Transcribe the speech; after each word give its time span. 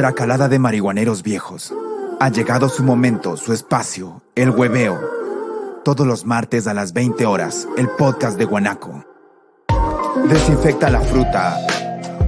Tracalada 0.00 0.48
de 0.48 0.58
marihuaneros 0.58 1.22
viejos. 1.22 1.74
Ha 2.20 2.30
llegado 2.30 2.70
su 2.70 2.82
momento, 2.82 3.36
su 3.36 3.52
espacio, 3.52 4.22
el 4.34 4.48
hueveo. 4.48 4.98
Todos 5.84 6.06
los 6.06 6.24
martes 6.24 6.66
a 6.66 6.72
las 6.72 6.94
20 6.94 7.26
horas, 7.26 7.68
el 7.76 7.86
podcast 7.86 8.38
de 8.38 8.46
Guanaco. 8.46 9.04
Desinfecta 10.26 10.88
la 10.88 11.02
fruta 11.02 11.54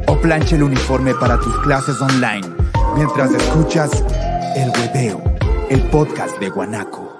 o 0.06 0.20
plancha 0.20 0.56
el 0.56 0.64
uniforme 0.64 1.14
para 1.14 1.40
tus 1.40 1.56
clases 1.60 1.98
online 2.02 2.46
mientras 2.94 3.32
escuchas 3.32 4.04
el 4.54 4.68
hueveo, 4.68 5.24
el 5.70 5.80
podcast 5.84 6.38
de 6.40 6.50
Guanaco. 6.50 7.10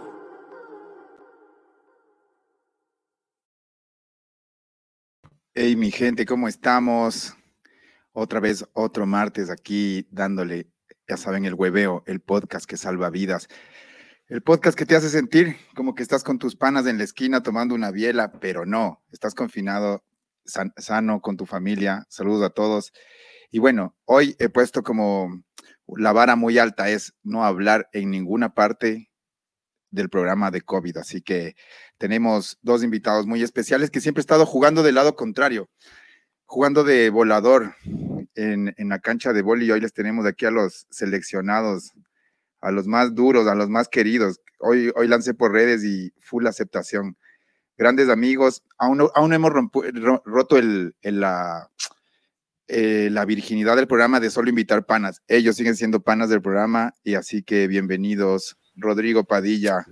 Hey, 5.55 5.77
mi 5.77 5.91
gente, 5.91 6.27
¿cómo 6.27 6.47
estamos? 6.47 7.35
Otra 8.13 8.41
vez, 8.41 8.67
otro 8.75 9.07
martes 9.07 9.49
aquí 9.49 10.07
dándole, 10.11 10.71
ya 11.09 11.17
saben, 11.17 11.47
el 11.47 11.55
hueveo, 11.55 12.03
el 12.07 12.21
podcast 12.21 12.67
que 12.67 12.77
salva 12.77 13.09
vidas. 13.09 13.49
El 14.29 14.43
podcast 14.43 14.79
que 14.79 14.87
te 14.87 14.97
hace 14.97 15.09
sentir 15.09 15.57
como 15.75 15.95
que 15.95 16.03
estás 16.03 16.23
con 16.23 16.39
tus 16.39 16.55
panas 16.55 16.87
en 16.87 16.99
la 16.99 17.05
esquina 17.05 17.43
tomando 17.43 17.75
una 17.75 17.91
biela, 17.91 18.33
pero 18.33 18.67
no, 18.67 19.03
estás 19.13 19.35
confinado, 19.35 20.05
sano 20.45 21.21
con 21.21 21.37
tu 21.37 21.47
familia. 21.47 22.05
Saludos 22.09 22.45
a 22.45 22.51
todos. 22.51 22.93
Y 23.51 23.59
bueno, 23.59 23.97
hoy 24.05 24.37
he 24.39 24.49
puesto 24.49 24.83
como 24.83 25.43
la 25.87 26.13
vara 26.13 26.37
muy 26.37 26.59
alta, 26.59 26.91
es 26.91 27.15
no 27.23 27.45
hablar 27.45 27.89
en 27.93 28.11
ninguna 28.11 28.55
parte 28.55 29.11
del 29.91 30.09
programa 30.09 30.51
de 30.51 30.63
COVID. 30.63 30.99
Así 30.99 31.23
que 31.23 31.55
tenemos 31.99 32.59
dos 32.63 32.83
invitados 32.83 33.27
muy 33.27 33.43
especiales 33.43 33.91
que 33.91 34.01
siempre 34.01 34.21
he 34.21 34.23
estado 34.25 34.47
jugando 34.47 34.83
del 34.83 34.97
lado 34.97 35.15
contrario, 35.17 35.71
jugando 36.53 36.85
de 36.85 37.09
volador 37.09 37.75
en, 38.35 38.75
la 38.77 38.99
cancha 38.99 39.33
de 39.33 39.41
boli. 39.41 39.71
Hoy 39.71 39.81
les 39.81 39.95
tenemos 39.95 40.27
aquí 40.27 40.45
a 40.45 40.51
los 40.51 40.87
seleccionados, 40.91 41.93
a 42.61 42.71
los 42.71 42.87
más 42.87 43.15
duros, 43.15 43.49
a 43.49 43.55
los 43.55 43.71
más 43.71 43.89
queridos. 43.89 44.39
Hoy, 44.59 44.93
hoy 44.95 45.09
lancé 45.09 45.33
por 45.33 45.53
redes 45.53 45.83
y 45.83 46.13
full 46.21 46.47
aceptación. 46.47 47.17
Grandes 47.79 48.11
amigos, 48.11 48.63
aún, 48.77 49.09
aún 49.15 49.33
hemos 49.33 49.51
roto 50.27 50.59
el, 50.59 50.95
la, 51.01 51.71
eh, 52.69 53.09
la 53.11 53.25
virginidad 53.25 53.75
del 53.75 53.87
programa 53.87 54.21
de 54.21 54.29
solo 54.29 54.51
invitar 54.51 54.85
panas. 54.85 55.23
Ellos 55.29 55.57
siguen 55.57 55.75
siendo 55.75 56.01
panas 56.01 56.29
del 56.29 56.43
programa 56.43 56.93
y 57.03 57.15
así 57.15 57.43
que 57.43 57.67
bienvenidos. 57.67 58.59
Rodrigo 58.77 59.25
Padilla, 59.25 59.87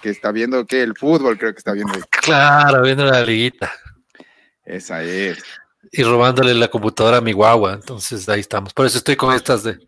que 0.00 0.10
está 0.10 0.30
viendo 0.30 0.64
que 0.64 0.84
el 0.84 0.94
fútbol, 0.96 1.38
creo 1.38 1.52
que 1.52 1.58
está 1.58 1.72
viendo. 1.72 1.94
Claro, 2.22 2.82
viendo 2.82 3.04
la 3.04 3.24
liguita. 3.24 3.72
Esa 4.64 5.02
es. 5.02 5.42
Y 5.96 6.02
robándole 6.02 6.54
la 6.54 6.68
computadora 6.68 7.18
a 7.18 7.20
mi 7.20 7.32
guagua, 7.32 7.74
entonces 7.74 8.28
ahí 8.28 8.40
estamos. 8.40 8.72
Por 8.74 8.86
eso 8.86 8.98
estoy 8.98 9.16
con 9.16 9.34
estas 9.34 9.62
de, 9.62 9.78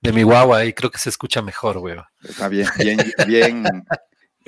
de 0.00 0.12
mi 0.12 0.22
guagua 0.22 0.64
y 0.64 0.72
creo 0.72 0.90
que 0.90 0.98
se 0.98 1.10
escucha 1.10 1.42
mejor, 1.42 1.78
güey. 1.78 1.96
Está 2.22 2.48
bien, 2.48 2.68
bien, 2.78 2.98
bien, 3.26 3.64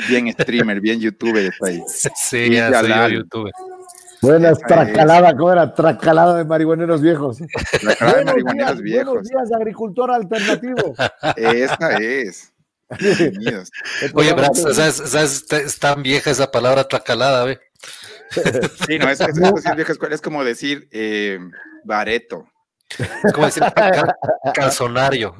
bien 0.08 0.32
streamer, 0.32 0.80
bien 0.80 1.00
youtuber 1.00 1.44
está 1.44 1.68
ahí. 1.68 1.82
Sí, 2.16 2.52
ya 2.52 2.80
soy 2.80 3.16
youtuber. 3.16 3.52
Buenas, 4.20 4.58
tracalada, 4.60 5.36
¿cómo 5.36 5.52
era? 5.52 5.74
Tracalada 5.74 6.36
de 6.36 6.44
marihuaneros 6.44 7.00
viejos. 7.00 7.38
Tracalada 7.80 8.18
de 8.18 8.24
marihuaneros 8.24 8.82
viejos. 8.82 9.06
Buenos 9.06 9.28
días, 9.28 9.52
agricultor 9.52 10.10
alternativo. 10.10 10.94
Esa 11.36 11.96
es. 11.98 12.52
Oye, 14.14 14.32
Brad, 14.32 14.54
¿sabes, 14.54 15.02
¿sabes, 15.04 15.44
Es 15.52 15.78
tan 15.78 16.02
vieja 16.02 16.30
esa 16.30 16.50
palabra 16.50 16.84
tracalada, 16.84 17.42
güey. 17.42 17.58
Sí, 18.86 18.98
no, 18.98 19.08
es, 19.08 19.20
es, 19.20 19.28
es, 19.28 19.76
vieja 19.76 19.92
escuela, 19.92 20.14
es 20.14 20.20
como 20.20 20.44
decir 20.44 20.88
eh, 20.92 21.38
bareto. 21.84 22.46
Es 23.24 23.32
como 23.32 23.46
decir 23.46 23.62
calzonario. 24.54 25.34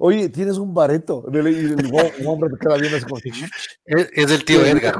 Oye, 0.00 0.28
tienes 0.30 0.58
un 0.58 0.74
bareto. 0.74 1.24
Y 1.32 1.36
el 1.36 2.26
hombre 2.26 2.50
te 2.50 2.58
queda 2.58 2.74
así 2.74 3.04
como 3.04 3.18
es, 3.84 4.10
es 4.12 4.28
del 4.28 4.44
tío 4.44 4.64
Edgar. 4.64 4.96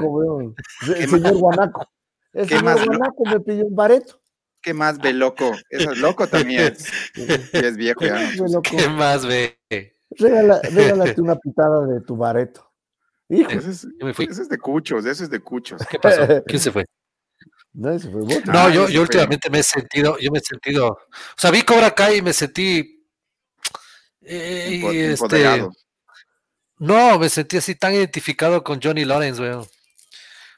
El 0.95 1.09
señor 1.09 1.37
Guanaco. 1.37 1.89
El 2.33 2.47
señor 2.47 2.85
Guanaco 2.85 3.25
me 3.25 3.39
pidió 3.41 3.65
un 3.65 3.75
bareto. 3.75 4.21
¿Qué 4.61 4.73
más 4.73 4.97
ve 4.99 5.13
loco? 5.13 5.51
Eso 5.69 5.91
es 5.91 5.97
loco 5.99 6.27
también. 6.27 6.73
Es, 7.15 7.53
es 7.53 7.77
viejo 7.77 8.01
ya. 8.01 8.29
¿Qué 8.63 8.89
más 8.89 9.25
ve? 9.25 9.57
Regala, 10.11 10.59
regálate 10.63 11.21
una 11.21 11.35
pitada 11.35 11.85
de 11.85 12.01
tu 12.01 12.17
bareto. 12.17 12.68
Hijo. 13.29 13.51
Ese 13.51 13.69
es, 13.69 13.87
ese 14.17 14.41
es 14.41 14.49
de 14.49 14.57
cuchos, 14.57 15.05
ese 15.05 15.23
es 15.23 15.29
de 15.29 15.39
cuchos. 15.39 15.81
¿Qué 15.89 15.99
pasó? 15.99 16.21
¿Quién 16.47 16.59
se 16.59 16.71
fue? 16.71 16.85
No, 17.71 17.97
se 17.97 18.09
fue 18.09 18.21
no 18.21 18.37
ah, 18.47 18.69
yo, 18.69 18.89
yo 18.89 19.01
últimamente 19.01 19.49
me 19.49 19.59
he 19.59 19.63
sentido, 19.63 20.17
yo 20.17 20.31
me 20.31 20.39
he 20.39 20.41
sentido, 20.41 20.87
o 20.87 20.97
sea, 21.37 21.51
vi 21.51 21.61
Cobra 21.61 21.91
Kai 21.91 22.17
y 22.17 22.21
me 22.23 22.33
sentí 22.33 22.99
eh, 24.21 25.11
este, 25.13 25.67
no, 26.77 27.19
me 27.19 27.29
sentí 27.29 27.57
así 27.57 27.75
tan 27.75 27.93
identificado 27.93 28.63
con 28.63 28.79
Johnny 28.81 29.03
Lawrence, 29.03 29.41
weón. 29.41 29.67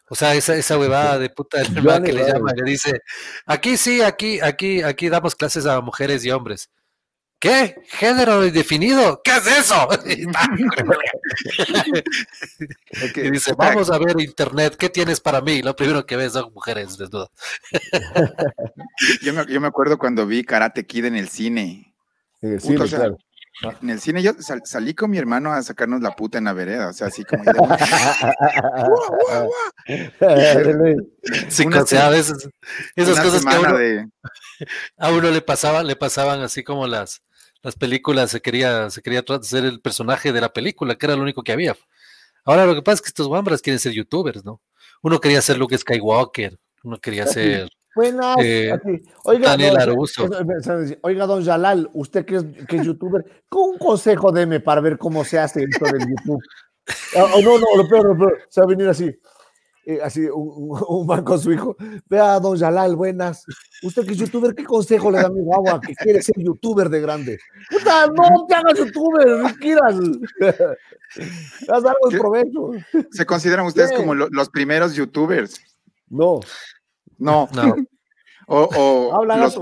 O 0.09 0.15
sea, 0.15 0.35
esa, 0.35 0.55
esa 0.55 0.77
huevada 0.79 1.17
de 1.17 1.29
puta 1.29 1.59
del 1.59 2.03
que 2.03 2.13
le 2.13 2.27
llama, 2.27 2.51
le 2.53 2.69
dice, 2.69 3.01
aquí 3.45 3.77
sí, 3.77 4.01
aquí, 4.01 4.39
aquí, 4.41 4.83
aquí 4.83 5.09
damos 5.09 5.35
clases 5.35 5.65
a 5.65 5.79
mujeres 5.81 6.25
y 6.25 6.31
hombres. 6.31 6.69
¿Qué? 7.41 7.75
¿Género 7.87 8.45
indefinido? 8.45 9.21
¿Qué 9.23 9.31
es 9.31 9.47
eso? 9.47 9.87
y 13.15 13.31
dice, 13.31 13.53
vamos 13.57 13.89
a 13.89 13.97
ver 13.97 14.21
internet, 14.21 14.75
¿qué 14.77 14.89
tienes 14.89 15.19
para 15.19 15.41
mí? 15.41 15.63
Lo 15.63 15.75
primero 15.75 16.05
que 16.05 16.15
ves 16.15 16.33
son 16.33 16.53
mujeres 16.53 16.99
desnudas. 16.99 17.29
yo, 19.23 19.33
me, 19.33 19.43
yo 19.47 19.59
me 19.59 19.67
acuerdo 19.67 19.97
cuando 19.97 20.27
vi 20.27 20.43
Karate 20.43 20.85
Kid 20.85 21.05
en 21.05 21.15
el 21.15 21.29
cine. 21.29 21.95
En 22.41 22.53
el 22.53 22.61
cine, 22.61 22.87
claro. 22.87 23.17
En 23.81 23.89
el 23.91 23.99
cine 23.99 24.23
yo 24.23 24.31
salí 24.63 24.95
con 24.95 25.11
mi 25.11 25.19
hermano 25.19 25.51
a 25.51 25.61
sacarnos 25.61 26.01
la 26.01 26.15
puta 26.15 26.39
en 26.39 26.45
la 26.45 26.53
vereda, 26.53 26.89
o 26.89 26.93
sea, 26.93 27.07
así 27.07 27.23
como... 27.23 27.43
sí, 31.47 31.67
o 31.67 31.85
sea, 31.85 32.07
a 32.07 32.09
veces 32.09 32.49
esas 32.95 33.19
cosas 33.19 33.45
que 33.45 33.55
a 33.55 33.59
uno, 33.59 33.77
a 34.97 35.11
uno 35.11 35.29
le, 35.29 35.41
pasaba, 35.41 35.83
le 35.83 35.95
pasaban 35.95 36.41
así 36.41 36.63
como 36.63 36.87
las, 36.87 37.21
las 37.63 37.75
películas, 37.75 38.31
se 38.31 38.41
quería, 38.41 38.89
se 38.89 39.01
quería 39.01 39.23
ser 39.41 39.65
el 39.65 39.81
personaje 39.81 40.31
de 40.31 40.41
la 40.41 40.53
película, 40.53 40.95
que 40.95 41.05
era 41.05 41.15
lo 41.15 41.23
único 41.23 41.43
que 41.43 41.51
había. 41.51 41.75
Ahora 42.43 42.65
lo 42.65 42.73
que 42.73 42.81
pasa 42.81 42.95
es 42.95 43.01
que 43.01 43.09
estos 43.09 43.27
guambras 43.27 43.61
quieren 43.61 43.79
ser 43.79 43.93
youtubers, 43.93 44.43
¿no? 44.43 44.61
Uno 45.01 45.19
quería 45.19 45.41
ser 45.41 45.57
Luke 45.57 45.77
Skywalker, 45.77 46.57
uno 46.83 46.99
quería 46.99 47.27
ser... 47.27 47.69
Buenas. 47.93 48.37
Eh, 48.39 48.71
oiga, 49.25 49.49
Daniel 49.49 49.77
Aruso. 49.77 50.29
Oiga, 51.01 51.25
don 51.25 51.43
Yalal, 51.43 51.89
usted 51.93 52.25
que 52.25 52.37
es, 52.37 52.45
que 52.67 52.77
es 52.77 52.85
youtuber, 52.85 53.43
con 53.49 53.71
un 53.71 53.77
consejo 53.77 54.31
deme 54.31 54.61
para 54.61 54.79
ver 54.79 54.97
cómo 54.97 55.25
se 55.25 55.37
hace 55.37 55.63
esto 55.63 55.85
del 55.85 56.07
YouTube. 56.07 56.41
Oh, 57.15 57.41
no, 57.43 57.59
no, 57.59 57.65
lo 57.75 57.89
peor, 57.89 58.05
lo 58.05 58.17
peor, 58.17 58.39
se 58.49 58.61
va 58.61 58.65
a 58.65 58.69
venir 58.69 58.87
así. 58.87 59.13
Eh, 59.83 59.99
así 60.03 60.21
un, 60.25 60.79
un, 60.87 61.07
man 61.07 61.23
con 61.23 61.39
su 61.39 61.51
hijo, 61.51 61.75
vea 62.07 62.39
don 62.39 62.55
Yalal, 62.55 62.95
buenas. 62.95 63.45
Usted 63.81 64.05
que 64.05 64.11
es 64.13 64.19
youtuber, 64.19 64.53
¿qué 64.53 64.63
consejo 64.63 65.09
le 65.09 65.17
da 65.19 65.27
a 65.27 65.29
mi 65.29 65.41
guagua 65.41 65.81
que 65.81 65.95
quiere 65.95 66.21
ser 66.21 66.35
youtuber 66.37 66.89
de 66.89 67.01
grande? 67.01 67.39
Puta, 67.69 68.07
no 68.07 68.45
te 68.47 68.55
hagas 68.55 68.77
youtuber, 68.77 69.27
no 69.39 69.55
quieras. 69.55 69.95
Haz 71.67 71.83
algo 71.83 72.09
de 72.09 72.19
provecho. 72.19 72.71
¿Se 73.11 73.25
consideran 73.25 73.65
ustedes 73.65 73.91
como 73.91 74.13
lo, 74.13 74.27
los 74.29 74.49
primeros 74.49 74.93
youtubers? 74.93 75.59
No. 76.09 76.39
No. 77.17 77.49
no. 77.53 77.75
o, 78.47 79.09
o 79.13 79.25
los 79.25 79.57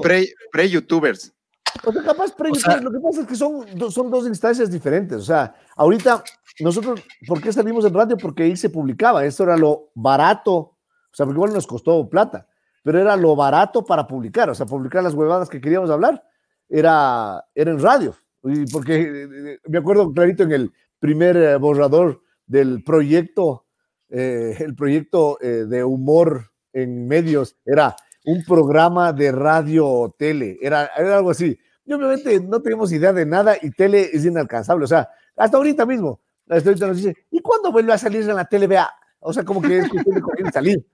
pre-youtubers. 0.51 1.29
Pre 1.29 1.39
o 1.85 2.03
capaz 2.03 2.35
pre 2.35 2.49
o 2.51 2.55
sea, 2.55 2.81
lo 2.81 2.91
que 2.91 2.99
pasa 2.99 3.21
es 3.21 3.27
que 3.27 3.35
son, 3.35 3.65
son 3.91 4.09
dos 4.09 4.27
instancias 4.27 4.69
diferentes. 4.69 5.17
O 5.17 5.23
sea, 5.23 5.55
ahorita 5.75 6.23
nosotros, 6.59 7.03
¿por 7.27 7.41
qué 7.41 7.53
salimos 7.53 7.85
en 7.85 7.93
radio? 7.93 8.17
Porque 8.17 8.43
ahí 8.43 8.55
se 8.55 8.69
publicaba, 8.69 9.25
esto 9.25 9.43
era 9.43 9.57
lo 9.57 9.89
barato, 9.95 10.53
o 10.55 11.13
sea, 11.13 11.25
porque 11.25 11.37
igual 11.37 11.53
nos 11.53 11.67
costó 11.67 12.09
plata, 12.09 12.47
pero 12.83 12.99
era 12.99 13.15
lo 13.15 13.35
barato 13.35 13.85
para 13.85 14.07
publicar, 14.07 14.49
o 14.49 14.55
sea, 14.55 14.65
publicar 14.65 15.03
las 15.03 15.13
huevadas 15.13 15.49
que 15.49 15.61
queríamos 15.61 15.89
hablar, 15.89 16.23
era, 16.67 17.45
era 17.55 17.71
en 17.71 17.79
radio, 17.79 18.15
y 18.43 18.65
porque 18.71 19.57
me 19.67 19.77
acuerdo 19.77 20.11
clarito 20.13 20.43
en 20.43 20.51
el 20.51 20.73
primer 20.99 21.37
eh, 21.37 21.55
borrador 21.57 22.21
del 22.45 22.83
proyecto, 22.83 23.65
eh, 24.09 24.55
el 24.59 24.75
proyecto 24.75 25.37
eh, 25.41 25.65
de 25.67 25.83
humor 25.83 26.51
en 26.73 27.07
medios, 27.07 27.57
era 27.65 27.95
un 28.25 28.43
programa 28.43 29.13
de 29.13 29.31
radio 29.31 29.87
o 29.87 30.11
tele, 30.11 30.57
era, 30.61 30.89
era 30.97 31.17
algo 31.17 31.31
así. 31.31 31.57
Y 31.85 31.93
obviamente 31.93 32.39
no 32.41 32.61
tenemos 32.61 32.91
idea 32.91 33.13
de 33.13 33.25
nada 33.25 33.55
y 33.59 33.71
tele 33.71 34.09
es 34.13 34.25
inalcanzable, 34.25 34.83
o 34.83 34.87
sea, 34.87 35.09
hasta 35.35 35.57
ahorita 35.57 35.85
mismo, 35.85 36.21
ahorita 36.49 36.87
nos 36.87 36.97
dice, 36.97 37.15
¿y 37.31 37.39
cuándo 37.41 37.71
vuelve 37.71 37.93
a 37.93 37.97
salir 37.97 38.21
en 38.21 38.35
la 38.35 38.45
tele? 38.45 38.67
Vea, 38.67 38.89
o 39.19 39.31
sea, 39.31 39.43
como 39.43 39.61
que 39.61 39.79
es 39.79 39.89
cuestión 39.89 40.21
de 40.43 40.51
salir. 40.51 40.85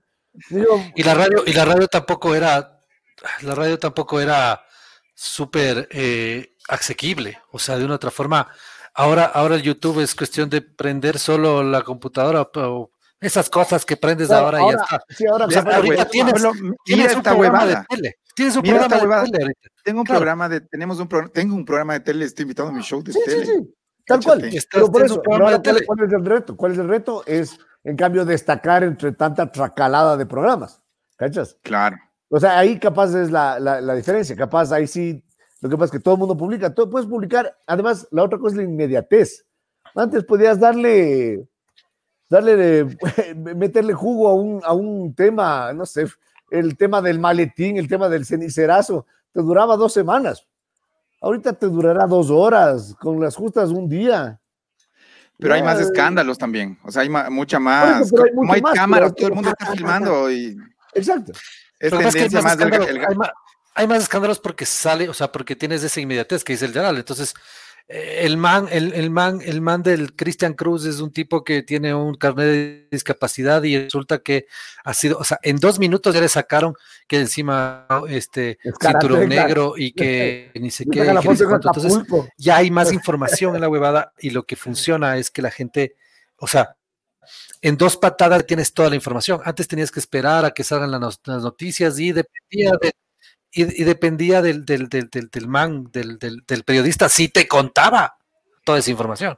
Y, 0.94 1.02
la 1.02 1.14
radio, 1.14 1.42
y 1.46 1.52
la 1.52 1.64
radio 1.64 1.88
tampoco 1.88 2.34
era, 2.34 2.78
la 3.42 3.54
radio 3.54 3.78
tampoco 3.78 4.20
era 4.20 4.62
súper 5.14 5.88
eh, 5.90 6.54
asequible, 6.68 7.38
o 7.52 7.58
sea, 7.58 7.78
de 7.78 7.84
una 7.84 7.94
otra 7.94 8.10
forma. 8.10 8.48
Ahora, 8.94 9.24
ahora 9.24 9.56
el 9.56 9.62
YouTube 9.62 10.00
es 10.00 10.14
cuestión 10.14 10.50
de 10.50 10.60
prender 10.60 11.18
solo 11.18 11.62
la 11.62 11.82
computadora 11.82 12.42
o 12.42 12.90
esas 13.20 13.48
cosas 13.48 13.84
que 13.84 13.96
prendes 13.96 14.30
ahora, 14.30 14.60
y 14.60 14.70
ya 14.70 14.76
está. 14.76 15.04
Sí, 15.08 15.26
ahora, 15.26 15.46
ahorita 15.46 16.04
tienes, 16.06 16.34
tienes 16.84 17.16
un 17.16 17.22
programa 17.22 17.66
de 17.66 17.76
tele. 17.88 18.16
Tienes 18.34 18.56
un 18.56 18.62
programa 18.62 19.22
de 19.22 19.30
tele 19.30 19.54
Tengo 19.82 20.00
un 20.00 20.06
programa 20.06 20.48
de, 20.50 20.60
tenemos 20.60 21.00
un 21.00 21.08
tengo 21.32 21.54
un 21.54 21.64
programa 21.64 21.94
de 21.94 22.00
tele, 22.00 22.26
estoy 22.26 22.42
invitado 22.42 22.68
a 22.68 22.72
mi 22.72 22.82
show 22.82 23.02
de 23.02 23.14
tele. 23.14 23.46
Sí, 23.46 23.52
sí. 23.52 23.74
Tal 24.06 24.22
cual. 24.22 24.50
Pero 24.72 24.90
por 24.90 25.04
eso, 25.04 25.22
¿cuál, 25.22 25.42
es 25.54 26.12
el 26.12 26.24
reto? 26.24 26.56
¿Cuál 26.56 26.72
es 26.72 26.78
el 26.78 26.88
reto? 26.88 27.22
Es, 27.26 27.58
en 27.84 27.96
cambio, 27.96 28.24
destacar 28.24 28.84
entre 28.84 29.12
tanta 29.12 29.50
tracalada 29.50 30.16
de 30.16 30.26
programas. 30.26 30.82
¿Cachas? 31.16 31.56
Claro. 31.62 31.96
O 32.28 32.38
sea, 32.38 32.58
ahí 32.58 32.78
capaz 32.78 33.14
es 33.14 33.30
la, 33.30 33.58
la, 33.58 33.80
la 33.80 33.94
diferencia. 33.94 34.36
Capaz 34.36 34.72
ahí 34.72 34.86
sí, 34.86 35.24
lo 35.60 35.68
que 35.68 35.76
pasa 35.76 35.86
es 35.86 35.90
que 35.92 36.00
todo 36.00 36.14
el 36.14 36.20
mundo 36.20 36.36
publica. 36.36 36.74
Tú 36.74 36.88
puedes 36.88 37.08
publicar. 37.08 37.58
Además, 37.66 38.06
la 38.10 38.22
otra 38.22 38.38
cosa 38.38 38.54
es 38.54 38.58
la 38.58 38.64
inmediatez. 38.64 39.44
Antes 39.94 40.24
podías 40.24 40.60
darle 40.60 41.48
darle, 42.28 42.86
meterle 43.36 43.92
jugo 43.92 44.28
a 44.28 44.34
un, 44.34 44.60
a 44.64 44.72
un 44.72 45.14
tema, 45.14 45.72
no 45.72 45.86
sé, 45.86 46.06
el 46.50 46.76
tema 46.76 47.02
del 47.02 47.18
maletín, 47.18 47.76
el 47.76 47.88
tema 47.88 48.08
del 48.08 48.26
cenicerazo, 48.26 49.06
te 49.32 49.40
duraba 49.40 49.76
dos 49.76 49.92
semanas. 49.92 50.46
Ahorita 51.20 51.52
te 51.52 51.66
durará 51.66 52.06
dos 52.06 52.30
horas, 52.30 52.94
con 53.00 53.20
las 53.20 53.34
justas 53.34 53.70
un 53.70 53.88
día. 53.88 54.40
Pero 55.38 55.54
hay 55.54 55.62
más 55.62 55.80
escándalos 55.80 56.38
también, 56.38 56.78
o 56.82 56.90
sea, 56.90 57.02
hay 57.02 57.10
mucha 57.30 57.58
más. 57.58 58.10
como 58.34 58.52
hay 58.52 58.62
cámaras, 58.62 59.14
todo 59.14 59.28
el 59.28 59.34
mundo 59.34 59.50
está 59.50 59.66
filmando 59.72 60.30
y. 60.30 60.56
Exacto. 60.94 61.32
Es 61.78 61.90
tendencia 61.90 62.40
más, 62.40 62.56
del, 62.56 62.72
hay, 63.74 63.86
más, 63.86 64.02
escándalos 64.02 64.40
porque 64.40 64.64
sale, 64.64 65.10
o 65.10 65.14
sea, 65.14 65.30
porque 65.30 65.54
tienes 65.54 65.82
esa 65.82 66.00
inmediatez 66.00 66.42
que 66.42 66.54
dice 66.54 66.64
el 66.64 66.72
general. 66.72 66.96
Entonces, 66.96 67.34
el 67.88 68.36
man, 68.36 68.66
el, 68.72 68.92
el, 68.94 69.10
man, 69.10 69.40
el 69.44 69.60
man 69.60 69.82
del 69.82 70.16
Christian 70.16 70.54
Cruz 70.54 70.84
es 70.86 70.98
un 70.98 71.12
tipo 71.12 71.44
que 71.44 71.62
tiene 71.62 71.94
un 71.94 72.14
carnet 72.14 72.46
de 72.46 72.88
discapacidad 72.90 73.62
y 73.62 73.78
resulta 73.78 74.18
que 74.18 74.46
ha 74.84 74.92
sido, 74.92 75.18
o 75.18 75.24
sea, 75.24 75.38
en 75.42 75.58
dos 75.58 75.78
minutos 75.78 76.12
ya 76.12 76.20
le 76.20 76.28
sacaron 76.28 76.74
que 77.06 77.20
encima 77.20 77.86
este 78.08 78.58
cinturón 78.80 79.28
negro 79.28 79.74
y 79.76 79.92
que 79.92 80.50
ni 80.56 80.72
sé 80.72 80.84
qué, 80.90 81.02
entonces 81.02 81.98
ya 82.36 82.56
hay 82.56 82.72
más 82.72 82.92
información 82.92 83.54
en 83.54 83.60
la 83.60 83.68
huevada 83.68 84.12
y 84.18 84.30
lo 84.30 84.42
que 84.44 84.56
funciona 84.56 85.16
es 85.16 85.30
que 85.30 85.42
la 85.42 85.52
gente, 85.52 85.94
o 86.38 86.48
sea, 86.48 86.76
en 87.62 87.76
dos 87.76 87.96
patadas 87.96 88.46
tienes 88.46 88.72
toda 88.72 88.90
la 88.90 88.96
información. 88.96 89.40
Antes 89.44 89.66
tenías 89.66 89.90
que 89.90 90.00
esperar 90.00 90.44
a 90.44 90.50
que 90.50 90.62
salgan 90.62 90.90
las 91.00 91.20
noticias 91.26 91.98
y 91.98 92.12
dependía 92.12 92.72
de 92.80 92.92
y, 93.56 93.84
dependía 93.84 94.42
del, 94.42 94.66
del, 94.66 94.88
del, 94.88 95.08
del 95.08 95.48
man, 95.48 95.88
del, 95.90 96.18
periodista, 96.64 97.08
si 97.08 97.28
te 97.28 97.48
contaba 97.48 98.18
toda 98.64 98.78
esa 98.78 98.90
información. 98.90 99.36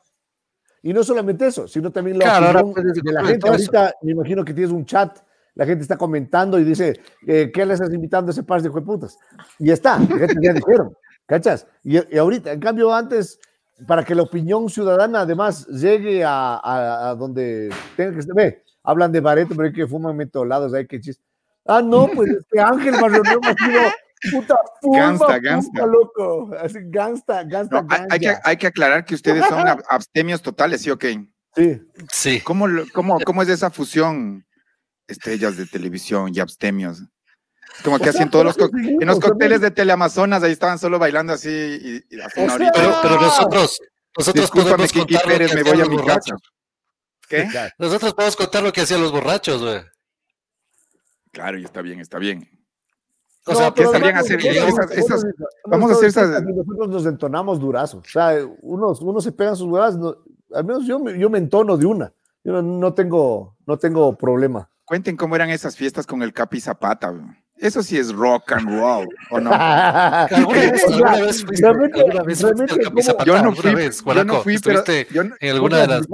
Y 0.82 0.92
no 0.92 1.04
solamente 1.04 1.46
eso, 1.46 1.68
sino 1.68 1.92
también 1.92 2.18
la 2.18 2.40
de 2.40 3.12
la 3.12 3.24
gente. 3.24 3.48
Ahorita 3.48 3.94
me 4.02 4.12
imagino 4.12 4.44
que 4.44 4.52
tienes 4.52 4.72
un 4.72 4.84
chat, 4.84 5.18
la 5.54 5.66
gente 5.66 5.82
está 5.82 5.96
comentando 5.96 6.58
y 6.58 6.64
dice, 6.64 7.00
eh, 7.26 7.50
¿qué 7.54 7.64
le 7.64 7.74
estás 7.74 7.92
invitando 7.92 8.30
a 8.30 8.32
ese 8.32 8.42
par 8.42 8.60
de 8.60 8.70
putas? 8.70 9.16
Y 9.58 9.70
está, 9.70 9.98
ya 10.40 10.52
dijeron, 10.52 10.96
¿cachas? 11.26 11.66
Y, 11.84 12.16
ahorita, 12.16 12.52
en 12.52 12.60
cambio, 12.60 12.92
antes, 12.92 13.38
para 13.86 14.04
que 14.04 14.16
la 14.16 14.22
opinión 14.22 14.68
ciudadana 14.68 15.20
además 15.20 15.66
llegue 15.68 16.24
a, 16.24 16.60
a, 17.10 17.14
donde 17.14 17.70
tenga 17.96 18.14
que 18.14 18.18
estar, 18.18 18.62
hablan 18.82 19.12
de 19.12 19.20
Bareto, 19.20 19.54
pero 19.54 19.68
hay 19.68 19.72
que 19.72 19.86
fuman 19.86 20.16
mentolados, 20.16 20.74
hay 20.74 20.88
que 20.88 21.00
chiste. 21.00 21.22
Ah, 21.64 21.82
no, 21.82 22.08
pues 22.08 22.30
es 22.30 22.46
que 22.50 22.58
Ángel 22.58 22.94
Barrio 23.00 23.22
ha 23.42 23.54
sido 23.54 23.80
Puta, 24.32 24.56
gangsta, 24.82 25.38
gangsta. 25.38 25.86
loco. 25.86 26.50
Así, 26.58 26.78
gangsta, 26.84 27.44
gangsta, 27.44 27.86
hay, 28.10 28.18
que, 28.18 28.34
hay 28.42 28.56
que 28.56 28.66
aclarar 28.66 29.04
que 29.04 29.14
ustedes 29.14 29.44
son 29.46 29.64
abstemios 29.88 30.42
totales, 30.42 30.82
¿sí 30.82 30.90
o 30.90 30.98
Sí. 31.54 31.80
Sí. 32.12 32.40
¿Cómo, 32.40 32.66
cómo, 32.92 33.18
cómo 33.20 33.42
es 33.42 33.48
esa 33.48 33.70
fusión, 33.70 34.46
estrellas 35.06 35.56
de 35.56 35.66
televisión 35.66 36.30
y 36.34 36.40
abstemios? 36.40 37.02
Como 37.84 37.98
que 37.98 38.08
hacen 38.08 38.30
todos 38.30 38.44
los 38.44 38.56
en 38.58 39.06
los 39.06 39.20
cócteles 39.20 39.60
de 39.60 39.70
Teleamazonas, 39.70 40.42
ahí 40.42 40.52
estaban 40.52 40.78
solo 40.78 40.98
bailando 40.98 41.32
así 41.32 41.48
y, 41.48 42.16
pero, 42.34 42.98
pero, 43.02 43.20
nosotros, 43.20 43.78
nosotros 44.16 44.50
podemos 44.50 44.92
contar 44.92 45.22
Pérez, 45.22 45.54
me 45.54 45.62
voy 45.62 45.80
a 45.80 45.84
mi 45.84 46.04
casa. 46.04 46.34
¿Qué? 47.28 47.48
Nosotros 47.78 48.14
podemos 48.14 48.36
contar 48.36 48.62
lo 48.62 48.72
que 48.72 48.80
hacían 48.80 49.00
los 49.00 49.12
borrachos, 49.12 49.62
güey. 49.62 49.82
Claro, 51.30 51.58
y 51.58 51.64
está 51.64 51.82
bien, 51.82 52.00
está 52.00 52.18
bien. 52.18 52.57
O 53.48 53.54
sea, 53.54 53.70
que 53.72 53.82
estarían 53.82 54.16
hacer 54.16 54.40
esas, 54.44 55.24
vamos 55.66 55.90
a 55.90 55.94
hacer 55.94 56.08
esas. 56.08 56.42
Nosotros 56.42 56.88
nos 56.88 57.06
entonamos 57.06 57.58
durazos. 57.60 58.04
O 58.06 58.10
sea, 58.10 58.34
unos, 58.62 59.00
unos 59.00 59.24
se 59.24 59.32
pegan 59.32 59.56
sus 59.56 59.68
huevas, 59.68 59.98
al 60.54 60.64
menos 60.64 60.86
yo, 60.86 61.02
yo 61.10 61.30
me 61.30 61.38
entono 61.38 61.76
de 61.76 61.86
una. 61.86 62.12
Yo 62.44 62.62
no, 62.62 62.94
tengo, 62.94 63.56
no 63.66 63.76
tengo 63.78 64.16
problema. 64.16 64.70
Cuenten 64.84 65.16
cómo 65.16 65.36
eran 65.36 65.50
esas 65.50 65.76
fiestas 65.76 66.06
con 66.06 66.22
el 66.22 66.32
Capi 66.32 66.60
Zapata. 66.60 67.12
Eso 67.56 67.82
sí 67.82 67.98
es 67.98 68.12
rock 68.12 68.52
and 68.52 68.68
roll, 68.68 69.08
¿o 69.30 69.40
no? 69.40 69.50
Yo 73.26 73.42
no 73.42 73.52
fui, 73.52 73.74
yo 74.04 74.24
no 74.24 74.42
fui, 74.42 74.58
pero 74.58 74.84
en 74.86 75.34
alguna 75.50 75.78
de 75.78 75.86
las 75.88 76.06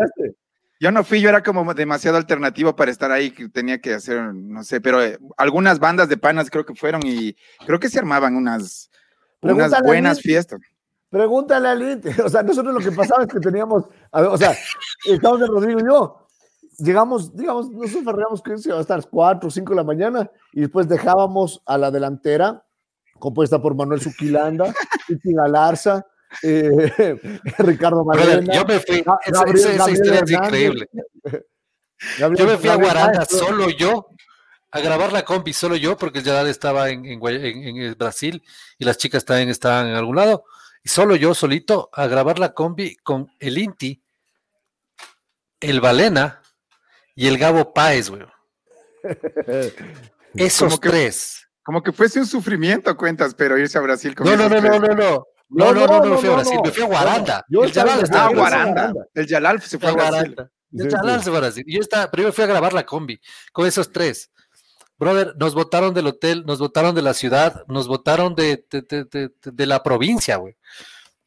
yo 0.85 0.93
no 0.93 1.03
fui, 1.03 1.19
yo 1.19 1.31
era 1.31 1.43
como 1.43 1.73
demasiado 1.73 2.19
alternativo 2.19 2.77
para 2.77 2.91
estar 2.91 3.11
ahí, 3.11 3.31
que 3.31 3.49
tenía 3.49 3.81
que 3.81 3.95
hacer, 3.95 4.35
no 4.35 4.63
sé, 4.65 4.83
pero 4.83 5.03
eh, 5.03 5.19
algunas 5.39 5.79
bandas 5.79 6.11
de 6.11 6.19
panas 6.19 6.51
creo 6.51 6.67
que 6.67 6.75
fueron 6.75 7.01
y 7.07 7.35
creo 7.65 7.81
que 7.81 7.89
se 7.89 7.99
armaban 7.99 8.37
unas, 8.37 8.91
unas 9.41 9.83
buenas 9.83 10.21
fiestas. 10.21 10.61
Pregúntale 11.09 11.69
a 11.69 11.75
Lint, 11.75 12.05
o 12.23 12.29
sea, 12.29 12.43
nosotros 12.43 12.75
lo 12.75 12.81
que 12.81 12.95
pasaba 12.95 13.23
es 13.23 13.33
que 13.33 13.41
teníamos, 13.41 13.85
o 14.13 14.37
sea, 14.37 14.55
estábamos 15.07 15.41
en 15.41 15.55
Rodrigo 15.55 15.81
y 15.81 15.85
yo, 15.85 16.27
llegamos, 16.81 17.35
digamos, 17.35 17.71
nosotros 17.71 18.05
farreamos 18.05 18.43
que 18.43 18.53
a 18.71 18.81
estar 18.81 19.09
4 19.09 19.49
o 19.49 19.51
5 19.51 19.71
de 19.71 19.77
la 19.77 19.85
mañana 19.85 20.31
y 20.53 20.61
después 20.61 20.87
dejábamos 20.87 21.63
a 21.65 21.79
la 21.79 21.91
delantera, 21.91 22.63
compuesta 23.19 23.59
por 23.59 23.75
Manuel 23.75 24.03
Suquilanda, 24.03 24.75
Titi 25.07 25.33
Galarza, 25.33 26.05
eh, 26.43 27.19
Ricardo 27.59 28.05
Marena. 28.05 28.55
Yo 28.55 28.65
me 28.65 28.81
fui, 28.81 29.05
esa, 29.25 29.91
historia 29.91 30.21
es 30.21 30.31
increíble. 30.31 30.89
yo 32.19 32.31
me 32.31 32.59
fui 32.59 32.69
a 32.69 32.77
Guaranda 32.77 33.25
solo 33.25 33.71
yo, 33.71 34.09
a 34.71 34.81
grabar 34.81 35.13
la 35.13 35.25
combi 35.25 35.53
solo 35.53 35.77
yo, 35.77 35.97
porque 35.97 36.19
el 36.19 36.25
Yadal 36.25 36.49
estaba 36.49 36.91
en, 36.91 37.05
en, 37.05 37.95
Brasil 37.97 38.43
y 38.79 38.85
las 38.85 38.99
chicas 38.99 39.25
también 39.25 39.49
estaban 39.49 39.87
en 39.89 39.95
algún 39.95 40.17
lado, 40.17 40.45
y 40.83 40.89
solo 40.89 41.17
yo 41.17 41.35
solito 41.35 41.91
a 41.93 42.07
grabar 42.07 42.39
la 42.39 42.53
combi 42.53 42.97
con 42.97 43.31
el 43.39 43.59
Inti, 43.59 44.03
el 45.61 45.81
Valena 45.81 46.43
y 47.15 47.27
el 47.27 47.39
Gabo 47.39 47.73
Páez, 47.73 48.11
güey. 48.11 48.23
Esos 50.35 50.81
tres. 50.81 51.49
Como 51.63 51.83
que 51.83 51.93
fuese 51.93 52.19
un 52.19 52.27
sufrimiento, 52.27 52.95
cuentas, 52.97 53.35
pero 53.35 53.57
irse 53.57 53.79
a 53.79 53.81
Brasil 53.81 54.15
con 54.15 54.27
No, 54.27 54.37
no, 54.37 54.49
no, 54.49 54.61
no, 54.61 54.79
no, 54.79 54.95
no. 54.95 55.27
No, 55.55 55.73
no, 55.73 55.87
no, 55.87 56.01
no, 56.01 56.11
me 56.11 56.17
fui 56.19 56.29
a 56.29 56.33
Brasil, 56.33 56.59
me 56.63 56.71
fui 56.71 56.83
a 56.83 56.87
Guaranda. 56.87 57.45
el 57.49 57.73
Yalal 57.73 58.03
estaba 58.03 58.27
a 58.27 58.35
Guaranda. 58.35 58.93
El 59.15 59.27
Yalal 59.27 59.63
se 59.63 59.79
fue 59.79 59.89
a 59.89 59.93
Brasil. 59.93 60.37
El 60.73 60.89
Yalal 60.91 61.23
se 61.23 61.31
fue 61.31 61.39
a 61.39 61.41
Brasil. 61.41 61.65
Yo 61.67 61.81
estaba, 61.81 62.11
primero 62.11 62.33
fui 62.33 62.45
a 62.45 62.49
grabar 62.49 62.73
la 62.73 62.85
combi 62.85 63.21
con 63.53 63.67
esos 63.67 63.91
tres. 63.93 64.31
Brother, 64.99 65.35
nos 65.37 65.55
votaron 65.55 65.93
del 65.93 66.07
hotel, 66.07 66.45
nos 66.47 66.59
votaron 66.59 66.95
de 66.95 67.03
la 67.03 67.15
ciudad, 67.15 67.65
nos 67.69 67.89
votaron 67.89 68.35
de, 68.35 68.65
de, 68.71 68.83
de, 68.83 69.31
de 69.43 69.67
la 69.67 69.83
provincia, 69.83 70.37
güey. 70.37 70.55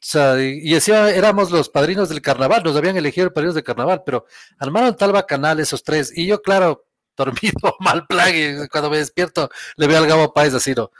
sea, 0.00 0.40
y 0.40 0.70
decía, 0.70 1.10
éramos 1.10 1.50
los 1.50 1.68
padrinos 1.68 2.08
del 2.08 2.22
carnaval, 2.22 2.62
nos 2.62 2.76
habían 2.76 2.96
elegido 2.96 3.32
padrinos 3.32 3.56
del 3.56 3.64
carnaval, 3.64 4.02
pero 4.06 4.26
armaron 4.58 4.96
tal 4.96 5.10
bacanal 5.10 5.58
esos 5.58 5.82
tres. 5.82 6.16
Y 6.16 6.26
yo, 6.26 6.40
claro, 6.40 6.86
dormido, 7.16 7.74
mal 7.80 8.06
plan, 8.06 8.30
y 8.32 8.68
cuando 8.68 8.90
me 8.90 8.98
despierto, 8.98 9.50
le 9.76 9.86
veo 9.88 9.98
al 9.98 10.06
Gabo 10.06 10.32
Páez 10.32 10.54
así, 10.54 10.72
¿no? 10.72 10.92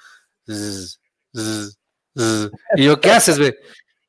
Y 2.77 2.85
yo, 2.85 3.01
¿qué 3.01 3.11
haces, 3.11 3.39
ve? 3.39 3.57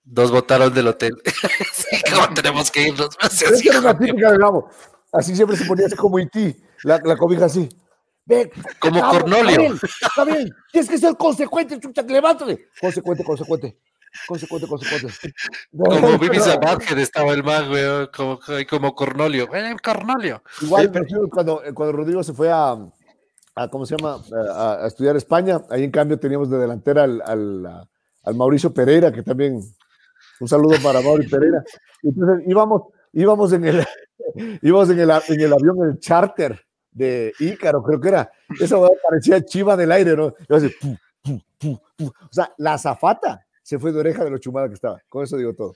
Dos 0.03 0.31
votaron 0.31 0.73
del 0.73 0.87
hotel. 0.87 1.15
¿Cómo 2.13 2.33
tenemos 2.33 2.71
que 2.71 2.87
irnos? 2.87 3.09
Así, 3.19 3.45
era 3.67 3.97
típica 3.97 4.31
de 4.31 4.37
Gabo. 4.37 4.69
Así 5.11 5.35
siempre 5.35 5.57
se 5.57 5.65
ponía 5.65 5.85
así 5.87 5.95
como 5.95 6.17
ti 6.27 6.55
la, 6.83 6.99
la 7.03 7.15
cobija 7.15 7.45
así. 7.45 7.69
Ve, 8.25 8.51
como 8.79 9.01
Cornolio. 9.01 9.73
Está 9.73 10.23
bien, 10.23 10.49
tienes 10.71 10.89
que 10.89 10.97
ser 10.97 11.15
consecuente, 11.15 11.79
chucha, 11.79 12.03
levántate. 12.03 12.67
Consecuente, 12.79 13.23
consecuente. 13.23 13.77
Consecuente, 14.27 14.67
consecuente. 14.67 15.33
como 15.71 16.17
Vivi 16.17 16.39
Zabargen 16.39 16.99
estaba 16.99 17.33
el 17.33 17.43
man, 17.43 17.69
güey, 17.69 18.07
como, 18.11 18.39
como 18.69 18.95
Cornolio. 18.95 19.53
Eh, 19.53 19.75
Cornolio. 19.83 20.43
Igual, 20.61 20.91
cuando, 21.31 21.61
cuando 21.73 21.91
Rodrigo 21.91 22.23
se 22.23 22.33
fue 22.33 22.51
a, 22.51 22.75
a 23.59 23.67
¿cómo 23.67 23.85
se 23.85 23.97
llama? 23.97 24.23
A, 24.53 24.83
a, 24.83 24.87
estudiar 24.87 25.17
España, 25.17 25.61
ahí 25.69 25.83
en 25.83 25.91
cambio 25.91 26.17
teníamos 26.17 26.49
de 26.49 26.57
delantera 26.57 27.03
al, 27.03 27.21
al, 27.25 27.87
al 28.23 28.35
Mauricio 28.35 28.73
Pereira, 28.73 29.11
que 29.11 29.21
también 29.21 29.59
un 30.39 30.47
saludo 30.47 30.77
para 30.81 31.01
Mauricio 31.01 31.37
Pereira. 31.37 31.63
Entonces 32.01 32.47
íbamos, 32.47 32.83
íbamos 33.11 33.51
en 33.51 33.65
el, 33.65 33.85
íbamos 34.61 34.89
en 34.89 34.99
el, 34.99 35.09
en 35.09 35.41
el 35.41 35.53
avión, 35.53 35.89
el 35.89 35.99
charter 35.99 36.65
de 36.91 37.33
Ícaro, 37.39 37.83
creo 37.83 37.99
que 37.99 38.07
era. 38.07 38.31
Eso 38.59 38.89
parecía 39.07 39.43
chiva 39.43 39.75
del 39.75 39.91
aire, 39.91 40.15
¿no? 40.15 40.27
o 40.27 40.33
sea, 42.31 42.53
la 42.57 42.77
zafata 42.77 43.45
se 43.61 43.77
fue 43.77 43.91
de 43.91 43.99
oreja 43.99 44.23
de 44.23 44.31
lo 44.31 44.37
chumada 44.37 44.69
que 44.69 44.75
estaba. 44.75 45.01
Con 45.09 45.23
eso 45.23 45.37
digo 45.37 45.53
todo. 45.53 45.75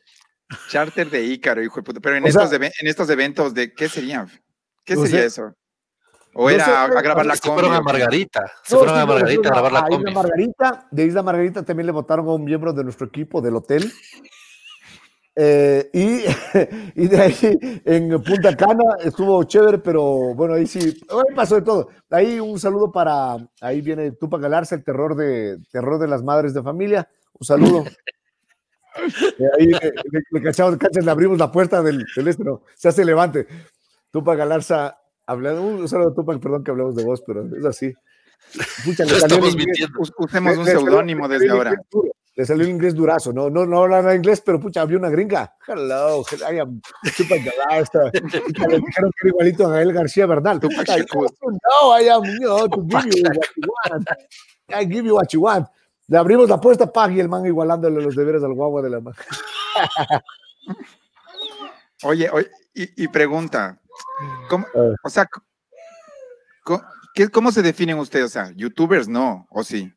Charter 0.70 1.10
de 1.10 1.24
Ícaro, 1.24 1.62
hijo 1.62 1.78
de 1.78 1.84
puta. 1.84 2.00
Pero 2.00 2.16
en, 2.16 2.28
estos, 2.28 2.54
en 2.54 2.72
estos 2.84 3.10
eventos, 3.10 3.54
¿de 3.54 3.74
qué 3.74 3.90
serían? 3.90 4.30
¿Qué 4.86 4.96
sería 4.96 5.26
eso? 5.26 5.54
¿O 6.36 6.50
era 6.50 6.84
a 6.84 6.88
grabar 6.88 7.26
la 7.26 7.36
combi? 7.36 7.38
Se 7.38 7.52
fueron 7.52 7.74
a 7.74 7.82
Margarita. 7.82 8.52
Se 8.64 8.76
fueron 8.76 8.98
a 8.98 9.06
Margarita 9.06 9.50
a 9.50 9.52
grabar 9.52 9.72
la 9.72 9.84
combi. 9.84 10.14
Margarita, 10.14 10.88
de 10.92 11.06
Isla 11.06 11.22
Margarita 11.22 11.64
también 11.64 11.86
le 11.86 11.92
votaron 11.92 12.28
a 12.28 12.32
un 12.32 12.44
miembro 12.44 12.74
de 12.74 12.84
nuestro 12.84 13.08
equipo 13.08 13.42
del 13.42 13.56
hotel. 13.56 13.92
Eh, 15.36 15.90
y, 15.94 16.24
y, 17.02 17.08
de 17.08 17.22
ahí 17.22 17.82
en 17.86 18.22
Punta 18.22 18.56
Cana 18.56 18.84
estuvo 19.04 19.44
chévere, 19.44 19.80
pero 19.80 20.36
bueno, 20.36 20.54
ahí 20.54 20.68
sí, 20.68 20.80
ahí 20.80 21.36
pasó 21.36 21.56
de 21.56 21.62
todo. 21.62 21.90
Ahí 22.10 22.40
un 22.40 22.60
saludo 22.60 22.92
para, 22.92 23.38
ahí 23.62 23.82
viene 23.82 24.12
Tupac 24.12 24.42
Galarza, 24.42 24.76
el 24.76 24.84
terror 24.84 25.16
de, 25.16 25.58
terror 25.72 26.00
de 26.00 26.08
las 26.08 26.24
madres 26.24 26.54
de 26.54 26.62
familia. 26.62 27.08
Un 27.34 27.46
saludo. 27.46 27.84
Eh, 28.96 29.50
ahí 29.60 29.66
le, 29.66 30.42
cachamos, 30.44 30.78
cachas, 30.78 31.04
le 31.04 31.10
abrimos 31.10 31.40
la 31.40 31.52
puerta 31.52 31.82
del, 31.82 32.06
del 32.16 32.28
este, 32.28 32.44
no, 32.44 32.62
se 32.76 32.90
hace 32.90 33.04
levante. 33.04 33.48
Tupac 34.12 34.38
Galarza 34.38 35.00
Hablando, 35.26 35.62
un 35.62 35.88
saludo 35.88 36.14
Tupac, 36.14 36.40
perdón 36.42 36.64
que 36.64 36.72
hablamos 36.72 36.96
de 36.96 37.04
vos, 37.04 37.24
pero 37.26 37.46
es 37.56 37.66
así. 37.66 37.94
Pucha, 38.84 39.06
le 39.06 39.18
estamos 39.18 39.56
mintiendo. 39.56 40.00
Usemos 40.18 40.58
un 40.58 40.66
seudónimo 40.66 41.28
desde 41.28 41.50
ahora. 41.50 41.76
Le 42.36 42.46
salió 42.46 42.64
el 42.64 42.72
inglés 42.72 42.96
durazo, 42.96 43.32
no, 43.32 43.52
no, 43.52 43.64
no 43.68 43.84
hablaba 43.84 44.16
inglés, 44.16 44.42
pero 44.42 44.60
pucha, 44.60 44.82
había 44.82 44.98
una 44.98 45.10
gringa. 45.10 45.56
Hello, 45.68 46.24
I 46.52 46.58
am 46.58 46.82
Tupac 47.16 47.44
Galarza. 47.44 48.06
Le 48.06 48.80
dijeron 48.80 49.12
que 49.12 49.28
era 49.28 49.30
igualito 49.30 49.68
a 49.68 49.74
Gael 49.74 49.94
García 49.94 50.26
Bernal. 50.26 50.60
Tupac 50.60 50.88
No, 51.14 52.00
I 52.00 52.10
am, 52.10 52.24
you 52.24 52.40
know, 52.40 52.68
to 52.68 52.82
give 52.82 53.12
you 53.16 53.24
what 53.24 53.48
you 53.56 53.72
want. 53.92 54.10
I 54.70 54.86
give 54.86 55.06
you 55.06 55.16
what 55.16 55.28
you 55.32 55.42
want. 55.42 55.68
Le 56.08 56.18
abrimos 56.18 56.50
la 56.50 56.60
puerta, 56.60 56.92
pag, 56.92 57.12
y 57.12 57.20
el 57.20 57.30
man 57.30 57.46
igualándole 57.46 58.02
los 58.02 58.16
deberes 58.16 58.44
al 58.44 58.54
guagua 58.54 58.82
de 58.82 58.90
la 58.90 59.00
mano. 59.00 59.16
Oye, 62.04 62.30
oye, 62.32 62.50
y, 62.74 63.04
y 63.04 63.08
pregunta, 63.08 63.80
¿Cómo, 64.50 64.66
o 65.04 65.10
sea, 65.10 65.28
¿cómo, 67.32 67.52
se 67.52 67.62
definen 67.62 67.98
ustedes? 68.00 68.26
O 68.26 68.30
sea, 68.30 68.52
youtubers 68.56 69.08
no, 69.08 69.48
o 69.50 69.64
sí. 69.64 69.94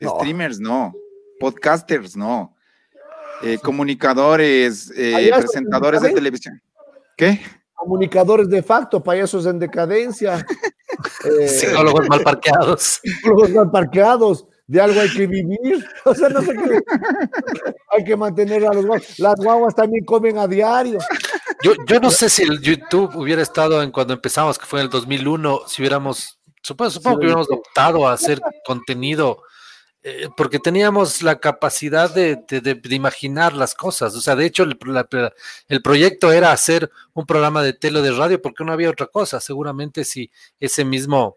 Streamers 0.00 0.60
no. 0.60 0.94
Podcasters 1.40 2.16
no. 2.16 2.54
Eh, 3.42 3.58
comunicadores, 3.62 4.92
eh, 4.96 5.30
presentadores 5.36 6.02
de 6.02 6.12
televisión. 6.12 6.60
¿Qué? 7.16 7.40
Comunicadores 7.74 8.48
de 8.48 8.62
facto, 8.62 9.02
payasos 9.02 9.46
en 9.46 9.58
decadencia. 9.58 10.44
eh, 11.40 11.48
Psicólogos 11.48 12.08
mal 12.08 12.22
parqueados. 12.22 13.00
Psicólogos 13.02 13.50
mal 13.50 13.70
parqueados. 13.70 14.46
De 14.66 14.80
algo 14.80 15.00
hay 15.00 15.10
que 15.10 15.26
vivir. 15.26 15.86
O 16.04 16.14
sea, 16.14 16.28
no 16.28 16.42
sé 16.42 16.54
qué. 16.54 16.80
hay 17.90 18.04
que 18.04 18.16
mantener 18.16 18.66
a 18.66 18.74
los 18.74 18.84
guaguas. 18.84 19.18
Las 19.18 19.36
guaguas 19.36 19.74
también 19.74 20.04
comen 20.04 20.36
a 20.38 20.46
diario. 20.46 20.98
Yo, 21.62 21.72
yo 21.86 22.00
no 22.00 22.10
sé 22.10 22.30
si 22.30 22.42
el 22.42 22.60
YouTube 22.60 23.16
hubiera 23.16 23.42
estado 23.42 23.82
en 23.82 23.90
cuando 23.90 24.14
empezamos, 24.14 24.58
que 24.58 24.66
fue 24.66 24.80
en 24.80 24.84
el 24.84 24.90
2001, 24.90 25.62
si 25.66 25.82
hubiéramos, 25.82 26.38
supongo, 26.62 26.90
supongo 26.90 27.18
que 27.18 27.26
hubiéramos 27.26 27.50
optado 27.50 28.06
a 28.06 28.12
hacer 28.12 28.40
contenido, 28.64 29.42
eh, 30.04 30.28
porque 30.36 30.60
teníamos 30.60 31.22
la 31.22 31.40
capacidad 31.40 32.12
de, 32.14 32.36
de, 32.48 32.60
de, 32.60 32.94
imaginar 32.94 33.52
las 33.54 33.74
cosas. 33.74 34.14
O 34.14 34.20
sea, 34.20 34.36
de 34.36 34.46
hecho, 34.46 34.62
el, 34.62 34.78
la, 34.86 35.08
el, 35.68 35.82
proyecto 35.82 36.30
era 36.30 36.52
hacer 36.52 36.90
un 37.14 37.26
programa 37.26 37.62
de 37.62 37.72
tele 37.72 38.00
de 38.02 38.12
radio 38.12 38.40
porque 38.40 38.64
no 38.64 38.72
había 38.72 38.90
otra 38.90 39.06
cosa. 39.06 39.40
Seguramente 39.40 40.04
si 40.04 40.30
ese 40.60 40.84
mismo, 40.84 41.36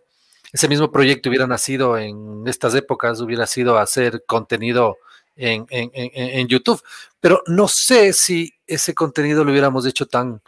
ese 0.54 0.68
mismo 0.68 0.92
proyecto 0.92 1.30
hubiera 1.30 1.48
nacido 1.48 1.98
en 1.98 2.44
estas 2.46 2.76
épocas, 2.76 3.20
hubiera 3.22 3.48
sido 3.48 3.80
hacer 3.80 4.24
contenido 4.28 4.98
en, 5.36 5.66
en, 5.70 5.92
en, 5.94 6.12
en 6.14 6.48
YouTube. 6.48 6.82
Pero 7.20 7.42
no 7.48 7.68
sé 7.68 8.14
si 8.14 8.52
ese 8.66 8.94
contenido 8.94 9.44
lo 9.44 9.52
hubiéramos 9.52 9.86
hecho 9.86 10.06
tan. 10.08 10.42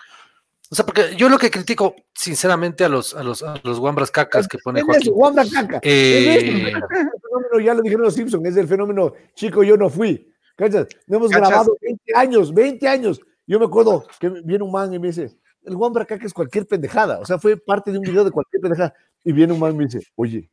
O 0.71 0.75
sea, 0.75 0.85
porque 0.85 1.15
yo 1.15 1.29
lo 1.29 1.37
que 1.37 1.51
critico, 1.51 1.95
sinceramente, 2.15 2.83
a 2.83 2.89
los, 2.89 3.13
a 3.13 3.23
los, 3.23 3.43
a 3.43 3.59
los 3.63 3.79
guambras 3.79 4.09
cacas 4.09 4.47
que 4.47 4.57
pone 4.57 4.81
Joaquín. 4.81 5.13
Es 5.39 5.53
caca. 5.53 5.79
Eh... 5.83 6.73
fenómeno, 6.73 7.59
ya 7.63 7.73
lo 7.75 7.81
dijeron 7.81 8.05
los 8.05 8.15
Simpsons, 8.15 8.47
es 8.47 8.57
el 8.57 8.67
fenómeno 8.67 9.13
chico, 9.35 9.63
yo 9.63 9.77
no 9.77 9.89
fui. 9.89 10.29
¿Cachas? 10.55 10.87
No 11.07 11.17
hemos 11.17 11.31
¿Cachas? 11.31 11.49
grabado 11.49 11.77
20 11.81 12.15
años, 12.15 12.53
20 12.53 12.87
años. 12.87 13.21
Yo 13.45 13.59
me 13.59 13.65
acuerdo 13.65 14.07
que 14.19 14.29
viene 14.29 14.63
un 14.63 14.71
man 14.71 14.93
y 14.93 14.99
me 14.99 15.07
dice, 15.07 15.37
el 15.63 15.75
guambra 15.75 16.05
caca 16.05 16.25
es 16.25 16.33
cualquier 16.33 16.65
pendejada. 16.67 17.19
O 17.19 17.25
sea, 17.25 17.37
fue 17.37 17.57
parte 17.57 17.91
de 17.91 17.97
un 17.97 18.03
video 18.03 18.23
de 18.23 18.31
cualquier 18.31 18.61
pendejada. 18.61 18.93
Y 19.23 19.31
viene 19.31 19.53
un 19.53 19.59
man 19.59 19.73
y 19.73 19.77
me 19.77 19.85
dice, 19.85 20.01
oye, 20.15 20.49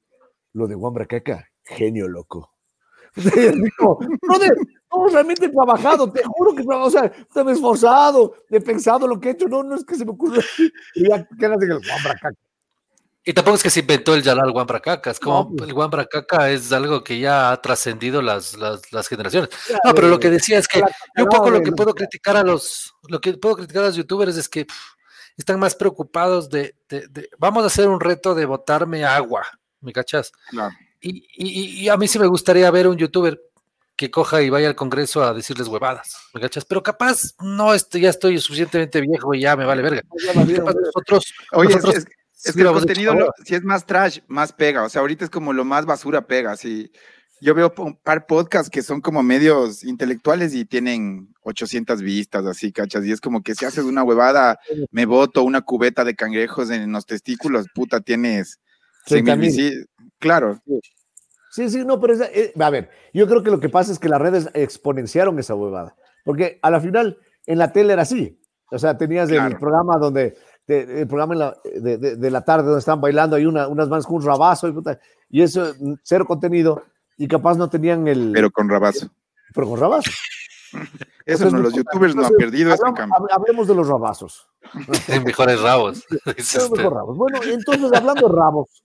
lo 0.53 0.67
de 0.67 0.75
guambra 0.75 1.07
caca, 1.07 1.49
genio 1.65 2.09
loco. 2.09 2.53
Digo, 3.17 3.99
brother, 4.23 4.57
no, 4.93 5.07
realmente 5.09 5.47
he 5.47 5.49
trabajado, 5.51 6.11
te 6.11 6.23
juro 6.25 6.55
que 6.55 6.65
o 6.67 6.91
sea, 6.91 7.13
me 7.45 7.51
he 7.51 7.55
esforzado, 7.55 8.35
he 8.51 8.61
pensado 8.61 9.07
lo 9.07 9.21
que 9.21 9.29
he 9.29 9.33
hecho, 9.33 9.49
no, 9.49 9.63
no 9.63 9.77
es 9.77 9.85
que 9.85 9.97
se 9.97 10.05
me 10.05 10.13
ocurra. 10.13 10.43
Y 10.95 11.09
ya 11.09 11.27
quedas 11.39 11.63
en 11.63 11.73
el 11.73 11.81
guambracaca. 11.81 12.37
Y 13.23 13.35
tampoco 13.35 13.57
es 13.57 13.63
que 13.63 13.71
se 13.71 13.81
inventó 13.81 14.15
el 14.15 14.23
Yalal 14.23 14.51
Guambracaca, 14.51 15.11
es 15.11 15.21
como 15.21 15.51
no, 15.51 15.57
pues. 15.57 15.69
el 15.69 15.75
Guambracaca 15.75 16.51
es 16.51 16.73
algo 16.73 17.05
que 17.05 17.19
ya 17.19 17.53
ha 17.53 17.61
trascendido 17.61 18.23
las, 18.23 18.57
las, 18.57 18.91
las, 18.93 19.09
generaciones. 19.09 19.51
No, 19.85 19.95
pero 19.95 20.09
lo 20.09 20.19
que 20.19 20.31
decía 20.31 20.59
es 20.59 20.67
que 20.67 20.81
yo 20.81 21.25
un 21.25 21.29
poco 21.29 21.51
lo 21.51 21.61
que 21.61 21.71
puedo 21.73 21.95
criticar 21.95 22.39
a 22.39 22.43
los, 22.43 22.95
lo 23.09 23.21
que 23.21 23.35
puedo 23.35 23.57
criticar 23.57 23.83
a 23.85 23.87
los 23.89 23.97
youtubers 23.97 24.39
es 24.39 24.49
que 24.49 24.65
pff, 24.65 24.95
están 25.37 25.61
más 25.61 25.75
preocupados 25.75 26.49
de, 26.49 26.75
de, 26.89 27.09
de, 27.09 27.29
vamos 27.39 27.63
a 27.63 27.67
hacer 27.67 27.89
un 27.89 28.01
reto 28.01 28.35
de 28.35 28.47
botarme 28.47 29.05
agua, 29.05 29.47
¿me 29.81 29.93
cachas? 29.93 30.33
Claro. 30.49 30.75
Y, 31.01 31.25
y, 31.35 31.83
y, 31.83 31.89
a 31.89 31.97
mí 31.97 32.07
sí 32.09 32.19
me 32.19 32.27
gustaría 32.27 32.71
ver 32.71 32.87
un 32.87 32.97
youtuber 32.97 33.41
que 33.97 34.11
coja 34.11 34.43
y 34.43 34.51
vaya 34.51 34.69
al 34.69 34.75
Congreso 34.75 35.23
a 35.23 35.35
decirles 35.35 35.69
huevadas, 35.69 36.17
¿me 36.35 36.41
cachas? 36.41 36.65
Pero 36.65 36.83
capaz 36.83 37.35
no 37.41 37.75
estoy, 37.75 38.03
ya 38.03 38.11
estoy 38.11 38.39
suficientemente 38.39 39.01
viejo 39.01 39.35
y 39.35 39.41
ya 39.41 39.57
me 39.57 39.65
vale 39.65 39.83
verga. 39.83 40.03
Capaz 40.57 40.75
nosotros, 40.75 41.35
Oye, 41.53 41.75
nosotros, 41.75 41.97
es, 41.97 42.05
es, 42.05 42.47
es 42.47 42.55
que 42.55 42.63
el 42.63 42.69
contenido, 42.69 43.15
lo, 43.15 43.31
si 43.45 43.55
es 43.55 43.63
más 43.63 43.87
trash, 43.87 44.21
más 44.29 44.53
pega. 44.53 44.85
O 44.85 44.89
sea, 44.89 45.01
ahorita 45.01 45.25
es 45.25 45.31
como 45.31 45.53
lo 45.53 45.65
más 45.65 45.85
basura 45.85 46.27
pega. 46.27 46.57
Si 46.57 46.91
yo 47.41 47.55
veo 47.55 47.73
un 47.79 47.97
par 47.97 48.27
podcasts 48.27 48.71
que 48.71 48.83
son 48.83 49.01
como 49.01 49.23
medios 49.23 49.83
intelectuales 49.85 50.55
y 50.55 50.65
tienen 50.65 51.33
800 51.43 52.03
vistas, 52.03 52.45
así, 52.47 52.73
cachas. 52.73 53.05
Y 53.07 53.13
es 53.13 53.21
como 53.21 53.43
que 53.43 53.55
si 53.55 53.65
haces 53.65 53.85
una 53.85 54.03
huevada, 54.03 54.59
me 54.91 55.07
boto 55.07 55.43
una 55.43 55.63
cubeta 55.63 56.05
de 56.05 56.15
cangrejos 56.15 56.71
en 56.71 56.93
los 56.93 57.07
testículos, 57.07 57.67
puta, 57.75 58.01
tienes. 58.01 58.61
Sí, 59.07 59.23
claro. 60.21 60.61
Sí, 61.51 61.69
sí, 61.69 61.85
no, 61.85 61.99
pero 61.99 62.15
es, 62.15 62.21
eh, 62.21 62.53
a 62.59 62.71
ver, 62.71 62.91
yo 63.13 63.27
creo 63.27 63.43
que 63.43 63.51
lo 63.51 63.59
que 63.59 63.69
pasa 63.69 63.91
es 63.91 63.99
que 63.99 64.09
las 64.09 64.21
redes 64.21 64.49
exponenciaron 64.55 65.39
esa 65.41 65.57
huevada, 65.57 65.97
porque 66.25 66.61
a 66.63 66.71
la 66.71 66.81
final 66.81 67.19
en 67.47 67.59
la 67.59 67.73
tele 67.73 67.93
era 67.93 68.03
así, 68.03 68.41
o 68.71 68.79
sea, 68.79 68.97
tenías 68.97 69.29
claro. 69.29 69.49
el 69.49 69.59
programa 69.59 69.97
donde, 69.99 70.37
de, 70.69 71.01
el 71.01 71.09
programa 71.09 71.35
la, 71.35 71.57
de, 71.65 71.99
de, 71.99 72.17
de, 72.17 72.31
la 72.31 72.45
tarde 72.45 72.67
donde 72.67 72.79
estaban 72.79 73.01
bailando, 73.01 73.35
hay 73.35 73.47
una, 73.47 73.67
unas 73.67 73.89
manos 73.89 74.07
con 74.07 74.17
un 74.17 74.25
rabazo 74.25 74.69
y, 74.69 74.73
puta, 74.73 75.01
y 75.29 75.43
eso, 75.43 75.75
cero 76.05 76.25
contenido, 76.25 76.85
y 77.17 77.27
capaz 77.27 77.57
no 77.59 77.69
tenían 77.69 78.07
el... 78.07 78.31
Pero 78.33 78.51
con 78.53 78.69
rabazo. 78.69 79.11
Pero 79.53 79.69
con 79.69 79.81
rabazo. 79.81 80.11
Eso 80.73 81.45
entonces, 81.45 81.53
no, 81.53 81.59
los 81.61 81.75
youtubers 81.75 82.15
no 82.15 82.27
han 82.27 82.33
perdido 82.35 82.73
hablamos, 82.73 82.99
cambio. 82.99 83.29
Hablemos 83.31 83.69
de 83.69 83.75
los 83.75 83.89
rabazos. 83.89 84.49
Mejores 85.25 85.61
rabos. 85.61 86.05
mejor 86.71 86.93
rabos. 86.93 87.17
Bueno, 87.17 87.41
entonces 87.43 87.93
hablando 87.93 88.29
de 88.29 88.35
rabos. 88.35 88.83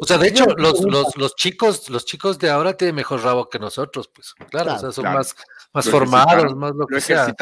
O 0.00 0.06
sea, 0.06 0.18
de 0.18 0.28
hecho, 0.28 0.46
los, 0.56 0.80
los, 0.84 1.16
los, 1.16 1.34
chicos, 1.36 1.88
los 1.90 2.04
chicos 2.04 2.38
de 2.38 2.50
ahora 2.50 2.74
tienen 2.74 2.94
mejor 2.94 3.22
rabo 3.22 3.48
que 3.48 3.58
nosotros, 3.58 4.08
pues, 4.14 4.34
claro, 4.34 4.48
claro 4.50 4.74
o 4.74 4.78
sea, 4.78 4.92
son 4.92 5.02
claro. 5.02 5.18
más, 5.18 5.36
más 5.72 5.86
lo 5.86 5.92
formados, 5.92 6.56
más 6.56 6.74
lo 6.74 6.86
que 6.86 6.94
lo 6.96 7.00
sea. 7.00 7.34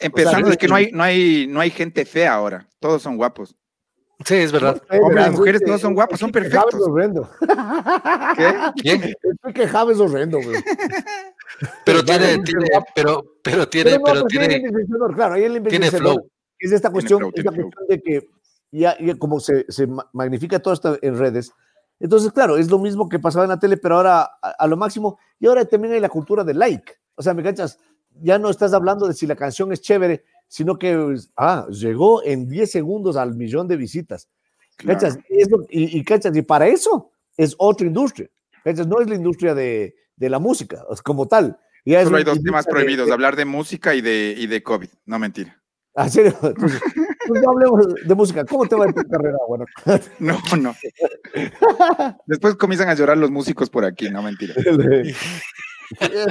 Empezando 0.00 0.38
o 0.38 0.42
sea, 0.42 0.50
de 0.50 0.56
que 0.56 0.68
no 0.68 0.74
hay, 0.74 0.90
no 0.92 1.02
hay, 1.02 1.46
no 1.48 1.60
hay 1.60 1.70
gente 1.70 2.04
fea 2.04 2.34
ahora, 2.34 2.68
todos 2.80 3.02
son 3.02 3.16
guapos. 3.16 3.54
Sí, 4.24 4.34
es 4.34 4.50
verdad. 4.50 4.82
Hombres 4.90 5.26
y 5.28 5.30
mujeres 5.30 5.62
no 5.66 5.78
son 5.78 5.94
guapos, 5.94 6.18
son 6.18 6.32
perfectos. 6.32 6.74
Es 6.74 6.80
horrendo. 6.80 7.30
¿Qué? 8.36 8.54
¿Quién? 8.82 9.02
Es 9.04 9.54
que 9.54 9.68
Javes 9.68 10.00
horrendo, 10.00 10.38
güey. 10.42 10.60
Pero 11.84 12.04
tiene, 12.04 12.38
tiene, 12.42 12.68
pero, 12.94 13.24
pero 13.42 13.68
tiene, 13.68 13.90
pero, 13.90 13.98
no, 13.98 14.04
pero 14.04 14.26
tiene, 14.26 14.62
claro, 15.14 15.34
ahí 15.34 15.44
el 15.44 15.62
tiene 15.62 15.90
flow. 15.90 16.30
Es 16.58 16.72
esta 16.72 16.90
cuestión, 16.90 17.20
flow, 17.20 17.32
esta 17.34 17.50
cuestión 17.50 17.86
de 17.88 18.00
que 18.00 18.28
ya, 18.70 18.96
ya 18.98 19.16
como 19.16 19.40
se, 19.40 19.64
se, 19.68 19.88
magnifica 20.12 20.58
todo 20.60 20.74
esto 20.74 20.98
en 21.00 21.18
redes, 21.18 21.52
entonces, 22.00 22.30
claro, 22.32 22.56
es 22.56 22.70
lo 22.70 22.78
mismo 22.78 23.08
que 23.08 23.18
pasaba 23.18 23.44
en 23.44 23.50
la 23.50 23.58
tele, 23.58 23.76
pero 23.76 23.96
ahora 23.96 24.22
a, 24.40 24.50
a, 24.50 24.66
lo 24.66 24.76
máximo, 24.76 25.18
y 25.40 25.46
ahora 25.46 25.64
también 25.64 25.94
hay 25.94 26.00
la 26.00 26.08
cultura 26.08 26.44
del 26.44 26.58
like. 26.58 26.92
O 27.16 27.22
sea, 27.22 27.34
me 27.34 27.42
cachas, 27.42 27.78
ya 28.20 28.38
no 28.38 28.50
estás 28.50 28.72
hablando 28.72 29.08
de 29.08 29.14
si 29.14 29.26
la 29.26 29.34
canción 29.34 29.72
es 29.72 29.80
chévere, 29.80 30.24
sino 30.48 30.78
que, 30.78 31.16
ah, 31.36 31.66
llegó 31.70 32.24
en 32.24 32.48
10 32.48 32.70
segundos 32.70 33.16
al 33.16 33.34
millón 33.34 33.68
de 33.68 33.76
visitas. 33.76 34.28
Claro. 34.76 34.98
¿Cachas? 34.98 35.18
Y, 35.28 35.42
eso, 35.42 35.66
y, 35.68 35.98
y, 35.98 36.04
¿cachas? 36.04 36.36
y 36.36 36.42
para 36.42 36.66
eso 36.66 37.10
es 37.36 37.54
otra 37.58 37.86
industria. 37.86 38.28
¿Cachas? 38.64 38.86
No 38.86 39.00
es 39.00 39.08
la 39.08 39.14
industria 39.14 39.54
de, 39.54 39.94
de 40.16 40.30
la 40.30 40.38
música 40.38 40.84
como 41.04 41.26
tal. 41.26 41.58
Ya 41.84 42.04
Solo 42.04 42.18
hay 42.18 42.24
dos 42.24 42.42
temas 42.42 42.66
prohibidos, 42.66 43.06
de, 43.06 43.14
hablar 43.14 43.34
de 43.36 43.44
música 43.44 43.94
y 43.94 44.02
de, 44.02 44.34
y 44.36 44.46
de 44.46 44.62
COVID, 44.62 44.88
no 45.06 45.18
mentira. 45.18 45.58
¿Ah, 45.94 46.08
serio? 46.08 46.36
Entonces, 46.42 46.80
pues 47.26 47.42
no 47.42 47.50
hablemos 47.50 47.86
de 48.04 48.14
música. 48.14 48.44
¿Cómo 48.44 48.66
te 48.66 48.76
va 48.76 48.84
en 48.84 48.94
tu 48.94 49.02
carrera? 49.02 49.38
Bueno. 49.48 49.64
No, 50.18 50.38
no. 50.56 50.74
Después 52.26 52.56
comienzan 52.56 52.88
a 52.88 52.94
llorar 52.94 53.16
los 53.16 53.30
músicos 53.30 53.70
por 53.70 53.84
aquí, 53.84 54.10
no 54.10 54.22
mentira. 54.22 54.54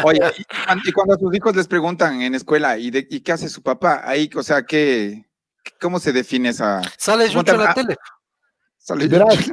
Oye, 0.03 0.19
y, 0.85 0.91
cuando 0.91 1.15
a 1.15 1.17
sus 1.17 1.35
hijos 1.35 1.55
les 1.55 1.67
preguntan 1.67 2.21
en 2.21 2.35
escuela, 2.35 2.77
¿y, 2.77 2.91
de, 2.91 3.07
¿y 3.09 3.21
qué 3.21 3.31
hace 3.31 3.49
su 3.49 3.61
papá? 3.61 4.01
Ahí, 4.03 4.29
o 4.35 4.43
sea, 4.43 4.63
¿qué, 4.63 5.27
¿Cómo 5.79 5.99
se 5.99 6.13
define 6.13 6.49
esa? 6.49 6.81
Sale 6.97 7.29
Yucho 7.29 7.53
en 7.53 7.59
la 7.59 7.73
tele. 7.73 7.95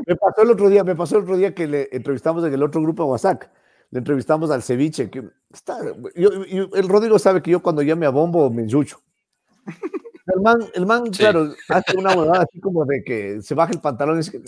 me 0.06 0.16
pasó 0.16 0.42
el 0.42 0.50
otro 0.50 0.68
día, 0.68 0.84
me 0.84 0.96
pasó 0.96 1.16
el 1.16 1.24
otro 1.24 1.36
día 1.36 1.54
que 1.54 1.66
le 1.66 1.88
entrevistamos 1.92 2.44
en 2.44 2.54
el 2.54 2.62
otro 2.62 2.80
grupo 2.80 3.04
de 3.04 3.10
WhatsApp. 3.10 3.42
Le 3.90 3.98
entrevistamos 3.98 4.50
al 4.50 4.62
ceviche. 4.62 5.10
Que 5.10 5.24
está, 5.52 5.78
el 6.14 6.88
Rodrigo 6.88 7.18
sabe 7.18 7.42
que 7.42 7.50
yo 7.50 7.62
cuando 7.62 7.82
llame 7.82 8.06
a 8.06 8.10
Bombo 8.10 8.50
me 8.50 8.62
enchucho. 8.62 9.00
El 10.26 10.40
man, 10.40 10.58
el 10.74 10.86
man 10.86 11.10
claro, 11.10 11.54
hace 11.68 11.96
una 11.96 12.14
huevada 12.16 12.44
así 12.44 12.58
como 12.60 12.84
de 12.86 13.04
que 13.04 13.42
se 13.42 13.54
baja 13.54 13.72
el 13.72 13.80
pantalón 13.80 14.16
y 14.16 14.18
dice, 14.18 14.40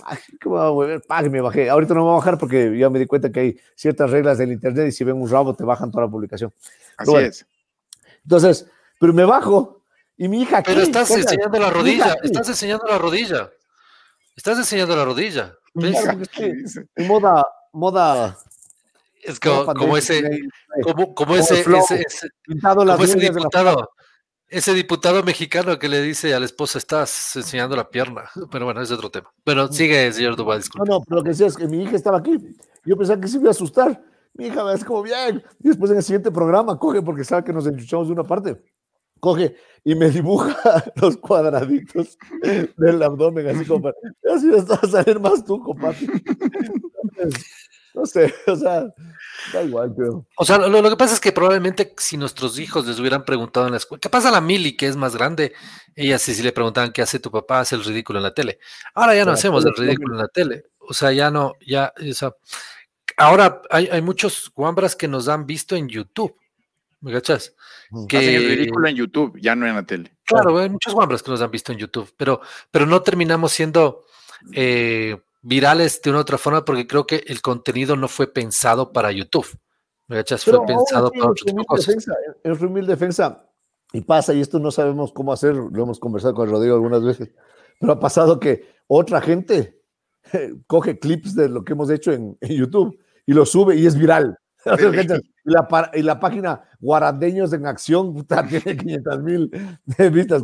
¿cómo 0.43 0.57
va 0.57 0.67
a 0.67 0.71
volver? 0.71 1.03
me 1.31 1.41
bajé. 1.41 1.69
Ahorita 1.69 1.95
no 1.95 2.01
me 2.01 2.05
voy 2.05 2.13
a 2.13 2.17
bajar 2.17 2.39
porque 2.39 2.77
ya 2.79 2.89
me 2.89 2.99
di 2.99 3.07
cuenta 3.07 3.31
que 3.31 3.41
hay 3.41 3.61
ciertas 3.75 4.11
reglas 4.11 4.39
del 4.39 4.53
internet 4.53 4.89
y 4.89 4.93
si 4.93 5.05
ven 5.05 5.21
un 5.21 5.29
rabo 5.29 5.55
te 5.55 5.65
bajan 5.65 5.91
toda 5.91 6.07
la 6.07 6.11
publicación. 6.11 6.53
Así 6.97 7.15
es. 7.17 7.47
Entonces, 8.23 8.67
pero 8.99 9.13
me 9.13 9.25
bajo 9.25 9.83
y 10.17 10.29
mi 10.29 10.43
hija. 10.43 10.63
Pero 10.65 10.81
estás 10.81 11.11
enseñando 11.11 11.59
la 11.59 11.71
rodilla, 11.71 12.17
estás 12.23 12.49
enseñando 12.49 12.87
la 12.87 12.99
rodilla. 12.99 13.51
Estás 14.35 14.59
enseñando 14.59 14.97
la 14.97 15.05
rodilla. 15.05 15.55
En 15.75 17.07
moda, 17.07 17.47
moda. 17.73 18.39
Es 19.23 19.41
como, 19.41 19.75
como 19.75 19.97
ese, 19.97 20.23
como, 20.83 21.15
como 21.15 21.37
ese, 21.37 21.61
ese, 21.61 22.05
ese, 22.07 22.29
como 22.63 23.05
ese 23.05 23.19
diputado 23.19 23.91
ese 24.49 24.75
diputado 24.75 25.23
mexicano 25.23 25.79
que 25.79 25.89
le 25.89 26.03
dice 26.03 26.35
a 26.35 26.39
la 26.39 26.47
esposa, 26.47 26.79
estás 26.79 27.37
enseñando 27.37 27.77
la 27.77 27.89
pierna. 27.89 28.25
Pero 28.51 28.65
bueno, 28.65 28.81
es 28.81 28.91
otro 28.91 29.11
tema. 29.11 29.33
Pero 29.45 29.73
sigue, 29.73 30.13
señor 30.13 30.37
Duval, 30.37 30.59
disculpe. 30.59 30.89
No, 30.89 30.99
no, 30.99 31.05
pero 31.05 31.17
lo 31.17 31.25
que 31.25 31.31
decía 31.31 31.47
es 31.47 31.57
que 31.57 31.67
mi 31.67 31.83
hija 31.83 31.97
estaba 31.97 32.19
aquí. 32.19 32.39
Yo 32.85 32.97
pensaba 32.97 33.21
que 33.21 33.29
se 33.29 33.39
iba 33.39 33.49
a 33.49 33.51
asustar. 33.51 34.03
Mi 34.35 34.47
hija 34.47 34.73
es 34.73 34.85
como 34.85 35.03
bien. 35.03 35.43
Y 35.61 35.69
después 35.69 35.91
en 35.91 35.97
el 35.99 36.03
siguiente 36.03 36.31
programa 36.31 36.79
coge, 36.79 37.03
porque 37.03 37.25
sabe 37.25 37.45
que 37.45 37.53
nos 37.53 37.67
enchuchamos 37.67 38.07
de 38.09 38.13
una 38.13 38.25
parte. 38.25 38.63
Coge 39.19 39.57
y 39.83 39.95
me 39.95 40.11
dibuja 40.11 40.85
los 40.97 41.17
cuadraditos 41.17 42.19
del 42.77 43.03
abdomen, 43.03 43.49
así 43.49 43.65
como 43.65 43.89
así 43.89 44.51
vas 44.51 44.71
a 44.71 44.87
salir 44.87 45.19
más 45.19 45.45
tú, 45.45 45.59
compadre. 45.61 45.99
No 47.97 48.05
sé, 48.05 48.33
o 48.47 48.55
sea, 48.55 48.85
da 49.55 49.63
igual, 49.63 49.95
creo. 49.97 50.27
O 50.37 50.45
sea, 50.45 50.59
lo, 50.59 50.91
que 50.91 50.97
pasa 50.97 51.15
es 51.15 51.21
que 51.21 51.33
probablemente 51.33 51.95
si 51.97 52.19
nuestros 52.19 52.59
hijos 52.59 52.87
les 52.87 53.01
hubieran 53.01 53.25
preguntado 53.25 53.67
en 53.67 53.73
la 53.73 53.79
escuela, 53.79 54.01
¿qué 54.01 54.11
pasa 54.11 54.29
a 54.29 54.33
la 54.33 54.43
Mili, 54.43 54.77
que 54.77 54.87
es 54.87 54.97
más 54.97 55.17
grande? 55.17 55.55
Ella 55.95 56.19
sí, 56.19 56.35
si 56.35 56.43
le 56.43 56.53
preguntaban 56.53 56.93
qué 56.93 57.01
hace 57.01 57.19
tu 57.19 57.31
papá, 57.31 57.61
hace 57.61 57.75
el 57.75 57.83
ridículo 57.83 58.19
en 58.19 58.25
la 58.25 58.35
tele. 58.35 58.59
Ahora 58.95 59.15
ya 59.17 59.25
no 59.25 59.33
hacemos 59.33 59.65
el 59.65 59.75
ridículo 59.75 60.15
en 60.15 60.21
la 60.21 60.29
tele. 60.29 60.67
O 60.79 60.93
sea, 60.93 61.11
ya 61.11 61.31
no, 61.31 61.55
ya, 61.67 61.95
o 61.99 62.13
sea, 62.13 62.35
ahora 63.17 63.63
hay, 63.71 63.89
hay 63.91 64.03
muchos 64.03 64.53
guambras 64.55 64.95
que 64.95 65.09
nos 65.09 65.27
han 65.29 65.47
visto 65.47 65.75
en 65.75 65.89
YouTube. 65.89 66.37
¿Me 67.01 67.13
cachas? 67.13 67.55
Que 68.09 68.19
hacen 68.19 68.35
el 68.35 68.49
ridículo 68.49 68.89
en 68.89 68.97
YouTube, 68.97 69.39
ya 69.41 69.55
no 69.57 69.67
en 69.67 69.75
la 69.75 69.87
tele. 69.87 70.15
Claro, 70.25 70.59
hay 70.59 70.69
muchos 70.69 70.93
guambras 70.93 71.23
que 71.23 71.31
nos 71.31 71.41
han 71.41 71.51
visto 71.51 71.73
en 71.73 71.79
YouTube, 71.79 72.13
pero, 72.17 72.43
pero 72.71 72.85
no 72.85 73.01
terminamos 73.01 73.53
siendo 73.53 74.05
eh, 74.53 75.17
virales 75.47 76.03
de 76.03 76.11
una 76.11 76.21
otra 76.21 76.39
forma 76.39 76.65
porque 76.65 76.89
creo 76.89 77.07
que 77.07 77.23
el 77.29 77.41
contenido 77.41 77.95
no 77.95 78.09
fue 78.09 78.33
pensado 78.33 78.93
para 78.93 79.13
YouTube. 79.13 79.47
¿Me 80.09 80.25
Fue 80.25 80.67
pensado 80.67 81.11
para 81.11 81.31
otras 81.31 81.67
cosas. 81.67 82.07
en 82.45 82.59
su 82.59 82.67
humilde 82.67 82.93
defensa, 82.93 83.49
y 83.93 84.01
pasa, 84.01 84.35
y 84.35 84.41
esto 84.41 84.59
no 84.59 84.71
sabemos 84.71 85.13
cómo 85.13 85.33
hacer, 85.33 85.55
lo 85.55 85.83
hemos 85.83 85.99
conversado 85.99 86.35
con 86.35 86.51
Rodrigo 86.51 86.75
algunas 86.75 87.03
veces, 87.03 87.31
pero 87.81 87.93
ha 87.93 88.01
pasado 88.01 88.39
que 88.39 88.69
otra 88.87 89.21
gente 89.21 89.81
coge 90.67 90.99
clips 90.99 91.35
de 91.35 91.49
lo 91.49 91.65
que 91.65 91.73
hemos 91.73 91.91
hecho 91.91 92.13
en, 92.13 92.37
YouTube 92.41 92.99
y 93.25 93.33
lo 93.33 93.47
sube 93.47 93.77
y 93.77 93.87
es 93.87 93.97
viral. 93.97 94.39
y, 94.65 95.51
la, 95.51 95.91
y 95.95 96.03
la 96.03 96.19
página 96.19 96.69
Guarandeños 96.81 97.53
en 97.53 97.67
Acción 97.67 98.27
tiene 98.49 98.77
500 98.77 99.23
mil 99.23 99.51
vistas. 100.13 100.43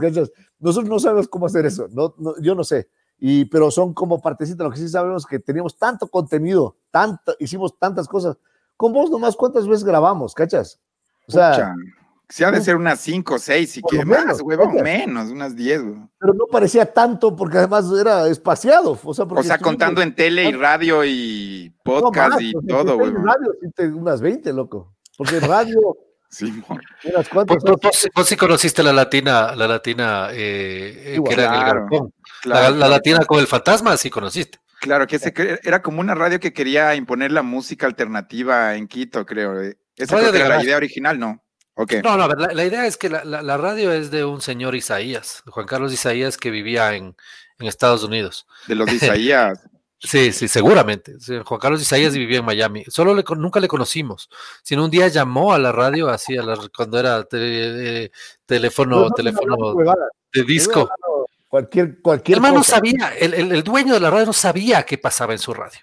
Nosotros 0.60 0.88
no 0.88 0.98
sabemos 1.00 1.26
cómo 1.26 1.46
hacer 1.46 1.66
eso. 1.66 1.88
No, 1.90 2.14
yo 2.40 2.54
no 2.54 2.62
sé 2.62 2.88
y, 3.24 3.44
pero 3.44 3.70
son 3.70 3.94
como 3.94 4.20
partecitas, 4.20 4.64
lo 4.64 4.72
que 4.72 4.78
sí 4.78 4.88
sabemos 4.88 5.24
que 5.24 5.38
teníamos 5.38 5.78
tanto 5.78 6.08
contenido, 6.08 6.74
tanto, 6.90 7.36
hicimos 7.38 7.78
tantas 7.78 8.08
cosas. 8.08 8.36
Con 8.76 8.92
vos 8.92 9.12
nomás, 9.12 9.36
¿cuántas 9.36 9.68
veces 9.68 9.84
grabamos, 9.84 10.34
cachas? 10.34 10.80
O 11.28 11.30
sea, 11.30 11.72
si 12.28 12.42
ha 12.42 12.50
de 12.50 12.60
ser 12.60 12.74
unas 12.74 12.98
5 12.98 13.34
o 13.34 13.38
6, 13.38 13.70
si 13.70 13.80
quieres 13.82 14.08
más, 14.08 14.40
huevón, 14.40 14.74
menos, 14.82 15.30
unas 15.30 15.54
10, 15.54 15.82
Pero 16.18 16.34
no 16.34 16.46
parecía 16.50 16.92
tanto 16.92 17.36
porque 17.36 17.58
además 17.58 17.84
era 17.96 18.26
espaciado. 18.26 18.98
O 19.04 19.14
sea, 19.14 19.24
o 19.24 19.42
sea 19.44 19.58
contando 19.58 20.02
en 20.02 20.16
tele 20.16 20.48
y 20.48 20.52
radio 20.54 21.04
y 21.04 21.72
podcast 21.84 22.40
y 22.40 22.52
todo, 22.66 22.98
güey. 22.98 23.12
radio, 23.12 23.52
unas 23.94 24.20
20, 24.20 24.52
loco. 24.52 24.96
Porque 25.16 25.38
radio 25.38 25.78
Sí, 26.32 26.50
vos, 28.14 28.26
sí 28.26 28.36
conociste 28.36 28.82
la 28.82 28.94
latina, 28.94 29.54
la 29.54 29.68
latina 29.68 30.28
eh, 30.32 31.20
que 31.22 31.34
era 31.34 31.44
en 31.44 31.52
el 31.52 32.12
galpón. 32.42 32.80
la, 32.80 32.88
latina 32.88 33.24
con 33.24 33.38
el 33.40 33.46
fantasma, 33.46 33.96
sí 33.96 34.10
conociste. 34.10 34.58
Claro, 34.80 35.06
que 35.06 35.18
era 35.62 35.80
como 35.80 36.00
una 36.00 36.14
radio 36.14 36.40
que 36.40 36.52
quería 36.52 36.94
imponer 36.96 37.30
la 37.30 37.42
música 37.42 37.86
alternativa 37.86 38.74
en 38.74 38.88
Quito, 38.88 39.24
creo. 39.24 39.60
Esa 39.96 40.20
era 40.20 40.48
la 40.48 40.62
idea 40.62 40.76
original, 40.76 41.18
¿no? 41.18 41.42
Okay. 41.74 42.02
No, 42.02 42.16
no, 42.16 42.28
la, 42.28 42.52
la 42.52 42.64
idea 42.64 42.86
es 42.86 42.96
que 42.96 43.08
la, 43.08 43.56
radio 43.56 43.92
es 43.92 44.10
de 44.10 44.24
un 44.24 44.42
señor 44.42 44.74
Isaías, 44.74 45.42
Juan 45.46 45.66
Carlos 45.66 45.92
Isaías, 45.92 46.36
que 46.36 46.50
vivía 46.50 46.94
en, 46.94 47.16
en 47.58 47.66
Estados 47.66 48.02
Unidos. 48.02 48.46
De 48.66 48.74
los 48.74 48.92
Isaías. 48.92 49.58
Sí, 49.98 50.32
sí, 50.32 50.48
seguramente. 50.48 51.14
Juan 51.44 51.60
Carlos 51.60 51.80
Isaías 51.80 52.12
vivía 52.12 52.40
en 52.40 52.44
Miami. 52.44 52.84
Solo 52.88 53.14
le, 53.14 53.22
nunca 53.36 53.60
le 53.60 53.68
conocimos, 53.68 54.28
sino 54.64 54.84
un 54.84 54.90
día 54.90 55.06
llamó 55.06 55.54
a 55.54 55.58
la 55.58 55.70
radio, 55.70 56.08
así 56.08 56.36
a 56.36 56.42
la, 56.42 56.58
cuando 56.76 56.98
era 56.98 57.24
eh, 57.32 58.10
teléfono, 58.44 59.10
teléfono 59.10 59.74
de 60.32 60.42
disco. 60.42 60.90
Cualquier, 61.52 62.00
cualquier. 62.00 62.38
El 62.38 62.54
no 62.54 62.64
sabía, 62.64 63.12
el, 63.20 63.34
el, 63.34 63.62
dueño 63.62 63.92
de 63.92 64.00
la 64.00 64.08
radio 64.08 64.24
no 64.24 64.32
sabía 64.32 64.84
qué 64.84 64.96
pasaba 64.96 65.34
en 65.34 65.38
su 65.38 65.52
radio. 65.52 65.80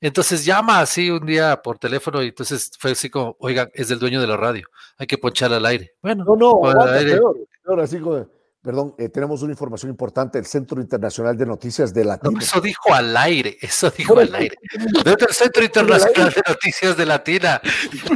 Entonces 0.00 0.42
llama 0.42 0.80
así 0.80 1.10
un 1.10 1.26
día 1.26 1.60
por 1.60 1.78
teléfono 1.78 2.22
y 2.22 2.28
entonces 2.28 2.70
fue 2.78 2.92
así 2.92 3.10
como, 3.10 3.36
oigan, 3.38 3.70
es 3.74 3.88
del 3.88 3.98
dueño 3.98 4.22
de 4.22 4.26
la 4.26 4.38
radio, 4.38 4.66
hay 4.96 5.06
que 5.06 5.18
poncharla 5.18 5.58
al 5.58 5.66
aire. 5.66 5.96
Bueno, 6.00 6.24
no, 6.24 6.34
no, 6.34 6.60
peor, 6.62 7.80
así 7.80 7.98
como 8.00 8.26
Perdón, 8.62 8.94
eh, 8.96 9.10
tenemos 9.10 9.42
una 9.42 9.52
información 9.52 9.90
importante 9.90 10.38
del 10.38 10.46
Centro 10.46 10.80
Internacional 10.80 11.36
de 11.36 11.44
Noticias 11.44 11.92
de 11.92 12.04
Latina. 12.06 12.38
eso 12.40 12.60
dijo 12.60 12.94
al 12.94 13.14
aire, 13.14 13.58
eso 13.60 13.90
dijo 13.90 14.18
al 14.18 14.34
aire. 14.34 14.56
Desde 15.04 15.26
el 15.28 15.34
Centro 15.34 15.62
Internacional 15.62 16.32
de 16.32 16.42
Noticias 16.48 16.96
de 16.96 17.04
Latina. 17.04 17.60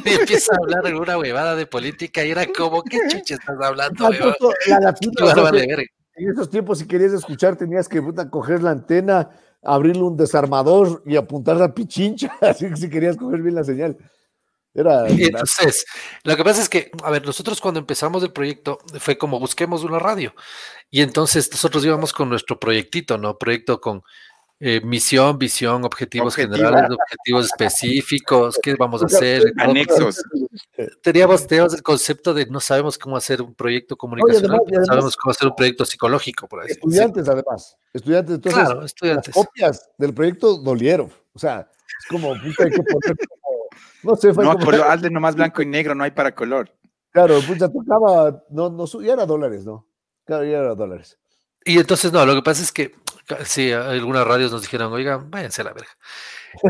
Y 0.02 0.14
empieza 0.14 0.54
a 0.54 0.56
hablar 0.62 0.86
alguna 0.86 1.18
huevada 1.18 1.56
de 1.56 1.66
política 1.66 2.24
y 2.24 2.30
era 2.30 2.46
como, 2.46 2.82
¿qué 2.84 3.00
chucha 3.06 3.34
estás 3.34 3.56
hablando? 3.60 4.08
La 4.08 4.80
Latina, 4.80 5.34
en 6.16 6.30
esos 6.30 6.50
tiempos, 6.50 6.78
si 6.78 6.86
querías 6.86 7.12
escuchar, 7.12 7.56
tenías 7.56 7.88
que 7.88 8.02
coger 8.30 8.62
la 8.62 8.70
antena, 8.70 9.30
abrirle 9.62 10.02
un 10.02 10.16
desarmador 10.16 11.02
y 11.04 11.16
apuntar 11.16 11.60
a 11.62 11.74
pichincha, 11.74 12.32
así 12.40 12.68
que 12.68 12.76
si 12.76 12.88
querías 12.88 13.16
coger 13.16 13.42
bien 13.42 13.54
la 13.54 13.64
señal. 13.64 13.96
Era, 14.74 15.08
entonces, 15.08 15.86
lo 16.22 16.36
que 16.36 16.44
pasa 16.44 16.60
es 16.60 16.68
que, 16.68 16.90
a 17.02 17.10
ver, 17.10 17.24
nosotros 17.24 17.62
cuando 17.62 17.80
empezamos 17.80 18.22
el 18.22 18.32
proyecto 18.32 18.78
fue 18.98 19.16
como 19.16 19.40
busquemos 19.40 19.84
una 19.84 19.98
radio. 19.98 20.34
Y 20.90 21.00
entonces 21.00 21.50
nosotros 21.50 21.82
íbamos 21.86 22.12
con 22.12 22.28
nuestro 22.28 22.60
proyectito, 22.60 23.16
¿no? 23.16 23.38
Proyecto 23.38 23.80
con 23.80 24.02
eh, 24.58 24.80
misión, 24.80 25.38
visión, 25.38 25.84
objetivos 25.84 26.34
generales, 26.34 26.90
objetivos 26.90 27.46
específicos, 27.46 28.58
qué 28.62 28.74
vamos 28.74 29.02
a 29.02 29.06
hacer. 29.06 29.52
Anexos. 29.58 30.22
Teníamos, 31.02 31.46
teníamos, 31.46 31.74
el 31.74 31.82
concepto 31.82 32.32
de 32.32 32.46
no 32.46 32.60
sabemos 32.60 32.96
cómo 32.96 33.16
hacer 33.16 33.42
un 33.42 33.54
proyecto 33.54 33.96
comunicacional, 33.96 34.60
no 34.66 34.84
sabemos 34.84 35.16
cómo 35.16 35.30
hacer 35.30 35.48
un 35.48 35.56
proyecto 35.56 35.84
psicológico, 35.84 36.48
por 36.48 36.62
ahí. 36.62 36.70
Estudiantes, 36.70 37.28
además. 37.28 37.76
Estudiantes, 37.92 38.34
entonces. 38.36 38.64
Claro, 38.64 38.84
estudiantes. 38.84 39.36
Las 39.36 39.46
copias 39.46 39.90
del 39.98 40.14
proyecto 40.14 40.56
dolieron. 40.56 41.10
O 41.32 41.38
sea, 41.38 41.68
es 42.00 42.06
como, 42.08 42.32
hay 42.32 42.70
que 42.70 42.82
poner 42.82 43.16
no 44.06 44.16
sé, 44.16 44.32
fue 44.32 44.44
no, 44.44 44.56
como... 44.56 44.70
hazle 44.70 45.10
nomás 45.10 45.34
blanco 45.34 45.62
y 45.62 45.66
negro, 45.66 45.94
no 45.94 46.04
hay 46.04 46.12
para 46.12 46.34
color. 46.34 46.70
Claro, 47.10 47.40
pues 47.46 47.58
ya 47.58 47.68
tocaba, 47.68 48.42
no, 48.50 48.70
no, 48.70 48.86
ya 49.02 49.14
era 49.14 49.26
dólares, 49.26 49.64
¿no? 49.64 49.86
Claro, 50.24 50.44
ya 50.44 50.58
era 50.58 50.74
dólares. 50.74 51.18
Y 51.64 51.78
entonces, 51.78 52.12
no, 52.12 52.24
lo 52.24 52.34
que 52.34 52.42
pasa 52.42 52.62
es 52.62 52.72
que, 52.72 52.94
sí, 53.44 53.72
algunas 53.72 54.26
radios 54.26 54.52
nos 54.52 54.62
dijeron, 54.62 54.92
oigan, 54.92 55.30
váyanse 55.30 55.62
a 55.62 55.64
la 55.64 55.72
verga. 55.72 55.90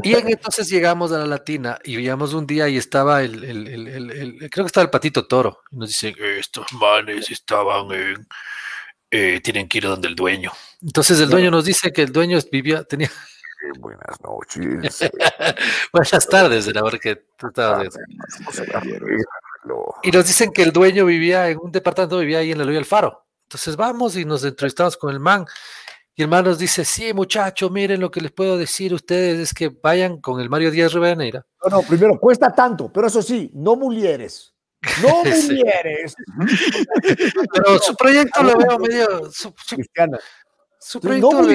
Y 0.03 0.15
entonces 0.15 0.69
llegamos 0.69 1.13
a 1.13 1.19
la 1.19 1.27
latina 1.27 1.79
y 1.85 1.97
veíamos 1.97 2.35
un 2.35 2.47
día 2.47 2.69
y 2.69 2.77
estaba 2.77 3.23
el, 3.23 3.45
el, 3.45 3.69
el, 3.69 4.11
el, 4.11 4.51
creo 4.51 4.65
que 4.65 4.69
estaba 4.69 4.85
el 4.85 4.91
patito 4.91 5.27
toro. 5.27 5.61
Y 5.71 5.77
nos 5.77 5.89
dicen, 5.89 6.15
estos 6.39 6.73
manes 6.73 7.31
estaban 7.31 7.93
en, 7.93 8.27
eh, 9.11 9.41
tienen 9.41 9.69
que 9.69 9.79
ir 9.79 9.85
donde 9.85 10.09
el 10.09 10.17
dueño. 10.17 10.53
Entonces 10.83 11.21
el 11.21 11.31
dueño 11.31 11.51
nos 11.51 11.65
dice 11.65 11.93
que 11.93 12.03
el 12.03 12.13
dueño 12.13 12.39
vivía, 12.51 12.83
tenía, 12.85 13.11
buenas 13.79 14.21
noches. 14.23 15.11
buenas 15.93 16.29
tardes, 16.29 16.67
la 16.75 16.83
verdad 16.83 16.99
que 16.99 17.17
tú 17.39 17.49
estabas. 17.49 17.89
Y 20.03 20.11
nos 20.11 20.27
dicen 20.27 20.53
que 20.53 20.63
el 20.63 20.73
dueño 20.73 21.05
vivía 21.05 21.49
en 21.49 21.59
un 21.59 21.71
departamento, 21.71 22.19
vivía 22.19 22.39
ahí 22.39 22.53
en 22.53 22.59
la 22.59 22.65
Luis 22.65 22.79
Alfaro. 22.79 23.27
Entonces 23.45 23.77
vamos 23.77 24.17
y 24.17 24.25
nos 24.25 24.45
entrevistamos 24.45 24.97
con 24.97 25.13
el 25.13 25.21
man. 25.21 25.47
Y 26.19 26.23
el 26.23 26.29
man 26.29 26.47
nos 26.47 26.59
dice, 26.59 26.83
sí, 26.83 27.13
muchachos, 27.13 27.71
miren 27.71 28.01
lo 28.01 28.11
que 28.11 28.23
les 28.23 28.33
puedo 28.33 28.57
decir 28.57 28.93
a 28.93 28.95
ustedes 28.95 29.39
es 29.39 29.53
que 29.53 29.69
vayan 29.69 30.19
con 30.19 30.41
el 30.41 30.49
Mario 30.49 30.71
Díaz 30.71 30.95
Rivadeneira. 30.95 31.45
No, 31.63 31.77
no, 31.77 31.83
primero, 31.83 32.19
cuesta 32.19 32.55
tanto, 32.55 32.91
pero 32.91 33.09
eso 33.09 33.21
sí, 33.21 33.51
no 33.53 33.77
mulieres. 33.77 34.55
No 35.03 35.23
mulieres. 35.25 36.15
Pero 37.53 37.79
su 37.81 37.95
proyecto 37.95 38.43
lo 38.43 38.57
veo 38.57 38.79
medio. 38.79 39.31
Su, 39.31 39.53
Cristiana. 39.53 40.19
Su 40.81 41.01
proyecto 41.01 41.43
no 41.43 41.51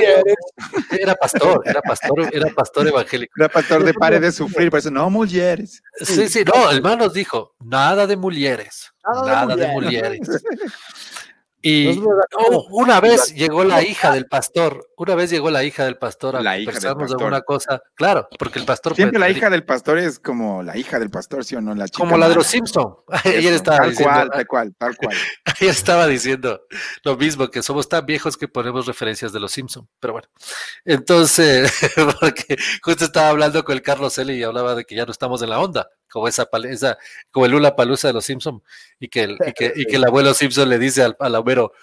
era 0.91 1.15
pastor, 1.15 1.63
era 1.65 1.81
pastor, 1.81 2.29
era 2.31 2.49
pastor 2.49 2.87
evangélico. 2.87 3.33
Era 3.37 3.49
pastor 3.49 3.83
de 3.83 3.93
pare 3.95 4.19
de 4.19 4.31
sufrir, 4.31 4.69
por 4.69 4.77
eso 4.77 4.91
no 4.91 5.09
mulieres. 5.09 5.81
Sí, 6.01 6.29
sí, 6.29 6.43
no, 6.43 6.69
el 6.69 6.83
man 6.83 6.99
nos 6.99 7.13
dijo, 7.13 7.55
nada 7.61 8.05
de 8.05 8.15
mulieres, 8.15 8.91
nada, 9.25 9.55
de 9.55 9.67
mulieres. 9.69 10.19
Y 11.61 12.01
una 12.71 12.99
vez 12.99 13.33
llegó 13.35 13.63
la 13.63 13.83
hija 13.83 14.11
del 14.11 14.25
pastor, 14.25 14.89
una 14.97 15.13
vez 15.13 15.29
llegó 15.29 15.51
la 15.51 15.63
hija 15.63 15.85
del 15.85 15.97
pastor 15.97 16.35
a 16.35 16.41
la 16.41 16.57
hija 16.57 16.79
de 16.79 16.87
alguna 16.87 17.41
cosa, 17.41 17.81
claro, 17.93 18.27
porque 18.39 18.57
el 18.57 18.65
pastor 18.65 18.95
siempre 18.95 19.19
la 19.19 19.29
hija 19.29 19.49
del 19.49 19.63
pastor 19.63 19.99
es 19.99 20.19
como 20.19 20.63
la 20.63 20.75
hija 20.75 20.97
del 20.97 21.11
pastor, 21.11 21.45
sí 21.45 21.55
o 21.55 21.61
no, 21.61 21.75
la 21.75 21.87
chica 21.87 21.99
como 21.99 22.17
la 22.17 22.29
de 22.29 22.35
los 22.35 22.47
Simpson. 22.47 22.95
Ayer 23.25 23.53
estaba 23.53 23.77
tal 23.77 23.89
diciendo, 23.91 24.13
cual, 24.13 24.29
tal 24.31 24.47
cual, 24.47 24.75
tal 24.77 24.97
cual. 24.97 25.15
Ayer 25.45 25.69
estaba 25.69 26.07
diciendo 26.07 26.61
lo 27.03 27.15
mismo 27.15 27.49
que 27.49 27.61
somos 27.61 27.87
tan 27.87 28.05
viejos 28.05 28.37
que 28.37 28.47
ponemos 28.47 28.87
referencias 28.87 29.31
de 29.31 29.39
los 29.39 29.51
Simpson, 29.51 29.87
pero 29.99 30.13
bueno, 30.13 30.27
entonces 30.83 31.71
porque 32.19 32.57
justo 32.81 33.05
estaba 33.05 33.29
hablando 33.29 33.63
con 33.63 33.73
el 33.73 33.83
Carlos 33.83 34.17
Eli 34.17 34.33
y 34.33 34.43
hablaba 34.43 34.73
de 34.73 34.85
que 34.85 34.95
ya 34.95 35.05
no 35.05 35.11
estamos 35.11 35.43
en 35.43 35.49
la 35.51 35.59
onda 35.59 35.87
como 36.11 36.27
esa, 36.27 36.47
esa 36.69 36.97
como 37.31 37.45
el 37.45 37.53
Lula 37.53 37.75
Palusa 37.75 38.09
de 38.09 38.13
los 38.13 38.25
Simpson 38.25 38.61
y 38.99 39.07
que 39.07 39.23
el, 39.23 39.37
y 39.45 39.53
que, 39.53 39.73
y 39.75 39.85
que 39.85 39.95
el 39.95 40.03
abuelo 40.07 40.33
Simpson 40.33 40.69
le 40.69 40.77
dice 40.77 41.03
al, 41.03 41.15
al 41.19 41.35
abuelo, 41.35 41.73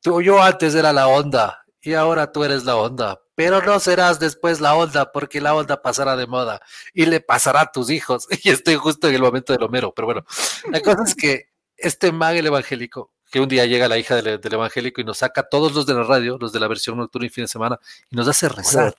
tú 0.00 0.20
yo 0.22 0.42
antes 0.42 0.74
era 0.74 0.92
la 0.92 1.06
onda 1.06 1.64
y 1.80 1.94
ahora 1.94 2.32
tú 2.32 2.44
eres 2.44 2.64
la 2.64 2.76
onda, 2.76 3.20
pero 3.34 3.60
no 3.62 3.78
serás 3.78 4.18
después 4.18 4.60
la 4.60 4.74
onda 4.74 5.12
porque 5.12 5.40
la 5.40 5.54
onda 5.54 5.82
pasará 5.82 6.16
de 6.16 6.26
moda 6.26 6.60
y 6.94 7.06
le 7.06 7.20
pasará 7.20 7.62
a 7.62 7.72
tus 7.72 7.90
hijos. 7.90 8.26
Y 8.42 8.50
estoy 8.50 8.76
justo 8.76 9.08
en 9.08 9.14
el 9.14 9.22
momento 9.22 9.52
del 9.52 9.62
Homero, 9.62 9.92
pero 9.94 10.06
bueno, 10.06 10.24
la 10.70 10.80
cosa 10.80 11.04
es 11.04 11.14
que 11.14 11.50
este 11.76 12.12
mag 12.12 12.36
el 12.36 12.46
evangélico, 12.46 13.12
que 13.30 13.40
un 13.40 13.48
día 13.48 13.66
llega 13.66 13.88
la 13.88 13.98
hija 13.98 14.16
del, 14.16 14.40
del, 14.40 14.52
evangélico 14.54 15.00
y 15.00 15.04
nos 15.04 15.18
saca 15.18 15.42
todos 15.42 15.72
los 15.74 15.86
de 15.86 15.94
la 15.94 16.04
radio, 16.04 16.38
los 16.38 16.52
de 16.52 16.60
la 16.60 16.68
versión 16.68 16.96
nocturna 16.96 17.26
y 17.26 17.30
fin 17.30 17.44
de 17.44 17.48
semana, 17.48 17.78
y 18.10 18.16
nos 18.16 18.28
hace 18.28 18.48
rezar, 18.48 18.94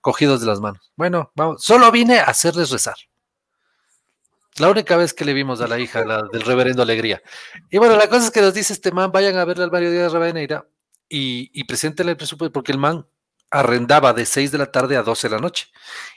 cogidos 0.00 0.40
de 0.40 0.46
las 0.46 0.60
manos. 0.60 0.90
Bueno, 0.96 1.30
vamos, 1.34 1.62
solo 1.62 1.90
vine 1.92 2.18
a 2.18 2.24
hacerles 2.24 2.70
rezar. 2.70 2.96
La 4.60 4.70
única 4.70 4.96
vez 4.96 5.14
que 5.14 5.24
le 5.24 5.32
vimos 5.32 5.60
a 5.60 5.68
la 5.68 5.78
hija 5.78 6.04
la 6.04 6.22
del 6.32 6.42
reverendo 6.42 6.82
Alegría. 6.82 7.22
Y 7.70 7.78
bueno, 7.78 7.96
la 7.96 8.08
cosa 8.08 8.26
es 8.26 8.30
que 8.30 8.40
nos 8.40 8.54
dice 8.54 8.72
este 8.72 8.92
man, 8.92 9.12
vayan 9.12 9.36
a 9.36 9.44
verle 9.44 9.64
al 9.64 9.70
Mario 9.70 9.90
Díaz 9.90 10.12
Rabaneira 10.12 10.66
y, 11.08 11.50
y 11.52 11.64
preséntenle 11.64 12.12
el 12.12 12.16
presupuesto, 12.16 12.52
porque 12.52 12.72
el 12.72 12.78
man 12.78 13.06
arrendaba 13.50 14.12
de 14.12 14.26
6 14.26 14.52
de 14.52 14.58
la 14.58 14.70
tarde 14.70 14.96
a 14.96 15.02
12 15.02 15.28
de 15.28 15.34
la 15.34 15.40
noche 15.40 15.66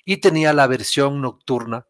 y 0.04 0.18
tenía 0.18 0.54
la 0.54 0.68
versión 0.68 1.22
nocturna 1.22 1.88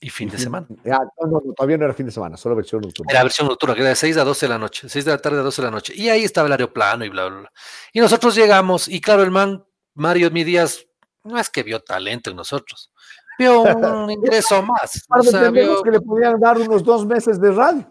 y 0.00 0.10
fin 0.10 0.28
de 0.28 0.36
semana. 0.36 0.66
Ya, 0.84 0.98
no, 1.20 1.30
no, 1.30 1.54
todavía 1.54 1.78
no 1.78 1.84
era 1.86 1.94
fin 1.94 2.04
de 2.04 2.12
semana, 2.12 2.36
solo 2.36 2.54
versión 2.54 2.82
nocturna. 2.82 3.10
Era 3.10 3.22
versión 3.22 3.48
nocturna, 3.48 3.74
que 3.74 3.80
era 3.80 3.90
de 3.90 3.96
6 3.96 4.18
a 4.18 4.24
12 4.24 4.46
de 4.46 4.50
la 4.50 4.58
noche, 4.58 4.88
6 4.88 5.04
de 5.04 5.10
la 5.10 5.18
tarde 5.18 5.40
a 5.40 5.42
12 5.42 5.62
de 5.62 5.66
la 5.66 5.70
noche. 5.70 5.92
Y 5.96 6.10
ahí 6.10 6.24
estaba 6.24 6.46
el 6.46 6.52
aeroplano 6.52 7.06
y 7.06 7.08
bla, 7.08 7.26
bla, 7.26 7.40
bla. 7.40 7.52
Y 7.92 8.00
nosotros 8.00 8.34
llegamos, 8.34 8.86
y 8.86 9.00
claro, 9.00 9.22
el 9.22 9.30
man, 9.30 9.64
Mario 9.94 10.30
Mi 10.30 10.44
Díaz, 10.44 10.86
no 11.22 11.38
es 11.38 11.48
que 11.48 11.62
vio 11.62 11.80
talento 11.80 12.28
en 12.28 12.36
nosotros, 12.36 12.92
vio 13.38 13.62
un 13.62 14.10
ingreso 14.10 14.62
más. 14.62 15.06
O 15.10 15.22
sea, 15.22 15.50
vio... 15.50 15.82
que 15.82 15.90
le 15.90 16.00
podían 16.00 16.38
dar 16.40 16.58
unos 16.58 16.82
dos 16.82 17.06
meses 17.06 17.40
de 17.40 17.52
radio. 17.52 17.90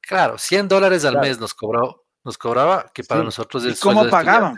Claro, 0.00 0.38
100 0.38 0.68
dólares 0.68 1.04
al 1.04 1.12
claro. 1.12 1.26
mes 1.26 1.40
nos 1.40 1.52
cobró, 1.52 2.04
nos 2.22 2.38
cobraba, 2.38 2.90
que 2.94 3.02
para 3.02 3.20
sí. 3.22 3.24
nosotros 3.24 3.64
es 3.64 3.80
¿Cómo 3.80 4.08
pagaban? 4.08 4.56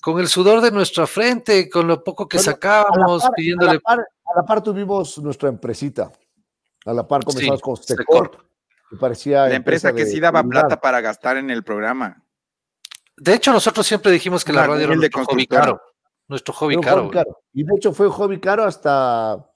Con 0.00 0.20
el 0.20 0.28
sudor 0.28 0.60
de 0.60 0.70
nuestra 0.70 1.06
frente, 1.06 1.68
con 1.68 1.86
lo 1.86 2.02
poco 2.02 2.26
que 2.28 2.38
bueno, 2.38 2.52
sacábamos, 2.52 3.24
a 3.24 3.28
par, 3.28 3.34
pidiéndole. 3.36 3.70
A 3.70 3.74
la, 3.74 3.80
par, 3.80 3.98
a 4.00 4.36
la, 4.36 4.42
par, 4.44 4.62
tuvimos 4.62 5.18
nuestra 5.18 5.48
empresita. 5.48 6.10
A 6.84 6.92
la 6.92 7.06
par 7.06 7.24
comenzamos 7.24 7.58
sí, 7.58 7.62
con 7.62 7.76
Secor. 7.76 8.46
Que 8.90 8.96
parecía 8.96 9.48
la 9.48 9.54
empresa, 9.54 9.94
que 9.94 10.06
sí 10.06 10.20
daba 10.20 10.42
plata 10.42 10.80
para 10.80 11.00
gastar 11.00 11.38
en 11.38 11.50
el 11.50 11.62
programa. 11.64 12.22
De 13.16 13.34
hecho, 13.34 13.52
nosotros 13.52 13.86
siempre 13.86 14.12
dijimos 14.12 14.44
que 14.44 14.52
la 14.52 14.66
radio 14.66 14.84
era 14.84 14.94
nuestro 14.94 15.24
hobby 15.24 15.46
caro. 15.46 15.80
Nuestro 16.28 16.54
hobby 16.54 16.80
caro, 16.80 17.02
hobby 17.02 17.10
caro. 17.10 17.42
Y 17.52 17.64
de 17.64 17.76
hecho 17.76 17.92
fue 17.92 18.06
un 18.06 18.12
hobby 18.12 18.40
caro 18.40 18.64
hasta 18.64 19.50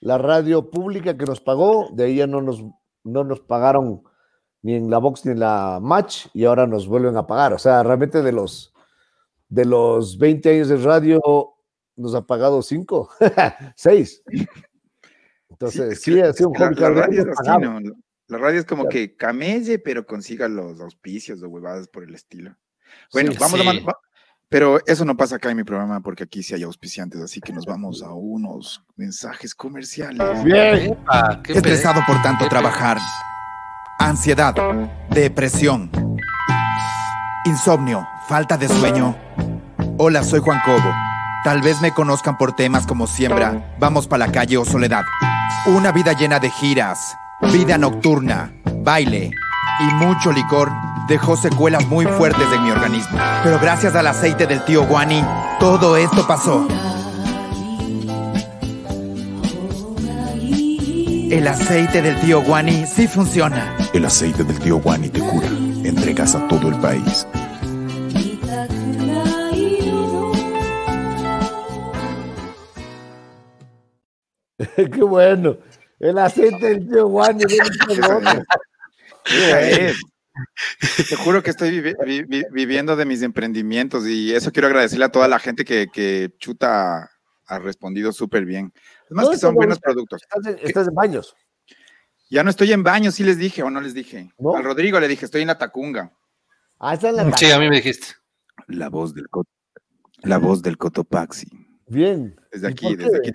la 0.00 0.18
radio 0.18 0.70
pública 0.70 1.16
que 1.16 1.26
nos 1.26 1.40
pagó. 1.40 1.88
De 1.92 2.04
ahí 2.04 2.16
ya 2.16 2.26
no 2.26 2.40
nos, 2.40 2.64
no 3.04 3.24
nos 3.24 3.40
pagaron 3.40 4.02
ni 4.62 4.74
en 4.74 4.90
la 4.90 4.98
box 4.98 5.24
ni 5.24 5.32
en 5.32 5.40
la 5.40 5.78
match 5.82 6.26
y 6.32 6.44
ahora 6.44 6.66
nos 6.66 6.88
vuelven 6.88 7.16
a 7.16 7.26
pagar. 7.26 7.52
O 7.52 7.58
sea, 7.58 7.82
realmente 7.82 8.22
de 8.22 8.32
los, 8.32 8.74
de 9.48 9.64
los 9.64 10.18
20 10.18 10.50
años 10.50 10.68
de 10.68 10.76
radio 10.78 11.20
nos 11.96 12.14
ha 12.14 12.26
pagado 12.26 12.62
5, 12.62 13.10
6. 13.76 14.22
Entonces, 15.50 16.02
sí, 16.02 16.12
sí 16.12 16.20
ha 16.20 16.32
sido 16.32 16.50
un 16.50 16.54
hobby 16.56 16.74
la, 16.74 16.80
caro. 16.80 16.94
La 16.94 17.00
radio, 17.02 17.22
es 17.22 17.40
así, 17.40 17.60
¿no? 17.60 17.80
la 18.28 18.38
radio 18.38 18.58
es 18.58 18.66
como 18.66 18.84
claro. 18.84 18.92
que 18.92 19.16
camelle, 19.16 19.78
pero 19.78 20.06
consiga 20.06 20.48
los 20.48 20.80
auspicios 20.80 21.42
o 21.42 21.48
huevadas 21.48 21.88
por 21.88 22.04
el 22.04 22.14
estilo. 22.14 22.56
Bueno, 23.12 23.32
sí, 23.32 23.38
vamos, 23.40 23.60
sí. 23.60 23.68
A, 23.68 23.72
pero 24.48 24.78
eso 24.86 25.04
no 25.04 25.16
pasa 25.16 25.36
acá 25.36 25.50
en 25.50 25.56
mi 25.56 25.64
programa 25.64 26.00
porque 26.00 26.24
aquí 26.24 26.42
sí 26.42 26.54
hay 26.54 26.62
auspiciantes, 26.62 27.20
así 27.20 27.40
que 27.40 27.52
nos 27.52 27.66
vamos 27.66 28.02
a 28.02 28.12
unos 28.12 28.82
mensajes 28.96 29.54
comerciales. 29.54 30.44
Bien. 30.44 30.96
Estresado 31.48 32.00
por 32.06 32.22
tanto 32.22 32.48
trabajar. 32.48 32.98
Ansiedad, 33.98 34.54
depresión, 35.10 35.90
insomnio, 37.44 38.06
falta 38.28 38.56
de 38.56 38.68
sueño. 38.68 39.16
Hola, 39.98 40.22
soy 40.22 40.40
Juan 40.40 40.60
Cobo. 40.64 40.92
Tal 41.44 41.62
vez 41.62 41.80
me 41.80 41.92
conozcan 41.92 42.36
por 42.36 42.54
temas 42.54 42.86
como 42.86 43.06
Siembra, 43.06 43.76
Vamos 43.78 44.06
para 44.06 44.26
la 44.26 44.32
calle 44.32 44.58
o 44.58 44.64
Soledad. 44.64 45.04
Una 45.66 45.92
vida 45.92 46.12
llena 46.12 46.38
de 46.38 46.50
giras, 46.50 47.16
vida 47.52 47.78
nocturna, 47.78 48.52
baile 48.82 49.30
y 49.80 49.94
mucho 49.94 50.32
licor 50.32 50.70
dejó 51.08 51.36
secuelas 51.36 51.86
muy 51.86 52.06
fuertes 52.06 52.46
en 52.54 52.64
mi 52.64 52.70
organismo. 52.70 53.18
Pero 53.42 53.58
gracias 53.60 53.94
al 53.94 54.06
aceite 54.06 54.46
del 54.46 54.64
tío 54.64 54.86
Guani, 54.86 55.24
todo 55.60 55.96
esto 55.96 56.26
pasó. 56.26 56.66
El 61.30 61.46
aceite 61.48 62.02
del 62.02 62.20
tío 62.20 62.42
Guani 62.42 62.86
sí 62.86 63.08
funciona. 63.08 63.76
El 63.92 64.04
aceite 64.04 64.44
del 64.44 64.58
tío 64.58 64.78
Guani 64.78 65.08
te 65.08 65.20
cura. 65.20 65.48
Entregas 65.84 66.34
a 66.34 66.46
todo 66.48 66.68
el 66.68 66.76
país. 66.76 67.26
Qué 74.76 75.02
bueno. 75.02 75.56
El 75.98 76.18
aceite 76.18 76.66
del 76.68 76.88
tío 76.88 77.08
Guani. 77.08 77.44
Te 81.08 81.16
juro 81.16 81.42
que 81.42 81.50
estoy 81.50 81.80
vivi 81.80 81.94
vi 82.24 82.42
viviendo 82.52 82.96
de 82.96 83.04
mis 83.04 83.22
emprendimientos 83.22 84.06
y 84.06 84.34
eso 84.34 84.52
quiero 84.52 84.68
agradecerle 84.68 85.04
a 85.04 85.10
toda 85.10 85.28
la 85.28 85.38
gente 85.38 85.64
que, 85.64 85.88
que 85.92 86.34
Chuta 86.38 87.10
ha 87.46 87.58
respondido 87.58 88.12
súper 88.12 88.44
bien. 88.44 88.72
Además 89.06 89.26
no, 89.26 89.30
que 89.32 89.38
son 89.38 89.54
buenos 89.54 89.78
productos. 89.78 90.22
Estás 90.22 90.46
en, 90.46 90.66
estás 90.66 90.88
en, 90.88 90.94
baños. 90.94 91.34
Ya 92.28 92.42
no 92.42 92.50
estoy 92.50 92.72
en 92.72 92.82
baños, 92.82 93.14
sí 93.14 93.24
les 93.24 93.38
dije 93.38 93.62
o 93.62 93.70
no 93.70 93.80
les 93.80 93.94
dije. 93.94 94.30
¿No? 94.38 94.56
Al 94.56 94.64
Rodrigo 94.64 94.98
le 94.98 95.08
dije, 95.08 95.24
estoy 95.24 95.42
en 95.42 95.48
la 95.48 95.58
Tacunga. 95.58 96.12
Ah, 96.78 96.94
está 96.94 97.10
en 97.10 97.16
la 97.16 97.36
Sí, 97.36 97.50
a 97.50 97.58
mí 97.58 97.68
me 97.68 97.76
dijiste. 97.76 98.08
La 98.66 98.88
voz 98.88 99.14
del, 99.14 99.26
la 100.22 100.38
voz 100.38 100.62
del 100.62 100.76
Cotopaxi. 100.76 101.46
Bien. 101.86 102.38
Desde 102.50 102.68
aquí, 102.68 102.96
desde 102.96 103.18
aquí. 103.18 103.32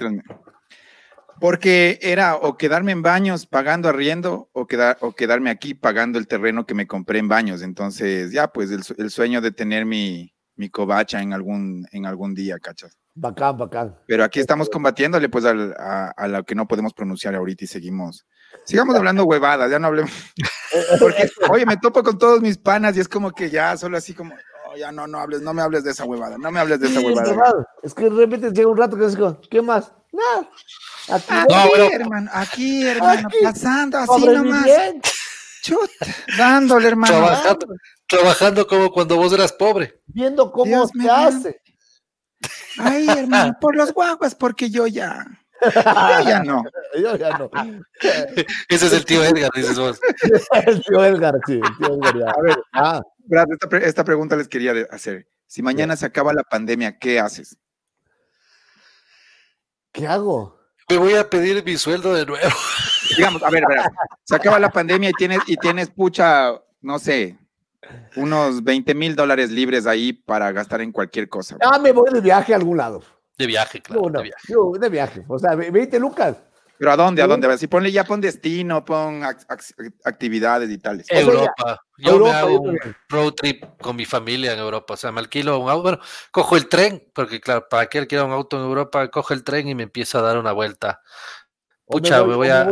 Porque 1.41 1.97
era 2.04 2.36
o 2.36 2.56
quedarme 2.56 2.91
en 2.91 3.01
baños 3.01 3.47
pagando 3.47 3.89
arriendo 3.89 4.49
o, 4.54 4.67
quedar, 4.67 4.97
o 5.01 5.12
quedarme 5.12 5.49
aquí 5.49 5.73
pagando 5.73 6.19
el 6.19 6.27
terreno 6.27 6.67
que 6.67 6.75
me 6.75 6.86
compré 6.86 7.17
en 7.17 7.27
baños. 7.27 7.63
Entonces, 7.63 8.32
ya, 8.32 8.47
pues 8.47 8.69
el, 8.69 8.84
el 8.99 9.10
sueño 9.10 9.41
de 9.41 9.51
tener 9.51 9.86
mi, 9.86 10.32
mi 10.56 10.69
covacha 10.69 11.19
en 11.21 11.34
algún, 11.34 11.88
en 11.91 12.06
algún 12.06 12.36
día, 12.36 12.60
¿cachas? 12.60 12.95
Bacán, 13.13 13.58
bacán. 13.58 13.97
Pero 14.08 14.23
aquí 14.23 14.39
estamos 14.39 14.69
combatiéndole 14.69 15.27
pues 15.30 15.43
al, 15.43 15.73
a, 15.77 16.12
a, 16.15 16.27
lo 16.27 16.43
que 16.43 16.56
no 16.56 16.67
podemos 16.67 16.93
pronunciar 16.93 17.36
ahorita 17.36 17.65
y 17.65 17.67
seguimos. 17.67 18.25
Sigamos 18.63 18.95
hablando 18.95 19.25
huevadas, 19.25 19.69
ya 19.69 19.80
no 19.80 19.88
hablemos. 19.88 20.12
Porque, 20.99 21.27
oye, 21.49 21.65
me 21.65 21.77
topo 21.77 22.04
con 22.04 22.17
todos 22.17 22.39
mis 22.39 22.58
panas 22.58 22.95
y 22.95 22.99
es 22.99 23.10
como 23.10 23.32
que 23.32 23.49
ya 23.49 23.75
solo 23.75 23.97
así 23.97 24.13
como, 24.13 24.36
oh, 24.69 24.77
ya 24.77 24.91
no, 24.91 25.08
no 25.08 25.19
hables, 25.19 25.41
no 25.41 25.54
me 25.54 25.62
hables 25.62 25.84
de 25.84 25.91
esa 25.91 26.06
huevada, 26.06 26.38
no 26.38 26.51
me 26.51 26.60
hables 26.60 26.80
de 26.80 26.88
esa 26.88 27.01
huevada. 27.01 27.67
Es 27.84 27.93
que 27.93 28.04
de 28.04 28.12
repente 28.12 28.51
llega 28.51 28.69
un 28.69 28.77
rato 28.77 28.95
que 28.95 29.06
es 29.06 29.17
como, 29.17 29.41
¿qué 29.41 29.62
más? 29.62 29.91
Aquí, 31.10 31.34
no, 31.50 31.67
bueno, 31.67 31.89
hermano, 31.91 32.32
aquí, 32.34 32.88
hermano, 32.88 33.28
aquí, 33.28 33.38
pasando 33.43 33.97
así 33.97 34.26
nomás. 34.26 34.67
Chuta, 35.62 36.06
dándole, 36.38 36.88
hermano. 36.88 37.17
Trabajando, 37.17 37.67
trabajando 38.08 38.67
como 38.67 38.91
cuando 38.91 39.15
vos 39.15 39.32
eras 39.34 39.54
pobre. 39.54 40.02
Viendo 40.08 40.52
cómo 40.52 40.65
Dios 40.65 40.89
se 41.00 41.10
hace. 41.10 41.62
Ay, 42.78 43.08
hermano, 43.08 43.58
por 43.60 43.76
los 43.76 43.93
guaguas, 43.93 44.36
porque 44.36 44.69
yo 44.69 44.88
ya. 44.88 45.26
Yo 45.62 46.28
ya 46.28 46.43
no. 46.43 46.63
Yo 47.02 47.15
ya 47.15 47.38
no. 47.38 47.50
Ese 48.67 48.88
es 48.88 48.93
el 48.93 49.06
tío 49.06 49.24
Edgar, 49.24 49.52
dices 49.54 49.78
vos. 49.78 50.00
el 50.65 50.82
tío 50.82 51.06
Edgar, 51.06 51.36
sí, 51.45 51.54
el 51.63 51.78
tío 51.78 51.95
Edgar. 51.95 52.17
Ya. 52.17 52.32
A 52.32 52.41
ver, 52.41 52.63
ah. 52.74 53.02
Brad, 53.19 53.45
esta, 53.52 53.78
esta, 53.78 54.04
pregunta 54.04 54.36
les 54.36 54.47
quería 54.47 54.74
hacer. 54.89 55.28
Si 55.45 55.62
mañana 55.62 55.95
se 55.95 56.06
acaba 56.06 56.34
la 56.34 56.43
pandemia, 56.43 56.97
¿qué 56.97 57.19
haces? 57.19 57.58
¿Qué 59.91 60.08
hago? 60.08 60.58
Me 60.89 60.97
voy 60.97 61.13
a 61.15 61.30
pedir 61.30 61.63
mi 61.63 61.77
sueldo 61.77 62.13
de 62.13 62.25
nuevo. 62.25 62.49
digamos, 63.17 63.43
a 63.43 63.49
ver, 63.49 63.63
a 63.65 63.67
ver, 63.67 63.80
se 64.23 64.36
acaba 64.36 64.60
la 64.60 64.69
pandemia 64.69 65.10
y 65.10 65.13
tienes, 65.13 65.39
y 65.47 65.58
tienes 65.58 65.89
pucha, 65.89 66.54
no 66.82 66.99
sé, 66.99 67.38
unos 68.15 68.63
20 68.63 68.93
mil 68.95 69.15
dólares 69.15 69.51
libres 69.51 69.88
ahí 69.88 70.13
para 70.13 70.51
gastar 70.51 70.82
en 70.82 70.91
cualquier 70.91 71.30
cosa. 71.30 71.58
Ah, 71.62 71.80
me 71.80 71.91
voy 71.91 72.12
de 72.12 72.21
viaje 72.21 72.54
a 72.54 72.58
algún 72.58 72.77
lado. 72.77 73.01
De 73.38 73.47
viaje, 73.47 73.82
claro. 73.82 74.10
de, 74.10 74.23
viaje. 74.23 74.47
Yo, 74.47 74.71
de 74.80 74.89
viaje. 74.89 75.25
O 75.27 75.39
sea, 75.39 75.56
20 75.56 75.99
lucas. 75.99 76.38
¿Pero 76.82 76.94
a 76.94 76.98
dónde? 76.98 77.22
¿A 77.22 77.28
dónde? 77.28 77.46
A 77.46 77.50
ver, 77.50 77.60
si 77.60 77.67
ponle 77.67 77.91
ya 77.91 78.04
pon 78.04 78.20
destino, 78.20 78.84
pon 78.84 79.22
actividades 80.04 80.67
y 80.67 80.80
tales. 80.80 81.06
Europa. 81.12 81.80
Yo 82.00 82.17
me 82.17 82.32
hago 82.32 82.60
un 82.60 82.80
road 83.08 83.34
trip 83.34 83.63
con 83.80 83.96
mi 83.96 84.04
familia 84.04 84.54
en 84.54 84.58
Europa. 84.58 84.96
O 84.96 84.98
sea, 84.98 85.12
me 85.12 85.20
alquilo 85.20 85.60
un 85.60 85.70
auto. 85.70 85.84
Bueno, 85.84 86.00
cojo 86.32 86.58
el 86.58 86.67
tren, 86.67 87.08
porque 87.13 87.39
claro, 87.39 87.67
para 87.70 87.86
que 87.86 88.00
alquilar 88.00 88.26
un 88.26 88.32
auto 88.32 88.58
en 88.58 88.63
Europa, 88.63 89.08
cojo 89.12 89.32
el 89.36 89.44
tren 89.44 89.67
y 89.67 89.76
me 89.76 89.84
empiezo 89.84 90.17
a 90.17 90.24
dar 90.24 90.39
una 90.39 90.54
vuelta. 90.54 91.02
Pucha, 91.86 92.24
me 92.24 92.34
voy, 92.34 92.48
a, 92.48 92.67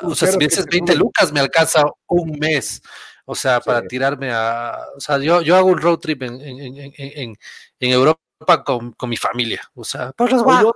O 0.00 0.14
sea, 0.14 0.28
si 0.28 0.38
me 0.38 0.46
dices 0.46 0.64
20 0.64 0.94
lucas, 0.96 1.30
me 1.30 1.40
alcanza 1.40 1.84
un 2.06 2.38
mes. 2.38 2.80
O 3.26 3.34
sea, 3.34 3.60
para 3.60 3.82
tirarme 3.82 4.30
a. 4.32 4.78
O 4.96 5.00
sea, 5.00 5.18
yo, 5.18 5.42
yo 5.42 5.56
hago 5.56 5.68
un 5.68 5.78
road 5.78 5.98
trip 5.98 6.22
en, 6.22 6.40
en, 6.40 6.74
en, 6.96 7.36
en 7.80 7.90
Europa 7.92 8.18
con, 8.64 8.92
con, 8.92 9.10
mi 9.10 9.16
familia. 9.16 9.60
O 9.74 9.84
sea, 9.84 10.12
por 10.12 10.30
los 10.30 10.42
o, 10.42 10.74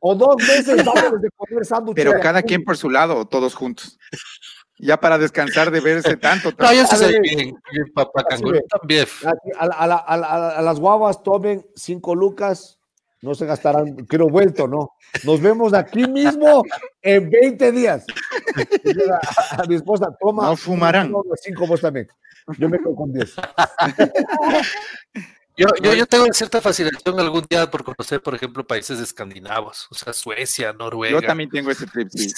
o 0.00 0.14
dos 0.14 0.36
veces 0.36 0.84
vamos 0.84 1.20
de 1.20 1.30
comer 1.36 1.94
Pero 1.94 2.12
cada 2.20 2.42
quien 2.42 2.64
por 2.64 2.76
su 2.76 2.90
lado, 2.90 3.26
todos 3.26 3.54
juntos. 3.54 3.98
Ya 4.78 5.00
para 5.00 5.18
descansar 5.18 5.70
de 5.70 5.80
verse 5.80 6.16
tanto. 6.16 6.52
No, 6.56 6.72
yo 6.72 6.86
sí 6.86 7.18
bien, 7.20 7.56
papá 7.94 8.24
también. 8.24 8.62
A, 9.58 9.64
a, 9.64 10.58
a, 10.58 10.62
las 10.62 10.78
guavas 10.78 11.22
tomen 11.22 11.66
cinco 11.74 12.14
lucas, 12.14 12.78
no 13.20 13.34
se 13.34 13.46
gastarán, 13.46 13.96
quiero 14.06 14.28
vuelto, 14.28 14.68
¿no? 14.68 14.92
Nos 15.24 15.40
vemos 15.40 15.74
aquí 15.74 16.06
mismo 16.06 16.62
en 17.02 17.28
20 17.28 17.72
días. 17.72 18.06
A, 19.50 19.64
mi 19.66 19.74
esposa, 19.74 20.06
toma. 20.20 20.44
No 20.44 20.56
fumarán. 20.56 21.12
Cinco 21.42 21.66
vos 21.66 21.80
también. 21.80 22.06
Yo 22.58 22.68
me 22.68 22.78
quedo 22.78 22.94
con 22.94 23.12
10. 23.12 23.34
Yo, 25.58 25.66
yo, 25.82 25.92
yo, 25.92 26.06
tengo 26.06 26.24
cierta 26.32 26.60
fascinación 26.60 27.18
algún 27.18 27.44
día 27.50 27.68
por 27.68 27.82
conocer, 27.82 28.22
por 28.22 28.34
ejemplo, 28.34 28.64
países 28.64 29.00
escandinavos, 29.00 29.88
o 29.90 29.94
sea, 29.94 30.12
Suecia, 30.12 30.72
Noruega. 30.72 31.20
Yo 31.20 31.26
también 31.26 31.50
tengo 31.50 31.72
ese 31.72 31.84
trip. 31.86 32.08
Sí. 32.10 32.32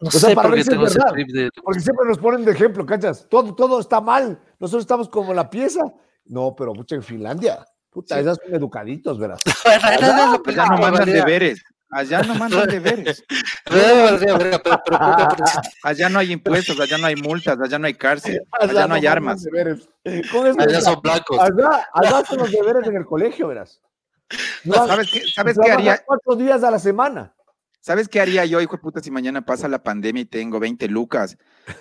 no 0.00 0.10
sé 0.10 0.34
por 0.34 0.52
qué 0.52 0.64
tengo 0.64 0.86
ese 0.86 0.98
trip 1.12 1.28
de... 1.28 1.50
Porque 1.62 1.80
siempre 1.80 2.08
nos 2.08 2.18
ponen 2.18 2.44
de 2.44 2.50
ejemplo, 2.50 2.84
¿cachas? 2.84 3.28
Todo, 3.30 3.54
todo 3.54 3.78
está 3.78 4.00
mal. 4.00 4.40
Nosotros 4.58 4.82
estamos 4.82 5.08
como 5.08 5.32
la 5.32 5.48
pieza. 5.48 5.80
No, 6.24 6.56
pero 6.56 6.74
mucho 6.74 6.96
en 6.96 7.04
Finlandia. 7.04 7.64
Puta, 7.88 8.18
esas 8.18 8.36
son 8.44 8.52
educaditos, 8.52 9.16
verás. 9.16 9.40
pues 10.44 10.56
ya 10.56 10.66
no 10.66 10.78
mandan 10.78 11.08
deberes. 11.08 11.62
Allá 11.94 12.22
no 12.22 12.34
mandan 12.34 12.68
deberes. 12.68 13.24
allá 15.84 16.08
no 16.08 16.18
hay 16.18 16.32
impuestos, 16.32 16.80
allá 16.80 16.98
no 16.98 17.06
hay 17.06 17.14
multas, 17.14 17.56
allá 17.60 17.78
no 17.78 17.86
hay 17.86 17.94
cárcel, 17.94 18.42
allá 18.60 18.88
no 18.88 18.94
hay 18.96 19.06
armas. 19.06 19.46
Allá 20.58 20.80
son 20.80 21.00
blancos. 21.00 21.38
Allá, 21.38 21.86
allá 21.92 22.24
son 22.24 22.38
los 22.38 22.50
deberes 22.50 22.88
en 22.88 22.96
el 22.96 23.06
colegio, 23.06 23.46
verás. 23.46 23.80
¿Sabes 24.64 25.08
qué, 25.12 25.22
sabes 25.32 25.56
qué 25.62 25.70
haría? 25.70 26.02
Cuatro 26.04 26.34
días 26.34 26.64
a 26.64 26.70
la 26.72 26.80
semana. 26.80 27.32
¿Sabes 27.78 28.08
qué 28.08 28.20
haría 28.20 28.44
yo, 28.44 28.60
hijo 28.60 28.72
de 28.76 28.82
puta, 28.82 29.00
si 29.00 29.12
mañana 29.12 29.44
pasa 29.44 29.68
la 29.68 29.84
pandemia 29.84 30.22
y 30.22 30.26
tengo 30.26 30.58
20 30.58 30.88
lucas? 30.88 31.38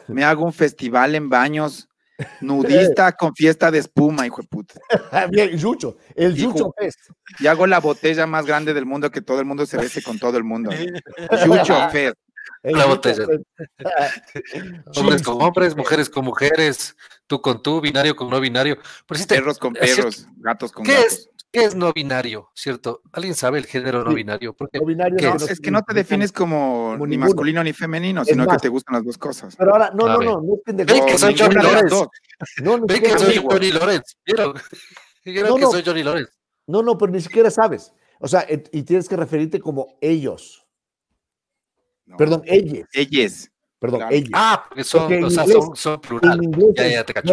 Me 0.08 0.24
hago 0.24 0.46
un 0.46 0.54
festival 0.54 1.16
en 1.16 1.30
baños 1.30 1.90
Nudista 2.42 3.12
con 3.14 3.34
fiesta 3.36 3.72
de 3.72 3.80
espuma, 3.80 4.26
hijo 4.26 4.42
de 4.42 4.48
puta. 4.48 4.76
Bien, 5.32 5.58
Yucho, 5.58 5.98
el 6.16 6.36
Yucho 6.36 6.74
Fest. 6.78 7.00
Y 7.40 7.48
hago 7.48 7.68
la 7.68 7.80
botella 7.80 8.28
más 8.28 8.46
grande 8.46 8.74
del 8.74 8.86
mundo 8.86 9.12
que 9.12 9.22
todo 9.22 9.40
el 9.40 9.46
mundo 9.46 9.66
se 9.66 9.78
bese 9.78 10.02
con 10.02 10.20
todo 10.20 10.38
el 10.38 10.44
mundo. 10.44 10.72
Yucho 11.46 11.90
Fest. 11.90 12.18
La 12.64 12.86
botella. 12.86 13.26
hombres 14.96 15.22
con 15.22 15.42
hombres, 15.42 15.76
mujeres 15.76 16.10
con 16.10 16.24
mujeres, 16.24 16.96
tú 17.28 17.42
con 17.42 17.62
tú, 17.62 17.82
binario 17.82 18.16
con 18.16 18.30
no 18.30 18.40
binario. 18.40 18.78
perros 19.28 19.60
con 19.60 19.74
perros, 19.74 20.28
gatos 20.38 20.72
con 20.72 20.86
gatos. 20.86 21.30
¿Qué 21.54 21.66
es 21.66 21.76
no 21.76 21.94
binario, 21.94 22.50
cierto? 22.56 23.04
¿Alguien 23.12 23.36
sabe 23.36 23.60
el 23.60 23.68
género 23.68 24.04
no 24.04 24.16
binario? 24.16 24.56
no 24.60 24.86
binario 24.88 25.36
es, 25.36 25.60
que 25.60 25.70
no 25.70 25.84
te 25.84 25.94
defines 25.94 26.32
como, 26.32 26.98
ni 27.06 27.16
masculino 27.16 27.64
ni 27.64 27.74
femenino, 27.74 28.26
sino 28.26 28.48
que 28.48 28.58
te 28.58 28.70
gustan 28.70 28.96
las 28.96 29.06
dos 29.06 29.20
cosas. 29.20 29.56
Pero 29.56 29.72
ahora, 29.72 29.92
no, 29.94 30.08
no, 30.08 30.18
no, 30.18 30.42
no, 30.42 30.42
no 30.42 30.62
Ven 30.66 31.06
que 31.06 31.16
soy 31.16 31.38
Johnny 31.38 31.54
Lawrence. 31.54 31.96
No, 32.64 32.78
no 32.80 32.88
Ven 32.88 33.04
que 33.04 33.20
soy 33.20 33.38
Johnny 33.38 33.72
quiero 35.24 35.56
que 35.56 35.66
soy 35.68 35.84
Johnny 35.86 36.02
Lawrence. 36.02 36.32
No, 36.66 36.82
no, 36.82 36.98
pero 36.98 37.12
ni 37.12 37.22
siquiera 37.22 37.52
sabes. 37.52 37.94
O 38.20 38.28
sea, 38.28 38.48
y 38.50 38.82
tienes 38.82 39.08
que 39.08 39.16
referirte 39.16 39.60
como 39.60 40.00
ellos. 40.02 40.66
Perdón, 42.18 42.42
ellos. 42.46 42.88
Ellos. 42.94 43.52
Perdón, 43.78 44.02
ellos. 44.10 44.32
Ah, 44.34 44.66
porque 44.68 44.84
son, 44.84 45.24
o 45.24 45.30
sea, 45.30 45.46
son, 45.46 45.76
son 45.76 46.02
plural. 46.02 46.42
ya, 46.76 46.88
ya 46.88 47.04
te 47.04 47.14
cacho. 47.14 47.32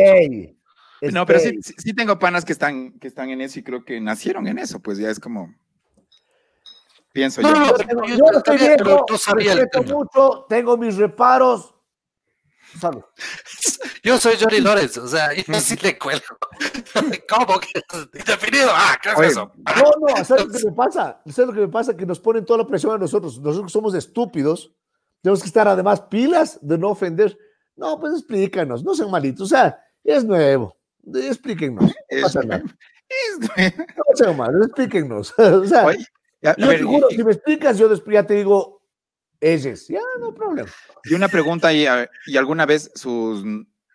No, 1.02 1.24
pero 1.26 1.40
sí, 1.40 1.56
este 1.58 1.74
sí, 1.80 1.94
tengo 1.94 2.18
panas 2.18 2.44
que 2.44 2.52
están, 2.52 2.98
que 2.98 3.08
están 3.08 3.30
en 3.30 3.40
eso 3.40 3.58
y 3.58 3.62
creo 3.62 3.84
que 3.84 4.00
nacieron 4.00 4.46
en 4.46 4.58
eso, 4.58 4.80
pues 4.80 4.98
ya 4.98 5.10
es 5.10 5.18
como. 5.18 5.54
Pienso 7.12 7.42
yo. 7.42 7.48
yo, 7.52 8.06
yo 8.06 8.24
estoy 8.38 8.58
viejo, 8.58 9.06
no 9.08 9.18
sabía 9.18 9.56
mucho, 9.86 10.46
tengo 10.48 10.76
mis 10.76 10.96
reparos. 10.96 11.74
Salud. 12.78 13.02
Yo 14.02 14.18
soy 14.18 14.36
Johnny 14.40 14.60
Lawrence, 14.60 14.98
o 15.00 15.06
sea, 15.06 15.34
yo 15.34 15.60
sí 15.60 15.76
le 15.82 15.98
cuelgo. 15.98 16.38
¿Cómo 17.28 17.60
que 17.60 17.82
indefinido? 18.18 18.70
Ah, 18.72 18.96
¿qué 19.02 19.10
es 19.10 19.32
eso? 19.32 19.52
No, 19.56 20.14
no, 20.14 20.24
¿sabes 20.24 20.46
lo 20.46 20.52
que 20.52 20.64
me 20.64 20.72
pasa? 20.72 21.20
¿Sabes 21.26 21.48
lo 21.48 21.52
que 21.52 21.60
me 21.60 21.68
pasa? 21.68 21.96
Que 21.96 22.06
nos 22.06 22.20
ponen 22.20 22.44
toda 22.44 22.60
la 22.60 22.66
presión 22.66 22.94
a 22.94 22.98
nosotros. 22.98 23.38
Nosotros 23.40 23.72
somos 23.72 23.94
estúpidos. 23.94 24.72
Tenemos 25.20 25.42
que 25.42 25.48
estar 25.48 25.68
además 25.68 26.00
pilas 26.02 26.58
de 26.62 26.78
no 26.78 26.90
ofender. 26.90 27.36
No, 27.76 27.98
pues 27.98 28.14
explícanos, 28.14 28.84
no 28.84 28.94
sean 28.94 29.10
malitos. 29.10 29.42
O 29.42 29.48
sea, 29.48 29.78
es 30.02 30.24
nuevo. 30.24 30.76
Explíquenos. 31.14 31.92
No 32.10 32.22
pasa 32.22 32.42
nada. 32.42 32.62
No 33.96 34.16
sea 34.16 34.32
malo, 34.32 34.64
explíquenos. 34.64 35.34
O 35.38 35.66
sea, 35.66 35.92
yo 36.42 36.68
te 36.68 36.82
juro, 36.82 37.08
si 37.10 37.24
me 37.24 37.32
explicas, 37.32 37.76
yo 37.76 37.88
después 37.88 38.14
ya 38.14 38.26
te 38.26 38.34
digo, 38.34 38.82
ellos, 39.40 39.88
ya 39.88 40.00
no 40.20 40.32
problema. 40.32 40.70
Y 41.04 41.14
una 41.14 41.28
pregunta, 41.28 41.72
¿y, 41.72 41.86
¿y 42.26 42.36
alguna 42.36 42.66
vez 42.66 42.90
sus 42.94 43.44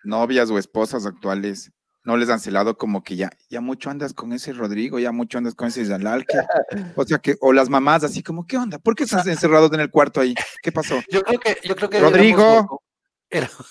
novias 0.03 0.49
o 0.49 0.59
esposas 0.59 1.05
actuales 1.05 1.71
no 2.05 2.17
les 2.17 2.29
han 2.29 2.39
celado 2.39 2.77
como 2.77 3.03
que 3.03 3.15
ya, 3.15 3.31
ya 3.49 3.61
mucho 3.61 3.89
andas 3.89 4.13
con 4.13 4.31
ese 4.31 4.53
Rodrigo, 4.53 4.99
ya 4.99 5.11
mucho 5.11 5.39
andas 5.39 5.55
con 5.55 5.67
ese 5.67 5.85
Zalal, 5.85 6.25
o 6.95 7.03
sea 7.03 7.17
que, 7.17 7.35
o 7.41 7.51
las 7.51 7.67
mamás 7.67 8.03
así 8.03 8.21
como, 8.21 8.45
¿qué 8.45 8.57
onda? 8.57 8.77
¿Por 8.77 8.95
qué 8.95 9.03
estás 9.03 9.25
encerrados 9.27 9.73
en 9.73 9.79
el 9.79 9.89
cuarto 9.89 10.21
ahí? 10.21 10.35
¿Qué 10.61 10.71
pasó? 10.71 11.01
Yo 11.11 11.23
creo 11.23 11.39
que, 11.39 11.57
yo 11.63 11.75
creo 11.75 11.89
que 11.89 11.99
Rodrigo. 11.99 12.81
éramos 13.29 13.67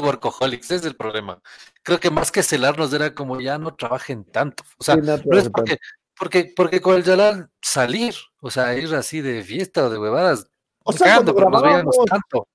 workaholics, 0.00 0.66
ese 0.66 0.76
es 0.76 0.84
el 0.84 0.96
problema. 0.96 1.40
Creo 1.82 2.00
que 2.00 2.10
más 2.10 2.30
que 2.30 2.42
celarnos 2.42 2.92
era 2.92 3.14
como 3.14 3.40
ya 3.40 3.58
no 3.58 3.74
trabajen 3.74 4.24
tanto. 4.24 4.64
O 4.78 4.84
sea, 4.84 4.96
no, 4.96 5.14
es 5.14 5.48
porque, 5.50 5.78
porque, 6.16 6.52
porque 6.54 6.80
con 6.80 6.96
el 6.96 7.04
Yalal 7.04 7.50
salir, 7.60 8.14
o 8.40 8.50
sea, 8.50 8.74
ir 8.76 8.94
así 8.94 9.20
de 9.20 9.42
fiesta 9.42 9.84
o 9.84 9.90
de 9.90 9.98
huevadas, 9.98 10.46
o 10.84 10.92
sea, 10.92 11.20
nos 11.20 11.62
veíamos 11.62 11.96
tanto. 12.06 12.48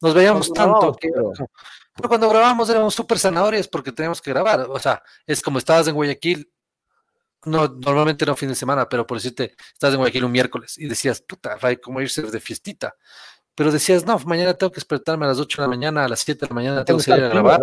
Nos 0.00 0.14
veíamos 0.14 0.52
tanto 0.52 0.96
pero... 1.00 1.32
cuando 2.08 2.28
grabamos 2.28 2.68
éramos 2.68 2.92
súper 2.92 3.20
zanahorias 3.20 3.68
porque 3.68 3.92
teníamos 3.92 4.20
que 4.20 4.32
grabar. 4.32 4.66
O 4.68 4.78
sea, 4.80 5.00
es 5.26 5.40
como 5.40 5.58
estabas 5.58 5.86
en 5.86 5.94
Guayaquil, 5.94 6.52
no, 7.44 7.68
normalmente 7.68 8.26
no 8.26 8.34
fin 8.34 8.48
de 8.48 8.56
semana, 8.56 8.88
pero 8.88 9.06
por 9.06 9.18
decirte, 9.18 9.54
estás 9.72 9.92
en 9.92 9.98
Guayaquil 9.98 10.24
un 10.24 10.32
miércoles 10.32 10.76
y 10.76 10.86
decías, 10.86 11.20
puta, 11.20 11.56
hay 11.62 11.76
como 11.76 12.00
irse 12.00 12.22
de 12.22 12.40
fiestita 12.40 12.96
pero 13.54 13.70
decías, 13.70 14.06
no, 14.06 14.18
mañana 14.20 14.54
tengo 14.54 14.70
que 14.70 14.76
despertarme 14.76 15.26
a 15.26 15.28
las 15.28 15.38
8 15.38 15.62
de 15.62 15.68
la 15.68 15.68
mañana, 15.68 16.04
a 16.04 16.08
las 16.08 16.20
7 16.20 16.40
de 16.40 16.48
la 16.48 16.54
mañana 16.54 16.84
tengo 16.84 16.98
que 16.98 17.04
salir 17.04 17.24
a 17.24 17.28
grabar. 17.28 17.60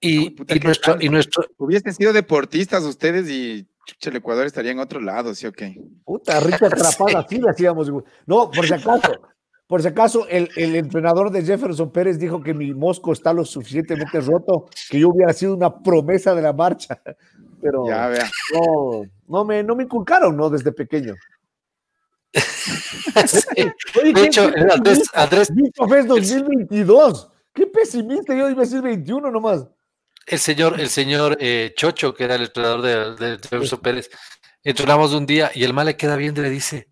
Y, 0.00 0.34
y, 0.54 0.60
nuestro, 0.60 0.96
y 0.98 1.10
nuestro. 1.10 1.44
Hubiesen 1.58 1.92
sido 1.92 2.12
deportistas 2.12 2.84
ustedes 2.84 3.28
y 3.28 3.68
el 4.02 4.16
Ecuador 4.16 4.46
estaría 4.46 4.72
en 4.72 4.78
otro 4.78 5.00
lado, 5.00 5.34
¿sí 5.34 5.46
o 5.46 5.52
qué? 5.52 5.78
Puta, 6.04 6.40
rica 6.40 6.66
atrapada, 6.66 7.26
sí 7.28 7.38
le 7.38 7.50
hacíamos. 7.50 7.90
No, 8.26 8.50
por 8.50 8.66
si 8.66 8.72
acaso, 8.72 9.12
por 9.66 9.82
si 9.82 9.88
acaso, 9.88 10.26
el, 10.28 10.48
el, 10.56 10.76
entrenador 10.76 11.30
de 11.30 11.44
Jefferson 11.44 11.92
Pérez 11.92 12.18
dijo 12.18 12.42
que 12.42 12.54
mi 12.54 12.72
mosco 12.72 13.12
está 13.12 13.32
lo 13.32 13.44
suficientemente 13.44 14.20
roto 14.20 14.68
que 14.88 15.00
yo 15.00 15.10
hubiera 15.10 15.32
sido 15.34 15.54
una 15.54 15.82
promesa 15.82 16.34
de 16.34 16.42
la 16.42 16.52
marcha. 16.52 17.00
Pero 17.62 17.86
ya, 17.86 18.08
vea. 18.08 18.30
no, 18.54 19.02
no 19.28 19.44
me, 19.44 19.62
no 19.62 19.76
me 19.76 19.84
inculcaron, 19.84 20.34
¿no? 20.34 20.48
Desde 20.48 20.72
pequeño. 20.72 21.14
de 24.14 24.24
hecho, 24.24 24.50
Andrés, 24.70 25.02
Andrés 25.14 25.50
2022. 26.06 27.28
Qué 27.52 27.66
pesimista, 27.66 28.34
yo 28.34 28.48
iba 28.48 28.62
a 28.62 28.64
decir 28.64 28.80
21 28.80 29.30
nomás. 29.30 29.66
El 30.26 30.38
señor, 30.38 30.80
el 30.80 30.88
señor 30.88 31.36
eh, 31.40 31.72
Chocho, 31.76 32.14
que 32.14 32.24
era 32.24 32.36
el 32.36 32.42
entrenador 32.42 33.16
de, 33.16 33.36
de, 33.36 33.76
Pérez, 33.82 34.08
entrenamos 34.62 35.12
un 35.12 35.26
día 35.26 35.50
y 35.54 35.64
el 35.64 35.72
mal 35.72 35.86
le 35.86 35.96
queda 35.96 36.14
bien 36.16 36.36
y 36.36 36.40
le 36.40 36.50
dice, 36.50 36.88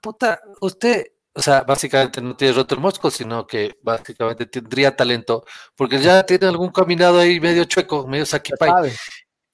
puta, 0.00 0.40
usted, 0.60 1.06
o 1.32 1.42
sea, 1.42 1.60
básicamente 1.60 2.20
no 2.20 2.36
tiene 2.36 2.54
roto 2.54 2.74
el 2.74 2.80
mosco, 2.80 3.10
sino 3.10 3.46
que 3.46 3.78
básicamente 3.82 4.46
tendría 4.46 4.96
talento, 4.96 5.44
porque 5.76 6.00
ya 6.00 6.24
tiene 6.24 6.46
algún 6.46 6.70
caminado 6.70 7.20
ahí 7.20 7.38
medio 7.38 7.64
chueco, 7.64 8.06
medio 8.08 8.26
saquipay. 8.26 8.92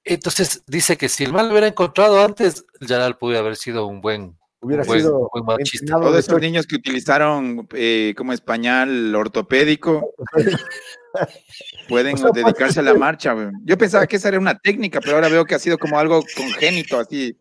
Entonces 0.03 0.63
dice 0.65 0.97
que 0.97 1.09
si 1.09 1.25
el 1.25 1.33
mal 1.33 1.47
lo 1.47 1.51
hubiera 1.51 1.67
encontrado 1.67 2.23
antes, 2.23 2.65
Yaral 2.79 3.17
pudo 3.17 3.37
haber 3.37 3.57
sido 3.57 3.85
un 3.85 4.01
buen 4.01 4.36
Hubiera 4.59 4.83
sido 4.83 5.29
muy 5.33 5.43
machista. 5.43 5.99
Todos 5.99 6.17
estos 6.17 6.41
niños 6.41 6.65
que 6.65 6.75
utilizaron 6.75 7.67
eh, 7.73 8.13
como 8.17 8.33
español 8.33 9.13
ortopédico 9.13 10.15
pueden 11.89 12.15
dedicarse 12.33 12.79
a 12.79 12.83
la 12.83 12.95
marcha. 12.95 13.35
Yo 13.63 13.77
pensaba 13.77 14.07
que 14.07 14.15
esa 14.15 14.29
era 14.29 14.39
una 14.39 14.57
técnica, 14.57 14.99
pero 14.99 15.15
ahora 15.15 15.29
veo 15.29 15.45
que 15.45 15.53
ha 15.53 15.59
sido 15.59 15.77
como 15.77 15.99
algo 15.99 16.23
congénito, 16.35 16.99
así, 16.99 17.37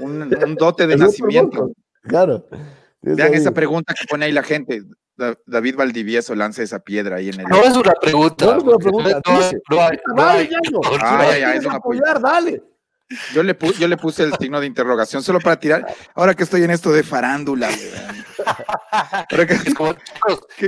un, 0.00 0.30
dote 0.58 0.86
de 0.86 0.96
nacimiento. 0.96 1.70
Claro. 2.02 2.46
Vean 3.02 3.34
esa 3.34 3.52
pregunta 3.52 3.92
que 3.98 4.06
pone 4.06 4.24
ahí 4.24 4.32
la 4.32 4.42
gente. 4.42 4.82
David 5.46 5.76
Valdivieso 5.76 6.34
lanza 6.34 6.62
esa 6.62 6.80
piedra 6.80 7.16
ahí 7.16 7.28
en 7.28 7.40
el. 7.40 7.46
No 7.46 7.62
es 7.62 7.76
una 7.76 7.92
pregunta. 7.92 8.46
No 8.46 8.56
es 8.56 8.64
una 8.64 8.78
pregunta. 8.78 9.20
dale, 10.16 10.48
ya, 11.40 11.54
es 11.54 11.66
una 11.66 11.76
apoyar, 11.76 12.20
dale. 12.20 12.62
Yo 13.34 13.42
le, 13.42 13.56
yo 13.78 13.88
le 13.88 13.96
puse 13.96 14.22
el 14.22 14.34
signo 14.40 14.60
de 14.60 14.66
interrogación 14.66 15.22
solo 15.22 15.40
para 15.40 15.58
tirar. 15.58 15.86
Ahora 16.14 16.34
que 16.34 16.42
estoy 16.42 16.62
en 16.62 16.70
esto 16.70 16.90
de 16.90 17.02
farándula. 17.02 17.68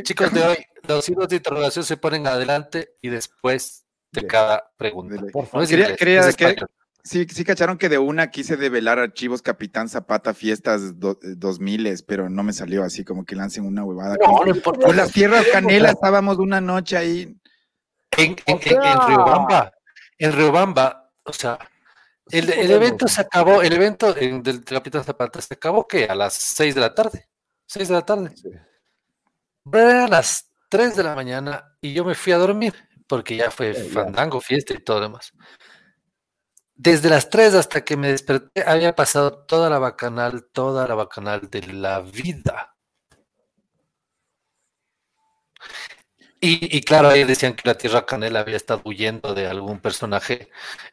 chicos, 0.03 0.33
de 0.33 0.43
hoy, 0.45 0.57
los 0.87 1.05
signos 1.05 1.29
de 1.29 1.37
interrogación 1.37 1.85
se 1.85 1.97
ponen 1.97 2.27
adelante 2.27 2.91
y 3.01 3.09
después 3.09 3.87
de 4.13 4.27
cada 4.27 4.71
pregunta. 4.77 5.17
Por 5.33 5.47
favor. 5.47 5.67
quería, 5.67 6.33
que, 6.33 6.57
sí, 7.03 7.27
sí 7.29 7.45
cacharon 7.45 7.79
que 7.79 7.89
de 7.89 7.99
una 7.99 8.31
quise 8.31 8.57
develar 8.57 8.99
archivos 8.99 9.41
Capitán 9.43 9.89
Zapata 9.89 10.35
Fiestas 10.35 10.99
dos 10.99 11.59
miles, 11.59 12.03
pero 12.03 12.29
no 12.29 12.43
me 12.43 12.53
salió 12.53 12.85
así 12.85 13.03
como 13.05 13.25
que 13.25 13.35
lancen 13.35 13.65
una 13.65 13.85
huevada. 13.85 14.17
con 14.17 14.97
las 14.97 15.11
tierras 15.13 15.47
canela 15.53 15.91
estábamos 15.91 16.37
una 16.37 16.61
noche 16.61 16.97
ahí. 16.97 17.37
En, 18.19 18.37
en, 18.47 18.61
en, 18.65 18.83
en 18.83 19.09
Riobamba, 19.09 19.73
en 20.19 20.33
Riobamba, 20.33 21.11
o 21.25 21.33
sea, 21.33 21.59
el, 22.31 22.71
evento 22.71 23.07
se 23.07 23.21
acabó, 23.21 23.63
el 23.63 23.73
evento 23.73 24.13
del 24.13 24.65
Capitán 24.65 25.05
Zapata 25.05 25.41
se 25.41 25.55
acabó 25.55 25.87
que 25.87 26.07
a 26.07 26.15
las 26.15 26.35
6 26.35 26.75
de 26.75 26.81
la 26.81 26.95
tarde. 26.95 27.29
6 27.67 27.89
de 27.89 27.95
la 27.95 28.05
tarde. 28.05 28.35
a 29.73 30.09
las 30.09 30.51
3 30.69 30.97
de 30.97 31.03
la 31.03 31.15
mañana 31.15 31.77
y 31.81 31.93
yo 31.93 32.05
me 32.05 32.15
fui 32.15 32.33
a 32.33 32.39
dormir 32.39 32.75
porque 33.07 33.37
ya 33.37 33.51
fue 33.51 33.75
fandango, 33.75 34.41
fiesta 34.41 34.75
y 34.75 34.83
todo 34.83 34.99
lo 34.99 35.07
demás. 35.07 35.33
Desde 36.75 37.09
las 37.09 37.31
3 37.31 37.55
hasta 37.55 37.85
que 37.85 37.97
me 37.97 38.09
desperté 38.09 38.65
había 38.67 38.95
pasado 38.95 39.45
toda 39.47 39.71
la 39.71 39.79
bacanal, 39.79 40.45
toda 40.53 40.87
la 40.87 40.95
bacanal 40.95 41.49
de 41.51 41.63
la 41.69 42.01
vida. 42.01 42.77
Y, 46.39 46.83
claro, 46.83 47.09
ahí 47.09 47.25
decían 47.25 47.55
que 47.57 47.67
la 47.67 47.77
Tierra 47.77 48.07
Canela 48.07 48.41
había 48.41 48.57
estado 48.57 48.83
huyendo 48.85 49.35
de 49.35 49.47
algún 49.49 49.81
personaje. 49.81 50.51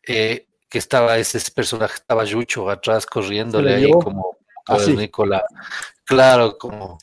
Eh, 0.08 0.48
que 0.74 0.80
estaba 0.80 1.20
ese 1.20 1.40
personaje, 1.52 1.94
estaba 1.98 2.24
Yucho 2.24 2.68
atrás 2.68 3.06
corriéndole 3.06 3.76
ahí 3.76 3.92
como 3.92 4.38
a 4.66 4.78
Nicolás. 4.80 5.44
Claro, 6.04 6.58
como, 6.58 6.98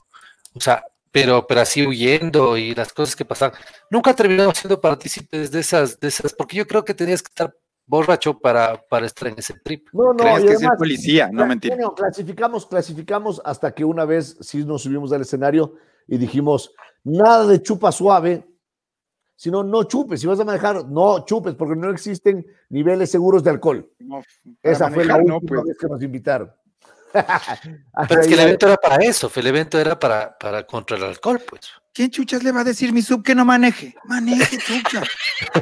o 0.53 0.61
sea, 0.61 0.85
pero, 1.13 1.47
pero 1.47 1.61
así 1.61 1.87
huyendo 1.87 2.57
y 2.57 2.75
las 2.75 2.93
cosas 2.93 3.15
que 3.15 3.25
pasaban. 3.25 3.57
Nunca 3.89 4.13
terminamos 4.13 4.59
siendo 4.59 4.81
partícipes 4.81 5.53
de 5.53 5.61
esas, 5.61 6.01
de 6.01 6.09
esas, 6.09 6.33
porque 6.33 6.57
yo 6.57 6.67
creo 6.67 6.85
que 6.85 6.95
tenías 6.95 7.23
que 7.23 7.29
estar 7.29 7.57
borracho 7.87 8.37
para, 8.41 8.83
para 8.89 9.07
estar 9.07 9.29
en 9.29 9.39
ese 9.39 9.55
trip. 9.55 9.87
No, 9.93 10.15
no, 10.15 10.17
Tenías 10.17 10.43
que 10.43 10.57
ser 10.57 10.71
policía, 10.77 11.31
no 11.33 11.47
mentir. 11.47 11.77
No, 11.79 11.95
clasificamos, 11.95 12.67
clasificamos 12.67 13.41
hasta 13.45 13.73
que 13.73 13.85
una 13.85 14.05
vez 14.05 14.37
sí 14.41 14.65
nos 14.65 14.83
subimos 14.83 15.13
al 15.13 15.21
escenario 15.21 15.77
y 16.09 16.19
dijimos, 16.19 16.75
nada 17.05 17.47
de 17.47 17.63
chupa 17.63 17.93
suave, 17.93 18.50
si 19.41 19.51
no, 19.51 19.65
no 19.65 19.85
chupes. 19.85 20.21
Si 20.21 20.27
vas 20.27 20.39
a 20.39 20.45
manejar, 20.45 20.85
no 20.85 21.25
chupes, 21.25 21.55
porque 21.55 21.75
no 21.75 21.89
existen 21.89 22.47
niveles 22.69 23.11
seguros 23.11 23.43
de 23.43 23.49
alcohol. 23.49 23.91
Esa 24.63 24.91
fue 24.91 25.07
la 25.07 25.17
última 25.17 25.41
pues. 25.41 25.65
vez 25.65 25.79
que 25.79 25.87
nos 25.87 26.03
invitaron. 26.03 26.53
Pero 28.09 28.21
es 28.21 28.27
que 28.27 28.35
el 28.35 28.41
evento 28.41 28.67
era 28.67 28.77
para 28.77 28.97
eso, 28.97 29.33
el 29.35 29.47
evento 29.47 29.79
era 29.79 29.99
para, 29.99 30.37
para 30.37 30.67
contra 30.67 30.99
el 30.99 31.05
alcohol, 31.05 31.41
pues. 31.49 31.71
¿Quién 31.95 32.11
chuchas 32.11 32.43
le 32.43 32.53
va 32.53 32.61
a 32.61 32.65
decir 32.65 32.93
mi 32.93 33.01
sub 33.01 33.23
que 33.23 33.35
no 33.35 33.47
maneje? 33.47 33.95
Maneje, 34.05 34.59
chucha. 34.59 35.03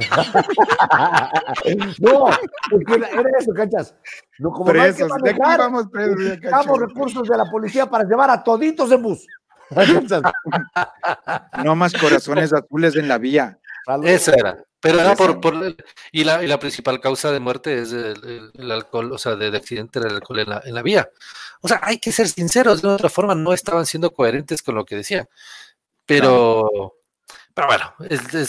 no, 2.00 2.30
porque 2.68 2.94
era 2.94 3.30
eso, 3.38 3.54
cachas. 3.54 3.94
No, 4.40 4.50
como 4.50 4.72
presos, 4.72 5.06
no 5.08 5.14
hay 5.14 5.22
que 5.22 5.38
manejar, 5.38 5.58
vamos 5.60 5.86
presos, 5.86 6.80
recursos 6.80 7.28
de 7.28 7.36
la 7.36 7.48
policía 7.48 7.88
para 7.88 8.02
llevar 8.02 8.28
a 8.28 8.42
toditos 8.42 8.90
en 8.90 9.02
bus. 9.04 9.24
no 11.64 11.76
más 11.76 11.92
corazones 11.92 12.52
azules 12.52 12.96
en 12.96 13.06
la 13.06 13.18
vía. 13.18 13.56
Esa 14.04 14.34
era. 14.34 14.64
Pero 14.80 15.00
era 15.00 15.16
por, 15.16 15.40
por 15.40 15.54
y, 16.12 16.24
la, 16.24 16.44
y 16.44 16.46
la 16.46 16.60
principal 16.60 17.00
causa 17.00 17.32
de 17.32 17.40
muerte 17.40 17.82
es 17.82 17.92
el, 17.92 18.70
alcohol, 18.70 19.12
o 19.12 19.18
sea, 19.18 19.34
de, 19.34 19.56
accidente 19.56 19.98
del 19.98 20.14
alcohol 20.14 20.40
en 20.40 20.48
la, 20.50 20.62
en 20.64 20.74
la, 20.74 20.82
vía. 20.82 21.10
O 21.60 21.68
sea, 21.68 21.80
hay 21.82 21.98
que 21.98 22.12
ser 22.12 22.28
sinceros, 22.28 22.82
de 22.82 22.88
otra 22.88 23.08
forma 23.08 23.34
no 23.34 23.52
estaban 23.52 23.86
siendo 23.86 24.12
coherentes 24.12 24.62
con 24.62 24.76
lo 24.76 24.84
que 24.84 24.96
decían. 24.96 25.28
Pero, 26.06 26.94
pero 27.54 27.66
bueno, 27.66 27.92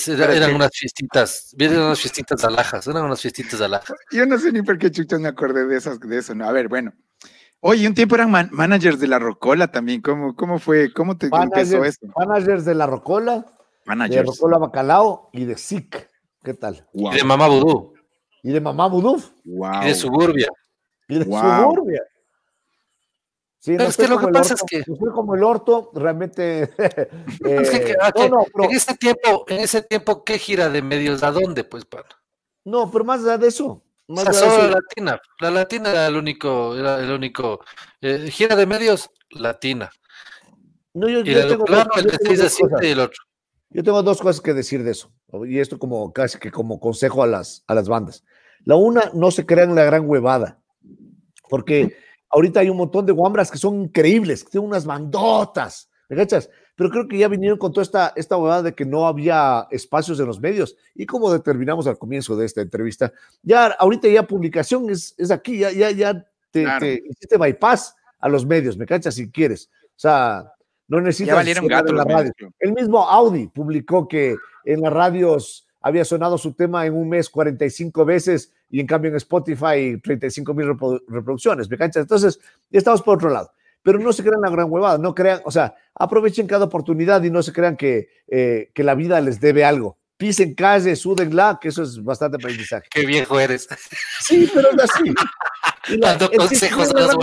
eran 0.08 0.54
unas 0.54 0.72
fiestitas, 0.72 1.56
eran 1.58 1.80
unas 1.80 2.00
fiestitas 2.00 2.44
alhajas, 2.44 2.86
eran 2.86 3.06
unas 3.06 3.22
fiestitas 3.22 3.60
alhajas. 3.60 3.98
Yo 4.12 4.26
no 4.28 4.38
sé 4.38 4.52
ni 4.52 4.62
por 4.62 4.78
qué 4.78 4.92
chuchas 4.92 5.20
me 5.20 5.30
acordé 5.30 5.66
de, 5.66 5.78
esas, 5.78 6.00
de 6.00 6.18
eso, 6.18 6.36
¿no? 6.36 6.48
A 6.48 6.52
ver, 6.52 6.68
bueno. 6.68 6.94
Oye, 7.60 7.88
un 7.88 7.96
tiempo 7.96 8.16
eran 8.16 8.32
managers 8.52 9.00
de 9.00 9.08
la 9.08 9.20
Rocola 9.20 9.70
también, 9.70 10.02
¿cómo, 10.02 10.36
cómo 10.36 10.60
fue? 10.60 10.94
¿Cómo 10.94 11.18
te 11.18 11.26
empezó 11.26 11.84
eso? 11.84 12.00
Managers 12.16 12.64
de 12.66 12.76
la 12.76 12.86
Rocola 12.86 13.46
de 14.10 14.24
Rocola 14.24 14.58
Bacalao 14.58 15.30
y 15.34 15.46
de 15.46 15.58
SIC. 15.58 16.10
¿Qué 16.44 16.54
tal? 16.54 16.88
Y 16.94 17.10
de 17.10 17.24
Mamá 17.24 17.48
Vudú. 17.48 17.94
Y 18.44 18.52
de 18.52 18.62
Mamá 18.62 18.88
Vudú. 18.88 19.22
Y 19.44 19.86
de 19.86 19.96
Suburbia. 19.96 20.48
Y 21.08 21.20
de 21.20 21.26
Suburbia. 21.26 22.04
Sí, 23.60 23.74
Pero 23.76 23.90
es 23.90 23.98
que 23.98 24.08
lo 24.08 24.18
que 24.20 24.28
pasa 24.28 24.54
es 24.54 24.64
que. 24.66 24.84
Fue 24.86 25.12
como 25.12 25.36
el 25.36 25.44
orto, 25.44 25.92
realmente. 25.94 26.64
es 27.44 27.70
que, 27.70 27.96
ah, 28.00 28.12
en 28.16 28.72
ese 28.72 28.96
tiempo, 28.96 29.44
en 29.50 29.60
ese 29.60 29.82
tiempo, 29.82 30.24
¿qué 30.24 30.40
gira 30.40 30.70
de 30.70 30.82
medios? 30.82 31.24
¿A 31.24 31.32
dónde, 31.32 31.66
pues, 31.66 31.84
para? 31.84 32.08
No, 32.64 32.90
pero 32.90 33.04
más 33.04 33.22
allá 33.22 33.38
de 33.38 33.50
eso. 33.50 33.84
Más 34.08 34.28
o 34.28 34.34
sea, 34.34 34.50
solo 34.50 34.64
la 34.70 34.76
latina. 34.76 35.22
La 35.40 35.52
latina 35.52 35.92
era 35.92 36.08
el 36.08 36.16
único, 36.16 36.76
era 36.76 37.00
el 37.00 37.12
único. 37.12 37.60
Eh, 38.02 38.30
gira 38.32 38.56
de 38.56 38.66
medios, 38.66 39.12
latina. 39.32 39.92
No, 40.94 41.10
yo, 41.10 41.20
y 41.20 41.34
yo 41.34 41.48
tengo 41.48 41.66
claro, 41.66 41.92
el 41.98 42.06
de 42.06 42.18
6 42.18 42.42
a 42.42 42.50
7 42.50 42.88
y 42.88 42.92
el 42.92 43.00
otro. 43.02 43.24
Yo 43.72 43.84
tengo 43.84 44.02
dos 44.02 44.20
cosas 44.20 44.42
que 44.42 44.54
decir 44.54 44.84
de 44.84 44.92
eso, 44.92 45.12
y 45.48 45.60
esto 45.60 45.78
como 45.78 46.12
casi 46.12 46.40
que 46.40 46.52
como 46.52 46.80
consejo 46.80 47.22
a 47.22 47.28
las, 47.28 47.64
a 47.68 47.76
las 47.76 47.88
bandas. 47.88 48.24
La 48.66 48.76
una, 48.76 49.12
no 49.14 49.30
se 49.32 49.46
crean 49.46 49.76
la 49.76 49.84
gran 49.84 50.10
huevada, 50.10 50.60
porque 51.50 51.96
ahorita 52.30 52.62
hay 52.62 52.70
un 52.70 52.78
montón 52.78 53.06
de 53.06 53.12
guambras 53.12 53.52
que 53.52 53.58
son 53.58 53.84
increíbles, 53.84 54.44
que 54.44 54.52
tienen 54.52 54.70
unas 54.70 54.86
bandotas, 54.86 55.90
¿me 56.10 56.16
cachas? 56.16 56.50
Pero 56.76 56.90
creo 56.90 57.08
que 57.08 57.18
ya 57.18 57.28
vinieron 57.28 57.60
con 57.60 57.72
toda 57.72 57.84
esta, 57.84 58.14
esta 58.16 58.38
huevada 58.38 58.64
de 58.64 58.74
que 58.74 58.86
no 58.86 59.06
había 59.06 59.68
espacios 59.70 60.20
en 60.20 60.26
los 60.26 60.40
medios, 60.40 60.76
y 60.96 61.06
como 61.06 61.32
determinamos 61.32 61.86
al 61.86 62.00
comienzo 62.00 62.36
de 62.36 62.48
esta 62.48 62.62
entrevista, 62.62 63.14
ya 63.44 63.68
ahorita 63.68 64.08
ya 64.08 64.26
publicación 64.26 64.90
es, 64.90 65.14
es 65.18 65.30
aquí, 65.30 65.60
ya, 65.60 65.72
ya, 65.72 65.92
ya 65.92 66.26
te, 66.52 66.66
te 66.80 67.04
hiciste 67.08 67.38
bypass 67.38 67.96
a 68.20 68.30
los 68.30 68.46
medios, 68.46 68.78
¿me 68.78 68.86
cachas? 68.86 69.16
Si 69.16 69.30
quieres. 69.30 69.70
O 69.90 70.00
sea, 70.02 70.54
no 70.90 71.00
necesitas. 71.02 71.46
la 71.66 72.04
radio. 72.04 72.34
El 72.60 72.74
mismo 72.74 73.08
Audi 73.08 73.48
publicó 73.48 74.08
que 74.08 74.36
en 74.66 74.82
las 74.82 74.92
radios 74.92 75.68
había 75.82 76.04
sonado 76.04 76.38
su 76.38 76.54
tema 76.54 76.86
en 76.86 76.94
un 76.94 77.08
mes 77.08 77.30
45 77.30 78.04
veces 78.04 78.52
y 78.70 78.80
en 78.80 78.88
cambio 78.88 79.12
en 79.12 79.18
Spotify 79.18 80.00
35 80.04 80.54
mil 80.54 80.68
reproducciones. 81.08 81.70
¿Me 81.70 81.78
canchas? 81.78 82.02
Entonces, 82.02 82.40
ya 82.70 82.80
estamos 82.80 83.02
por 83.02 83.18
otro 83.18 83.30
lado. 83.30 83.52
Pero 83.82 83.98
no 84.00 84.12
se 84.12 84.24
crean 84.24 84.42
la 84.42 84.50
gran 84.50 84.70
huevada, 84.70 84.98
no 84.98 85.16
crean, 85.16 85.40
o 85.46 85.52
sea, 85.52 85.74
aprovechen 85.96 86.48
cada 86.48 86.66
oportunidad 86.66 87.24
y 87.24 87.32
no 87.32 87.42
se 87.42 87.54
crean 87.54 87.78
que, 87.78 88.10
eh, 88.28 88.72
que 88.74 88.84
la 88.84 88.94
vida 88.94 89.22
les 89.22 89.40
debe 89.40 89.64
algo. 89.64 89.98
Pisen 90.18 90.54
calle, 90.54 90.96
la, 91.32 91.58
que 91.62 91.70
eso 91.70 91.84
es 91.84 92.04
bastante 92.04 92.36
aprendizaje. 92.36 92.88
Qué 92.92 93.06
viejo 93.06 93.40
eres. 93.40 93.70
Sí, 94.20 94.52
pero 94.54 94.72
es 94.72 94.84
así. 94.84 95.14
Y 95.88 95.98
la, 95.98 96.10
Dando 96.10 96.30
consejos 96.30 96.94
a 96.94 97.00
las 97.00 97.16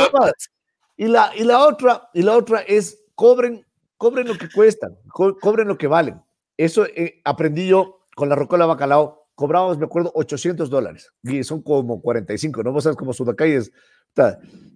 y 0.96 1.07
la, 1.07 1.31
y 1.37 1.44
la 1.44 1.61
otra, 1.61 2.09
y 2.14 2.22
la 2.22 2.33
otra 2.33 2.62
es 2.62 3.05
cobren, 3.16 3.66
cobren 3.96 4.29
lo 4.29 4.38
que 4.38 4.48
cuestan, 4.48 4.96
cobren 5.09 5.66
lo 5.66 5.76
que 5.76 5.88
valen. 5.88 6.22
Eso 6.57 6.87
eh, 6.87 7.20
aprendí 7.24 7.66
yo 7.66 8.07
con 8.14 8.29
la 8.29 8.37
Rocola 8.37 8.66
Bacalao. 8.66 9.26
Cobrábamos, 9.35 9.76
me 9.76 9.85
acuerdo, 9.85 10.12
800 10.14 10.70
dólares. 10.70 11.12
Y 11.22 11.42
son 11.44 11.61
como 11.61 12.00
45, 12.00 12.62
¿no? 12.62 12.72
Vos 12.72 12.85
sabes 12.85 12.96
cómo 12.96 13.12
Sudacay 13.12 13.52
es 13.52 13.72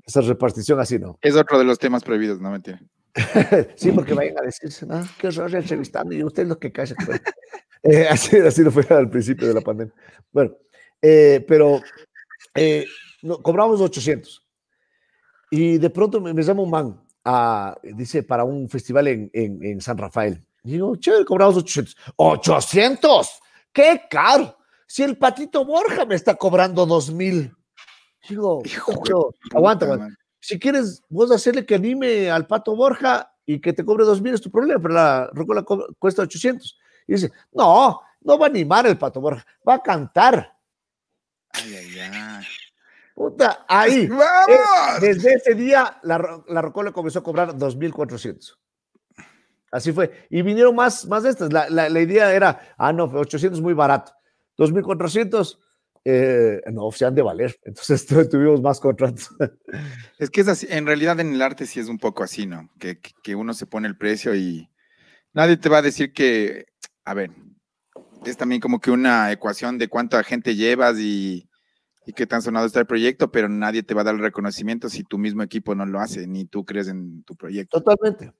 esa 0.04 0.20
repartición 0.20 0.80
así, 0.80 0.98
¿no? 0.98 1.18
Es 1.22 1.34
otro 1.34 1.58
de 1.58 1.64
los 1.64 1.78
temas 1.78 2.04
prohibidos, 2.04 2.40
no 2.40 2.50
mentira. 2.50 2.78
sí, 3.76 3.90
porque 3.92 4.12
vayan 4.12 4.38
a 4.38 4.42
decirse, 4.42 4.84
¿no? 4.84 5.02
Qué 5.18 5.28
horror 5.28 5.54
entrevistando 5.54 6.14
y 6.14 6.22
usted 6.22 6.42
es 6.42 6.48
lo 6.48 6.58
que 6.58 6.72
calla. 6.72 6.94
Pues". 7.06 7.22
eh, 7.82 8.06
así, 8.08 8.36
así 8.36 8.62
lo 8.62 8.70
fue 8.70 8.84
al 8.90 9.08
principio 9.08 9.48
de 9.48 9.54
la 9.54 9.62
pandemia. 9.62 9.94
Bueno, 10.30 10.56
eh, 11.00 11.42
pero 11.48 11.80
eh, 12.54 12.84
no, 13.22 13.38
cobramos 13.38 13.80
800. 13.80 14.46
Y 15.50 15.78
de 15.78 15.90
pronto 15.90 16.20
me, 16.20 16.34
me 16.34 16.42
llama 16.42 16.62
un 16.62 16.70
man 16.70 17.00
dice, 17.82 18.22
para 18.22 18.44
un 18.44 18.68
festival 18.68 19.08
en, 19.08 19.30
en, 19.32 19.80
San 19.80 19.98
Rafael. 19.98 20.44
digo, 20.62 20.96
chévere, 20.96 21.24
cobramos 21.24 21.56
800. 21.56 21.96
¡800! 22.16 23.28
¡Qué 23.72 24.02
caro! 24.10 24.56
Si 24.86 25.02
el 25.02 25.16
patito 25.16 25.64
Borja 25.64 26.04
me 26.04 26.16
está 26.16 26.34
cobrando 26.34 26.84
2000. 26.86 27.54
Digo, 28.28 28.62
aguanta, 29.54 30.08
si 30.40 30.58
quieres 30.58 31.02
vos 31.08 31.30
hacerle 31.30 31.64
que 31.64 31.74
anime 31.74 32.30
al 32.30 32.46
Pato 32.46 32.74
Borja 32.74 33.32
y 33.46 33.60
que 33.60 33.72
te 33.72 33.84
cobre 33.84 34.04
dos 34.04 34.20
mil 34.20 34.34
es 34.34 34.40
tu 34.40 34.50
problema, 34.50 34.80
pero 34.80 34.94
la 34.94 35.30
rocola 35.32 35.64
cuesta 35.98 36.22
800. 36.22 36.78
Y 37.06 37.12
dice, 37.12 37.32
no, 37.52 38.00
no 38.20 38.38
va 38.38 38.46
a 38.46 38.48
animar 38.48 38.86
el 38.86 38.98
Pato 38.98 39.20
Borja, 39.20 39.44
va 39.66 39.74
a 39.74 39.82
cantar. 39.82 40.56
Ay, 41.52 41.76
ay, 41.76 41.98
ay. 41.98 42.44
Puta, 43.14 43.64
ahí. 43.68 44.06
¡Vamos! 44.06 44.24
Eh, 44.48 45.00
desde 45.00 45.34
ese 45.34 45.54
día, 45.54 45.98
la, 46.02 46.42
la 46.48 46.62
Rocola 46.62 46.92
comenzó 46.92 47.18
a 47.18 47.22
cobrar 47.22 47.54
2.400. 47.54 48.56
Así 49.70 49.92
fue. 49.92 50.26
Y 50.30 50.42
vinieron 50.42 50.74
más, 50.74 51.06
más 51.06 51.22
de 51.22 51.30
estas. 51.30 51.52
La, 51.52 51.68
la, 51.68 51.88
la 51.88 52.00
idea 52.00 52.32
era, 52.34 52.74
ah, 52.76 52.92
no, 52.92 53.04
800 53.04 53.58
es 53.58 53.62
muy 53.62 53.74
barato. 53.74 54.12
2.400, 54.58 55.58
eh, 56.04 56.60
no, 56.72 56.90
se 56.92 57.04
han 57.04 57.14
de 57.14 57.22
valer. 57.22 57.58
Entonces 57.64 58.06
tuvimos 58.30 58.60
más 58.60 58.80
contratos. 58.80 59.30
Es 60.18 60.30
que 60.30 60.40
es 60.40 60.48
así, 60.48 60.66
en 60.70 60.86
realidad 60.86 61.20
en 61.20 61.32
el 61.34 61.42
arte 61.42 61.66
sí 61.66 61.80
es 61.80 61.88
un 61.88 61.98
poco 61.98 62.22
así, 62.22 62.46
¿no? 62.46 62.70
Que, 62.78 63.00
que 63.22 63.34
uno 63.34 63.54
se 63.54 63.66
pone 63.66 63.86
el 63.88 63.96
precio 63.96 64.34
y 64.34 64.68
nadie 65.32 65.56
te 65.56 65.68
va 65.68 65.78
a 65.78 65.82
decir 65.82 66.12
que, 66.12 66.66
a 67.04 67.14
ver, 67.14 67.30
es 68.24 68.36
también 68.36 68.60
como 68.60 68.80
que 68.80 68.90
una 68.90 69.30
ecuación 69.32 69.78
de 69.78 69.88
cuánta 69.88 70.22
gente 70.24 70.56
llevas 70.56 70.98
y, 70.98 71.49
y 72.06 72.12
qué 72.12 72.26
tan 72.26 72.42
sonado 72.42 72.66
está 72.66 72.80
el 72.80 72.86
proyecto, 72.86 73.30
pero 73.30 73.48
nadie 73.48 73.82
te 73.82 73.94
va 73.94 74.00
a 74.00 74.04
dar 74.04 74.14
el 74.14 74.20
reconocimiento 74.20 74.88
si 74.88 75.04
tu 75.04 75.18
mismo 75.18 75.42
equipo 75.42 75.74
no 75.74 75.86
lo 75.86 76.00
hace, 76.00 76.26
ni 76.26 76.44
tú 76.44 76.64
crees 76.64 76.88
en 76.88 77.22
tu 77.24 77.36
proyecto. 77.36 77.80
Totalmente. 77.82 78.32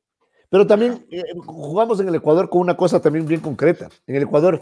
Pero 0.49 0.67
también 0.67 1.07
eh, 1.11 1.23
jugamos 1.47 2.01
en 2.01 2.09
el 2.09 2.15
Ecuador 2.15 2.49
con 2.49 2.61
una 2.61 2.77
cosa 2.77 3.01
también 3.01 3.27
bien 3.27 3.41
concreta. 3.41 3.89
En 4.07 4.17
el 4.17 4.23
Ecuador 4.23 4.61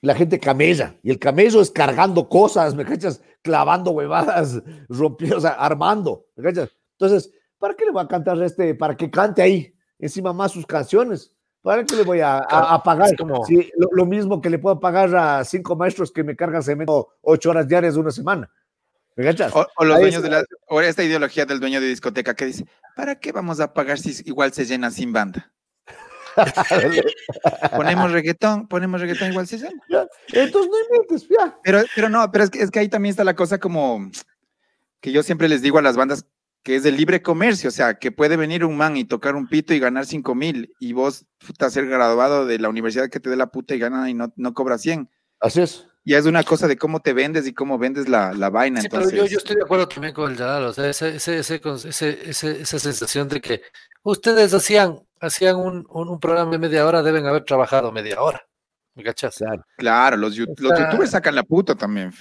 la 0.00 0.14
gente 0.14 0.38
camella 0.38 0.96
y 1.02 1.10
el 1.10 1.18
camello 1.18 1.60
es 1.60 1.70
cargando 1.70 2.28
cosas, 2.28 2.74
¿me 2.74 2.84
cachas? 2.84 3.20
Clavando 3.42 3.90
huevadas, 3.90 4.62
rompiendo, 4.88 5.38
o 5.38 5.40
sea, 5.40 5.52
armando, 5.52 6.26
¿me 6.36 6.44
cachas? 6.44 6.70
Entonces, 6.92 7.32
¿para 7.58 7.74
qué 7.74 7.84
le 7.84 7.90
voy 7.90 8.02
a 8.02 8.08
cantar 8.08 8.40
este? 8.42 8.74
Para 8.74 8.96
que 8.96 9.10
cante 9.10 9.42
ahí, 9.42 9.74
encima 9.98 10.32
más 10.32 10.52
sus 10.52 10.66
canciones. 10.66 11.34
¿Para 11.62 11.84
qué 11.84 11.96
le 11.96 12.02
voy 12.04 12.20
a, 12.20 12.38
a, 12.38 12.74
a 12.74 12.82
pagar? 12.82 13.14
como- 13.16 13.44
Sí, 13.44 13.70
lo, 13.76 13.88
lo 13.92 14.06
mismo 14.06 14.40
que 14.40 14.48
le 14.50 14.58
puedo 14.58 14.78
pagar 14.80 15.14
a 15.16 15.44
cinco 15.44 15.76
maestros 15.76 16.12
que 16.12 16.22
me 16.24 16.36
cargan 16.36 16.62
cemento 16.62 17.08
ocho 17.20 17.50
horas 17.50 17.66
diarias 17.68 17.94
de 17.94 18.00
una 18.00 18.10
semana. 18.10 18.50
¿Me 19.16 19.24
cachas? 19.24 19.52
O, 19.54 19.66
o 19.76 19.84
los 19.84 19.96
Ahí 19.96 20.02
dueños 20.02 20.22
de 20.22 20.28
está. 20.28 20.40
la, 20.40 20.46
o 20.68 20.80
esta 20.80 21.02
ideología 21.02 21.44
del 21.44 21.58
dueño 21.58 21.80
de 21.80 21.88
discoteca 21.88 22.34
que 22.34 22.46
dice, 22.46 22.64
¿para 22.94 23.18
qué 23.18 23.32
vamos 23.32 23.58
a 23.58 23.72
pagar 23.74 23.98
si 23.98 24.14
igual 24.24 24.52
se 24.52 24.64
llena 24.64 24.90
sin 24.92 25.12
banda? 25.12 25.50
Ponemos 27.76 28.12
reggaetón, 28.12 28.68
ponemos 28.68 29.00
reggaetón, 29.00 29.30
igual 29.32 29.46
se 29.48 29.58
llena. 29.58 29.82
Ya, 29.88 30.06
Entonces 30.32 30.70
no 30.70 30.78
inventes, 30.96 31.28
ya. 31.28 31.58
Pero, 31.64 31.80
pero 31.94 32.08
no, 32.08 32.30
pero 32.30 32.44
es 32.44 32.50
que, 32.50 32.62
es 32.62 32.70
que 32.70 32.78
ahí 32.78 32.88
también 32.88 33.10
está 33.10 33.24
la 33.24 33.34
cosa 33.34 33.58
como 33.58 34.08
que 35.00 35.12
yo 35.12 35.22
siempre 35.22 35.48
les 35.48 35.62
digo 35.62 35.78
a 35.78 35.82
las 35.82 35.96
bandas 35.96 36.26
que 36.68 36.76
es 36.76 36.84
el 36.84 36.98
libre 36.98 37.22
comercio, 37.22 37.68
o 37.68 37.70
sea, 37.70 37.94
que 37.94 38.12
puede 38.12 38.36
venir 38.36 38.62
un 38.62 38.76
man 38.76 38.94
y 38.98 39.06
tocar 39.06 39.34
un 39.36 39.48
pito 39.48 39.72
y 39.72 39.78
ganar 39.78 40.04
cinco 40.04 40.34
mil 40.34 40.74
y 40.78 40.92
vos, 40.92 41.24
puta, 41.46 41.70
ser 41.70 41.86
graduado 41.86 42.44
de 42.44 42.58
la 42.58 42.68
universidad 42.68 43.08
que 43.08 43.20
te 43.20 43.30
dé 43.30 43.36
la 43.36 43.46
puta 43.46 43.74
y 43.74 43.78
gana 43.78 44.10
y 44.10 44.12
no, 44.12 44.30
no 44.36 44.52
cobra 44.52 44.76
100. 44.76 45.08
Así 45.40 45.62
es. 45.62 45.86
Ya 46.04 46.18
es 46.18 46.26
una 46.26 46.42
cosa 46.44 46.68
de 46.68 46.76
cómo 46.76 47.00
te 47.00 47.14
vendes 47.14 47.46
y 47.46 47.54
cómo 47.54 47.78
vendes 47.78 48.06
la, 48.06 48.34
la 48.34 48.50
vaina. 48.50 48.82
Sí, 48.82 48.88
pero 48.90 49.08
yo, 49.08 49.24
yo 49.24 49.38
estoy 49.38 49.56
de 49.56 49.62
acuerdo 49.62 49.88
también 49.88 50.12
con 50.12 50.30
el 50.30 50.36
Yadal, 50.36 50.64
o 50.66 50.72
sea, 50.74 50.90
ese, 50.90 51.16
ese, 51.16 51.38
ese, 51.38 51.58
con- 51.58 51.76
ese- 51.76 52.28
ese- 52.28 52.60
esa 52.60 52.78
sensación 52.78 53.28
de 53.30 53.40
que 53.40 53.62
ustedes 54.02 54.52
hacían, 54.52 55.00
hacían 55.22 55.56
un, 55.56 55.86
un, 55.88 56.08
un 56.10 56.20
programa 56.20 56.50
de 56.50 56.58
media 56.58 56.86
hora, 56.86 57.02
deben 57.02 57.24
haber 57.24 57.44
trabajado 57.44 57.90
media 57.92 58.20
hora. 58.20 58.42
¿Me 58.94 59.02
cachas? 59.04 59.36
Claro. 59.38 59.64
Claro, 59.78 60.16
los, 60.18 60.36
los 60.36 60.78
youtubers 60.78 61.12
sacan 61.12 61.34
la 61.34 61.44
puta 61.44 61.74
también, 61.74 62.12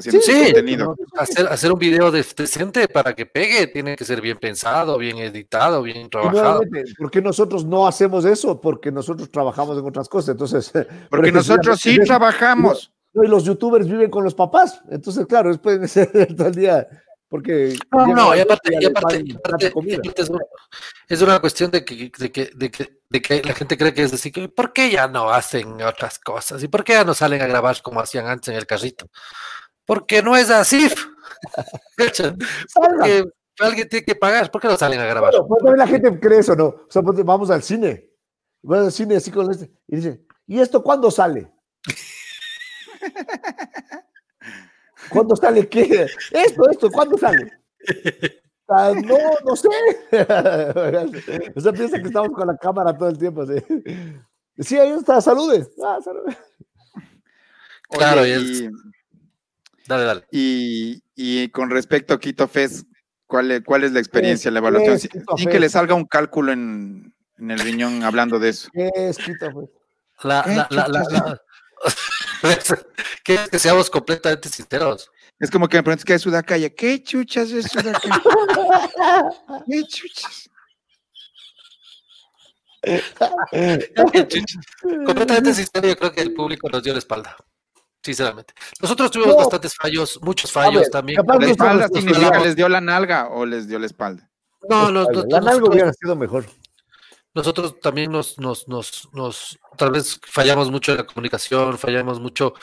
haciendo 0.00 0.20
Sí, 0.20 0.32
su 0.32 0.44
contenido. 0.44 0.96
Hacer, 1.16 1.46
hacer 1.46 1.72
un 1.72 1.78
video 1.78 2.10
de- 2.10 2.26
decente 2.36 2.88
para 2.88 3.14
que 3.14 3.24
pegue 3.26 3.68
tiene 3.68 3.96
que 3.96 4.04
ser 4.04 4.20
bien 4.20 4.38
pensado, 4.38 4.98
bien 4.98 5.18
editado, 5.18 5.82
bien 5.82 6.10
trabajado. 6.10 6.62
¿por 6.98 7.10
qué 7.10 7.22
nosotros 7.22 7.64
no 7.64 7.86
hacemos 7.86 8.24
eso? 8.24 8.60
Porque 8.60 8.90
nosotros 8.92 9.30
trabajamos 9.30 9.78
en 9.78 9.84
otras 9.86 10.08
cosas. 10.08 10.30
Entonces, 10.30 10.72
Porque 11.10 11.30
nosotros 11.32 11.80
sí 11.80 11.98
trabajamos. 12.00 12.92
No, 13.12 13.24
y 13.24 13.28
los 13.28 13.44
youtubers 13.44 13.88
viven 13.88 14.10
con 14.10 14.22
los 14.24 14.34
papás. 14.34 14.80
Entonces, 14.90 15.26
claro, 15.26 15.56
pueden 15.60 15.86
ser 15.88 16.34
todo 16.36 16.48
el 16.48 16.54
día. 16.54 16.86
Porque. 17.28 17.76
No, 17.92 18.06
no, 18.08 18.36
y 18.36 18.40
aparte, 18.40 18.72
y 18.80 18.84
aparte, 18.84 19.22
y 19.24 19.32
aparte- 19.36 19.66
de 19.66 19.72
comida. 19.72 19.94
y 20.02 20.08
aparte 20.08 20.22
es, 20.22 20.28
una, 20.30 20.40
es 21.08 21.22
una 21.22 21.38
cuestión 21.40 21.70
de 21.70 21.84
que, 21.84 22.10
de, 22.18 22.32
que, 22.32 22.50
de, 22.56 22.70
que, 22.72 22.98
de 23.08 23.22
que 23.22 23.42
la 23.44 23.54
gente 23.54 23.78
cree 23.78 23.94
que 23.94 24.02
es 24.02 24.12
así, 24.12 24.32
que 24.32 24.48
¿por 24.48 24.72
qué 24.72 24.90
ya 24.90 25.06
no 25.06 25.30
hacen 25.30 25.80
otras 25.80 26.18
cosas? 26.18 26.60
¿Y 26.64 26.66
por 26.68 26.82
qué 26.82 26.94
ya 26.94 27.04
no 27.04 27.14
salen 27.14 27.40
a 27.40 27.46
grabar 27.46 27.80
como 27.82 28.00
hacían 28.00 28.26
antes 28.26 28.48
en 28.48 28.56
el 28.56 28.66
carrito? 28.66 29.06
Porque 29.90 30.22
no 30.22 30.36
es 30.36 30.48
así. 30.50 30.88
Alguien 33.58 33.88
tiene 33.88 34.06
que 34.06 34.14
pagar, 34.14 34.48
¿por 34.48 34.60
qué 34.60 34.68
no 34.68 34.76
salen 34.76 35.00
a 35.00 35.04
grabar? 35.04 35.32
Bueno, 35.32 35.48
pues 35.48 35.58
también 35.58 35.78
la 35.78 35.86
gente 35.88 36.20
cree 36.20 36.38
eso, 36.38 36.54
¿no? 36.54 36.66
O 36.66 36.86
sea, 36.88 37.02
pues, 37.02 37.24
vamos 37.24 37.50
al 37.50 37.64
cine. 37.64 38.08
Vamos 38.62 38.86
al 38.86 38.92
cine 38.92 39.16
así 39.16 39.32
con 39.32 39.50
este. 39.50 39.68
Y 39.88 39.96
dice, 39.96 40.24
¿y 40.46 40.60
esto 40.60 40.80
cuándo 40.80 41.10
sale? 41.10 41.52
¿Cuándo 45.10 45.34
sale 45.34 45.68
qué? 45.68 46.06
Esto, 46.30 46.70
esto, 46.70 46.88
¿cuándo 46.88 47.18
sale? 47.18 47.52
Ah, 48.68 48.92
no, 48.94 49.18
no 49.44 49.56
sé. 49.56 49.68
o 51.56 51.60
sea, 51.60 51.72
piensa 51.72 52.00
que 52.00 52.06
estamos 52.06 52.30
con 52.30 52.46
la 52.46 52.56
cámara 52.56 52.96
todo 52.96 53.08
el 53.08 53.18
tiempo. 53.18 53.44
Sí, 53.44 53.60
sí 54.60 54.78
ahí 54.78 54.90
está, 54.90 55.20
salude. 55.20 55.66
Ah. 55.82 55.98
Claro, 57.90 58.20
Oye, 58.20 58.30
y 58.30 58.32
es- 58.34 58.60
y, 58.60 58.70
Dale, 59.90 60.04
dale. 60.04 60.24
y, 60.30 61.02
y 61.16 61.48
con 61.48 61.68
respecto 61.68 62.14
a 62.14 62.20
Quito 62.20 62.46
Fest, 62.46 62.86
¿cuál 63.26 63.50
es, 63.50 63.62
cuál 63.64 63.82
es 63.84 63.90
la 63.92 63.98
experiencia, 63.98 64.50
la 64.52 64.60
evaluación? 64.60 64.98
Sin 65.00 65.10
que 65.10 65.44
Fest? 65.44 65.58
le 65.60 65.68
salga 65.68 65.94
un 65.94 66.04
cálculo 66.06 66.52
en, 66.52 67.12
en 67.38 67.50
el 67.50 67.58
riñón 67.58 68.04
hablando 68.04 68.38
de 68.38 68.50
eso. 68.50 68.68
¿Qué 68.72 68.88
es 68.94 69.18
Quito, 69.18 69.50
pues? 69.52 69.68
La, 70.22 70.42
¿Qué 70.44 70.54
la, 70.54 70.68
la, 70.70 70.88
la- 70.88 71.02
la- 71.10 71.40
que, 73.24 73.38
que 73.50 73.58
seamos 73.58 73.90
completamente 73.90 74.48
sinceros. 74.48 75.10
Es 75.38 75.50
como 75.50 75.68
que 75.68 75.76
me 75.78 75.82
preguntas 75.82 76.04
qué 76.04 76.14
es 76.14 76.22
Sudacaya. 76.22 76.70
¿Qué 76.70 77.02
chuchas 77.02 77.50
es 77.50 77.66
Sudacaya? 77.66 78.22
¿Qué 79.66 79.82
chuchas? 79.88 80.48
completamente 85.06 85.54
sincero, 85.54 85.88
yo 85.88 85.96
creo 85.96 86.12
que 86.12 86.20
el 86.22 86.32
público 86.34 86.68
nos 86.70 86.82
dio 86.82 86.92
la 86.92 86.98
espalda. 86.98 87.36
Sinceramente. 88.02 88.54
Nosotros 88.80 89.10
tuvimos 89.10 89.34
No. 89.34 89.40
bastantes 89.42 89.74
fallos, 89.74 90.18
muchos 90.22 90.50
fallos 90.50 90.82
ver, 90.82 90.90
también. 90.90 91.16
capaz 91.16 91.34
¿La 91.34 91.40
no 91.46 91.46
espalda 91.52 91.88
significa 91.88 92.40
les 92.40 92.56
dio 92.56 92.68
la 92.68 92.80
nalga 92.80 93.28
o 93.28 93.44
les 93.44 93.68
dio 93.68 93.78
la 93.78 93.86
espalda? 93.86 94.30
No, 94.68 94.90
no, 94.90 95.04
no, 95.04 95.10
La 95.28 95.40
nalga 95.40 95.40
nosotros, 95.52 95.68
hubiera 95.70 95.92
sido 95.92 96.16
mejor. 96.16 96.46
nosotros 97.34 97.78
también 97.80 98.10
nos, 98.10 98.38
nos, 98.38 98.66
nos, 98.68 99.08
nos, 99.12 99.58
tal 99.76 99.90
vez 99.92 100.18
fallamos 100.26 100.70
mucho 100.70 100.92
en 100.92 100.98
la 100.98 101.06
comunicación, 101.06 101.78
fallamos 101.78 102.18
mucho 102.20 102.54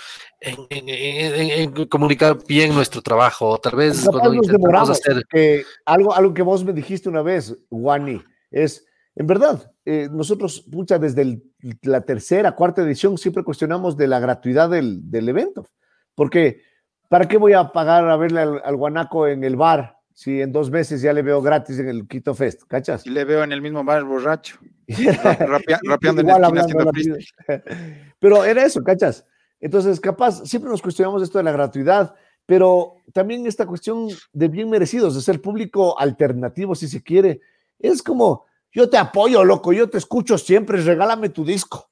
en, 0.41 0.57
en- 0.69 0.89
en- 0.89 1.51
en- 1.77 1.85
comunicar 1.87 2.37
bien 2.47 2.73
nuestro 2.73 3.01
trabajo. 3.01 3.57
Tal 3.59 3.75
vez 3.75 4.01
cuando 4.03 4.33
nos 4.33 4.35
intentamos 4.35 4.51
demoramos. 4.51 4.89
hacer 4.89 5.23
que 5.29 5.63
algo, 5.85 6.13
algo 6.13 6.33
que 6.33 6.41
vos 6.41 6.63
me 6.63 6.73
dijiste 6.73 7.09
una 7.09 7.21
vez, 7.21 7.55
Wani, 7.69 8.21
es, 8.51 8.83
en 9.15 9.25
verdad, 9.27 9.71
eh, 9.85 10.09
nosotros, 10.11 10.61
pucha, 10.69 10.97
desde 10.99 11.21
el- 11.21 11.43
la 11.81 12.01
tercera, 12.01 12.53
cuarta 12.53 12.81
edición, 12.81 13.17
siempre 13.17 13.43
cuestionamos 13.43 13.97
de 13.97 14.07
la 14.07 14.19
gratuidad 14.19 14.69
del, 14.69 15.09
del 15.09 15.29
evento. 15.29 15.67
Porque, 16.15 16.61
¿para 17.09 17.27
qué 17.27 17.37
voy 17.37 17.53
a 17.53 17.71
pagar 17.71 18.09
a 18.09 18.17
verle 18.17 18.41
al, 18.41 18.61
al 18.63 18.75
guanaco 18.75 19.27
en 19.27 19.43
el 19.43 19.55
bar 19.55 19.97
si 20.13 20.41
en 20.41 20.51
dos 20.51 20.71
meses 20.71 21.01
ya 21.01 21.13
le 21.13 21.21
veo 21.21 21.41
gratis 21.41 21.79
en 21.79 21.89
el 21.89 22.07
Quito 22.07 22.33
Fest? 22.33 22.63
¿Cachas? 22.67 23.05
Y 23.05 23.09
le 23.11 23.23
veo 23.25 23.43
en 23.43 23.51
el 23.51 23.61
mismo 23.61 23.83
bar 23.83 24.03
borracho, 24.03 24.57
rapea- 24.87 25.79
rapeando 25.83 26.21
en 26.21 26.27
la 26.27 26.91
esquina. 26.91 27.15
Pero 28.19 28.43
era 28.43 28.65
eso, 28.65 28.83
¿cachas? 28.83 29.25
Entonces, 29.59 29.99
capaz, 29.99 30.43
siempre 30.45 30.69
nos 30.71 30.81
cuestionamos 30.81 31.21
esto 31.23 31.37
de 31.39 31.43
la 31.43 31.51
gratuidad, 31.51 32.13
pero 32.45 32.95
también 33.11 33.45
esta 33.45 33.65
cuestión 33.65 34.07
de 34.31 34.47
bien 34.47 34.69
merecidos, 34.69 35.15
de 35.15 35.21
ser 35.21 35.41
público 35.41 35.99
alternativo, 35.99 36.75
si 36.75 36.87
se 36.87 37.03
quiere, 37.03 37.41
es 37.79 38.01
como, 38.01 38.45
yo 38.77 38.87
te 38.87 38.95
apoyo, 38.95 39.43
loco, 39.43 39.73
yo 39.73 39.89
te 39.89 39.97
escucho 39.97 40.37
siempre, 40.37 40.79
regálame 40.79 41.29
tu 41.29 41.43
disco. 41.43 41.89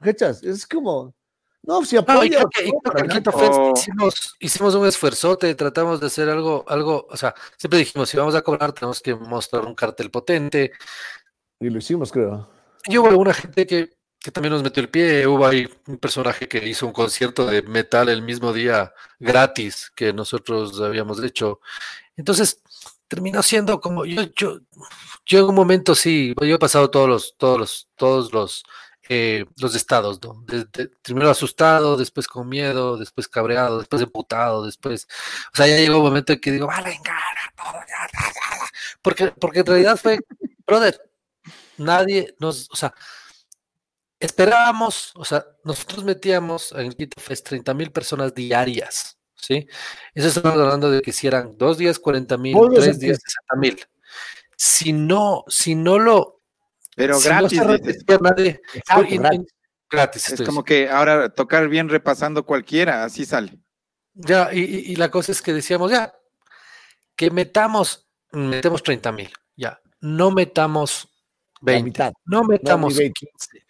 ¿Cachas? 0.00 0.42
Es 0.42 0.66
como, 0.66 1.14
no, 1.64 1.84
si 1.84 1.98
apoyo. 1.98 2.48
que, 2.48 2.72
no, 2.72 3.30
O- 3.34 3.74
hicimos, 3.76 4.34
hicimos 4.40 4.74
un 4.74 4.86
esfuerzote, 4.86 5.54
tratamos 5.54 6.00
de 6.00 6.06
hacer 6.06 6.30
algo, 6.30 6.64
algo, 6.66 7.06
o 7.10 7.16
sea, 7.18 7.34
siempre 7.58 7.80
dijimos, 7.80 8.08
si 8.08 8.16
vamos 8.16 8.34
a 8.34 8.40
cobrar, 8.40 8.72
tenemos 8.72 9.02
que 9.02 9.14
mostrar 9.14 9.66
un 9.66 9.74
cartel 9.74 10.10
potente. 10.10 10.72
Y 11.60 11.68
lo 11.68 11.76
hicimos, 11.76 12.10
creo. 12.10 12.48
Y 12.86 12.96
hubo 12.96 13.08
alguna 13.08 13.34
gente 13.34 13.66
que, 13.66 13.90
que 14.18 14.30
también 14.30 14.54
nos 14.54 14.62
metió 14.62 14.82
el 14.82 14.88
pie, 14.88 15.26
hubo 15.26 15.46
ahí 15.46 15.68
un 15.88 15.98
personaje 15.98 16.48
que 16.48 16.66
hizo 16.66 16.86
un 16.86 16.94
concierto 16.94 17.44
de 17.44 17.60
metal 17.60 18.08
el 18.08 18.22
mismo 18.22 18.54
día 18.54 18.94
gratis 19.18 19.92
que 19.94 20.14
nosotros 20.14 20.80
habíamos 20.80 21.22
hecho. 21.22 21.60
Entonces, 22.16 22.62
terminó 23.08 23.42
siendo 23.42 23.80
como, 23.80 24.04
yo, 24.04 24.22
yo, 24.34 24.60
yo 25.26 25.38
en 25.38 25.44
un 25.46 25.54
momento 25.54 25.94
sí, 25.94 26.34
yo 26.40 26.54
he 26.54 26.58
pasado 26.58 26.90
todos 26.90 27.08
los, 27.08 27.34
todos 27.36 27.58
los, 27.58 27.88
todos 27.96 28.32
los 28.32 28.64
eh, 29.10 29.44
los 29.58 29.74
estados, 29.74 30.18
¿no? 30.22 30.46
primero 31.02 31.28
asustado, 31.28 31.98
después 31.98 32.26
con 32.26 32.48
miedo, 32.48 32.96
después 32.96 33.28
cabreado, 33.28 33.78
después 33.78 34.00
emputado, 34.00 34.64
después, 34.64 35.06
o 35.52 35.56
sea, 35.56 35.66
ya 35.66 35.76
llegó 35.76 35.98
un 35.98 36.04
momento 36.04 36.32
en 36.32 36.40
que 36.40 36.50
digo, 36.50 36.66
vale, 36.66 36.98
porque, 39.02 39.26
porque 39.32 39.58
en 39.58 39.66
realidad 39.66 39.98
fue, 39.98 40.20
brother, 40.66 40.98
nadie 41.76 42.34
nos, 42.38 42.70
o 42.70 42.76
sea, 42.76 42.94
esperábamos, 44.18 45.12
o 45.16 45.24
sea, 45.26 45.44
nosotros 45.64 46.02
metíamos 46.02 46.72
en 46.72 46.86
el 46.86 46.96
Quito 46.96 47.20
Fest 47.20 47.46
30 47.46 47.74
mil 47.74 47.92
personas 47.92 48.34
diarias, 48.34 49.13
¿sí? 49.44 49.66
Eso 50.14 50.28
estamos 50.28 50.58
hablando 50.58 50.90
de 50.90 51.02
que 51.02 51.12
si 51.12 51.26
eran 51.26 51.56
dos 51.56 51.78
días 51.78 51.98
40 51.98 52.36
mil, 52.38 52.56
tres 52.74 52.98
días 52.98 53.18
60 53.22 53.56
mil. 53.56 53.84
Si 54.56 54.92
no, 54.92 55.44
si 55.48 55.74
no 55.74 55.98
lo 55.98 56.34
pero 56.94 57.20
gratis. 57.20 57.60
gratis. 59.90 60.28
Es 60.30 60.42
como 60.42 60.64
que 60.64 60.88
ahora 60.88 61.28
tocar 61.28 61.68
bien 61.68 61.88
repasando 61.88 62.44
cualquiera, 62.44 63.04
así 63.04 63.24
sale. 63.24 63.58
Ya, 64.14 64.52
y, 64.52 64.94
la 64.94 65.10
cosa 65.10 65.32
es 65.32 65.42
que 65.42 65.52
decíamos, 65.52 65.90
ya, 65.90 66.14
que 67.16 67.30
metamos, 67.32 68.06
metemos 68.30 68.82
30 68.82 69.10
mil, 69.10 69.32
ya, 69.56 69.80
no 70.00 70.30
metamos 70.30 71.08
20, 71.60 72.12
no 72.26 72.44
metamos 72.44 72.96
15, 72.96 73.66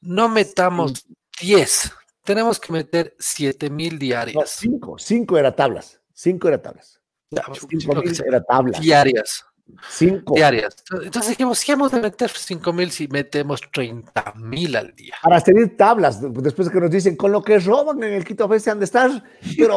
no 0.00 0.28
metamos 0.28 1.06
10, 1.40 1.92
tenemos 2.26 2.60
que 2.60 2.72
meter 2.72 3.16
7 3.18 3.70
mil 3.70 3.98
diarias. 3.98 4.50
5, 4.58 4.98
5 4.98 5.38
era 5.38 5.56
tablas, 5.56 6.00
5 6.12 6.48
era 6.48 6.60
tablas. 6.60 7.00
5 7.30 8.02
era 8.26 8.44
tablas. 8.44 8.80
Diarias. 8.80 9.46
Cinco. 9.88 10.34
Diarias. 10.34 10.76
Entonces 11.02 11.30
dijimos, 11.30 11.58
si 11.58 11.72
hemos 11.72 11.90
de 11.90 12.00
meter 12.00 12.30
cinco 12.30 12.72
mil 12.72 12.92
si 12.92 13.08
metemos 13.08 13.60
30 13.72 14.34
mil 14.36 14.76
al 14.76 14.94
día. 14.94 15.16
Para 15.22 15.40
seguir 15.40 15.76
tablas, 15.76 16.20
después 16.22 16.68
de 16.68 16.74
que 16.74 16.80
nos 16.80 16.90
dicen, 16.90 17.16
con 17.16 17.32
lo 17.32 17.42
que 17.42 17.58
roban 17.58 18.00
en 18.02 18.12
el 18.12 18.22
Quito 18.24 18.48
Fest 18.48 18.66
se 18.66 18.70
han 18.70 18.78
de 18.78 18.84
estar, 18.84 19.24
pero 19.56 19.76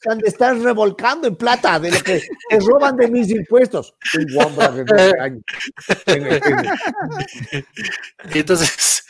se 0.00 0.10
han 0.10 0.18
de 0.18 0.28
estar 0.28 0.56
revolcando 0.56 1.26
en 1.26 1.34
plata 1.34 1.80
de 1.80 1.90
lo 1.90 1.98
que 2.00 2.22
roban 2.60 2.96
de 2.96 3.08
mis 3.08 3.28
impuestos. 3.30 3.96
entonces, 8.32 9.04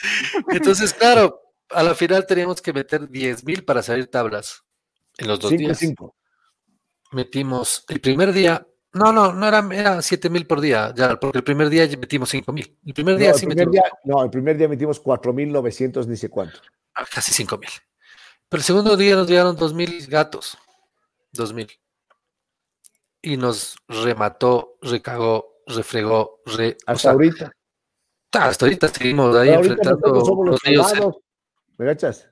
entonces, 0.49 0.95
claro, 0.95 1.44
a 1.71 1.83
la 1.83 1.95
final 1.95 2.27
teníamos 2.27 2.61
que 2.61 2.73
meter 2.73 3.09
10 3.09 3.45
mil 3.45 3.65
para 3.65 3.83
salir 3.83 4.09
tablas 4.09 4.63
en 5.19 5.29
los 5.29 5.41
dos 5.41 5.51
días. 5.51 5.81
Metimos 7.13 7.85
el 7.89 8.01
primer 8.01 8.33
día 8.33 8.67
no, 8.95 9.13
no, 9.13 9.33
no 9.33 9.49
era, 9.49 9.69
era 9.73 10.03
7 10.03 10.31
mil 10.31 10.47
por 10.47 10.61
día, 10.61 10.95
ya, 10.97 11.19
porque 11.19 11.39
el 11.39 11.45
primer 11.45 11.69
día 11.69 11.85
metimos 11.99 12.31
5 12.31 12.53
mil. 12.53 12.79
El 12.87 12.95
primer 12.95 13.17
día 13.17 13.33
no, 13.33 13.39
sí 13.39 13.47
metimos. 13.47 13.73
Día, 13.73 13.83
no, 14.05 14.23
el 14.23 14.31
primer 14.31 14.57
día 14.57 14.69
metimos 14.69 15.01
4 15.01 15.33
mil 15.33 15.53
900, 15.53 16.07
ni 16.07 16.17
sé 16.17 16.29
cuánto. 16.29 16.61
Ah, 16.95 17.05
casi 17.13 17.33
5 17.33 17.59
mil. 17.59 17.71
Pero 18.49 18.61
el 18.61 18.65
segundo 18.65 18.97
día 18.97 19.17
nos 19.17 19.29
llegaron 19.29 19.57
2 19.57 19.75
mil 19.75 20.07
gatos. 20.07 20.57
2 21.33 21.53
mil. 21.55 21.69
Y 23.21 23.37
nos 23.37 23.75
remató, 23.89 24.77
recagó, 24.81 25.57
refregó, 25.67 26.41
re. 26.47 26.77
Hasta 26.87 26.93
o 26.93 26.99
sea, 26.99 27.11
ahorita. 27.13 27.53
Hasta 28.31 28.65
ahorita 28.67 28.89
seguimos 28.89 29.35
ahí 29.35 29.49
enfrentando 29.49 30.25
somos 30.25 30.47
los, 30.47 30.61
los. 30.67 31.17
¿Me 31.79 31.87
gachas? 31.87 32.29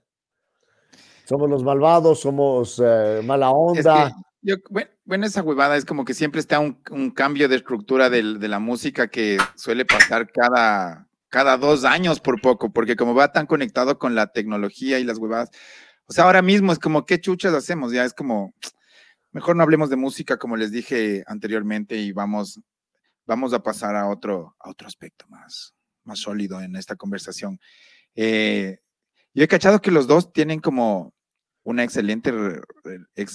Somos 1.25 1.49
los 1.49 1.63
malvados, 1.63 2.21
somos 2.21 2.81
eh, 2.85 3.21
mala 3.25 3.51
onda. 3.51 4.09
Es 4.09 4.13
que 4.15 4.21
yo, 4.43 4.57
bueno, 5.05 5.27
esa 5.27 5.43
huevada 5.43 5.77
es 5.77 5.85
como 5.85 6.05
que 6.05 6.15
siempre 6.15 6.41
está 6.41 6.59
un, 6.59 7.11
cambio 7.15 7.49
de 7.49 7.57
estructura 7.57 8.11
de 8.11 8.49
la 8.49 8.59
música 8.59 9.09
que 9.09 9.39
suele 9.55 9.85
pasar 9.85 10.31
cada, 10.33 11.09
cada 11.29 11.57
dos 11.57 11.85
años 11.85 12.21
por 12.21 12.41
poco, 12.41 12.73
porque 12.73 12.95
como 12.95 13.15
va 13.15 13.33
tan 13.33 13.47
conectado 13.47 13.99
con 13.99 14.15
la 14.15 14.33
tecnología 14.33 14.99
y 14.99 15.05
las 15.05 15.19
huevadas, 15.19 15.51
o 16.07 16.13
sea, 16.13 16.25
ahora 16.25 16.43
mismo 16.43 16.73
es 16.73 16.79
como, 16.79 17.07
¿qué 17.07 17.21
chuchas 17.21 17.55
hacemos? 17.55 17.93
Ya 17.93 18.05
es 18.05 18.13
como, 18.13 18.55
mejor 19.31 19.57
no 19.57 19.63
hablemos 19.63 19.89
de 19.89 19.97
música, 19.97 20.37
como 20.37 20.57
les 20.57 20.73
dije 20.73 21.25
anteriormente, 21.27 21.97
y 21.97 22.13
vamos, 22.13 22.61
vamos 23.25 23.55
a 23.55 23.63
pasar 23.63 23.97
a 23.97 24.09
otro, 24.09 24.57
a 24.59 24.69
otro 24.69 24.87
aspecto 24.87 25.25
más, 25.29 25.75
más 26.05 26.19
sólido 26.19 26.61
en 26.61 26.77
esta 26.77 26.97
conversación. 26.97 27.59
Eh, 28.15 28.81
yo 29.35 29.45
he 29.45 29.49
cachado 29.49 29.81
que 29.81 29.91
los 29.91 30.07
dos 30.07 30.33
tienen 30.33 30.61
como 30.61 31.13
una 31.65 31.85
excelente 31.85 32.33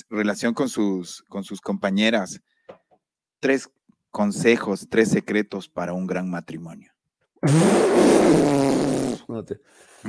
relación 0.09 0.53
con 0.53 0.69
sus, 0.69 1.23
con 1.23 1.43
sus 1.43 1.61
compañeras. 1.61 2.41
Tres 3.39 3.69
consejos, 4.11 4.87
tres 4.89 5.09
secretos 5.09 5.69
para 5.69 5.93
un 5.93 6.07
gran 6.07 6.29
matrimonio. 6.29 6.91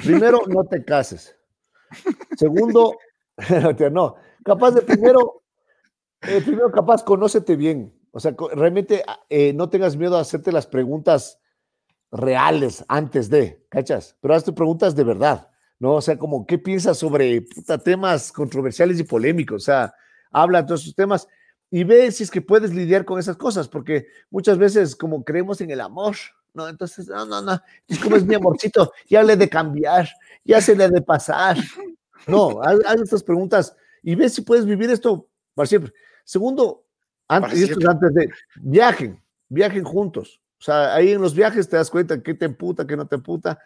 Primero, 0.05 0.43
no 0.47 0.65
te 0.65 0.85
cases. 0.85 1.37
Segundo, 2.37 2.97
no, 3.93 4.17
capaz 4.45 4.73
de 4.73 4.83
primero, 4.83 5.43
eh, 6.23 6.43
primero 6.45 6.71
capaz 6.71 7.03
conócete 7.03 7.57
bien. 7.57 7.95
O 8.11 8.21
sea, 8.21 8.35
realmente 8.55 9.03
eh, 9.29 9.53
no 9.53 9.69
tengas 9.71 9.97
miedo 9.97 10.17
a 10.17 10.21
hacerte 10.21 10.53
las 10.53 10.67
preguntas 10.67 11.41
reales 12.11 12.85
antes 12.89 13.29
de, 13.29 13.65
¿cachas? 13.69 14.17
Pero 14.21 14.35
hazte 14.35 14.53
preguntas 14.53 14.95
de 14.95 15.05
verdad. 15.05 15.51
¿No? 15.79 15.95
O 15.95 16.01
sea, 16.01 16.19
como, 16.19 16.47
¿qué 16.47 16.59
piensas 16.59 16.99
sobre 16.99 17.47
temas 17.85 18.33
controversiales 18.33 18.99
y 18.99 19.05
polémicos? 19.05 19.63
O 19.63 19.65
sea, 19.65 19.95
habla 20.31 20.63
de 20.63 20.69
todos 20.69 20.83
esos 20.83 20.95
temas 20.95 21.29
y 21.71 21.85
ve 21.85 22.11
si 22.13 22.25
es 22.25 22.31
que 22.31 22.41
puedes 22.41 22.73
lidiar 22.75 23.05
con 23.05 23.19
esas 23.19 23.37
cosas, 23.37 23.69
porque 23.69 24.07
muchas 24.31 24.59
veces 24.59 24.97
como 24.97 25.25
creemos 25.25 25.61
en 25.61 25.71
el 25.71 25.81
amor, 25.81 26.17
¿no? 26.55 26.69
Entonces, 26.69 27.09
no, 27.09 27.27
no, 27.27 27.43
no, 27.43 27.61
es 27.87 27.99
como 27.99 28.17
es 28.17 28.25
mi 28.25 28.35
amorcito, 28.35 28.93
ya 29.07 29.23
le 29.23 29.37
de 29.37 29.49
cambiar, 29.49 30.09
ya 30.45 30.61
se 30.61 30.75
le 30.75 30.89
de 30.89 31.03
pasar. 31.03 31.57
No, 32.27 32.61
haz, 32.63 33.01
estas 33.01 33.23
preguntas 33.23 33.75
y 34.03 34.15
ve 34.15 34.29
si 34.29 34.43
puedes 34.43 34.67
vivir 34.67 34.91
esto 34.91 35.29
para 35.55 35.67
siempre. 35.67 35.93
Segundo, 36.25 36.85
antes, 37.27 37.71
antes 37.87 38.15
de, 38.15 38.29
viajen, 38.57 39.23
viajen 39.49 39.85
juntos. 39.85 40.41
O 40.61 40.63
sea, 40.63 40.95
ahí 40.95 41.13
en 41.13 41.21
los 41.21 41.35
viajes 41.35 41.69
te 41.69 41.77
das 41.77 41.91
cuenta 41.91 42.23
qué 42.23 42.35
te 42.35 42.45
emputa, 42.45 42.87
qué 42.87 42.97
no 42.97 43.07
te 43.07 43.17
emputa. 43.17 43.59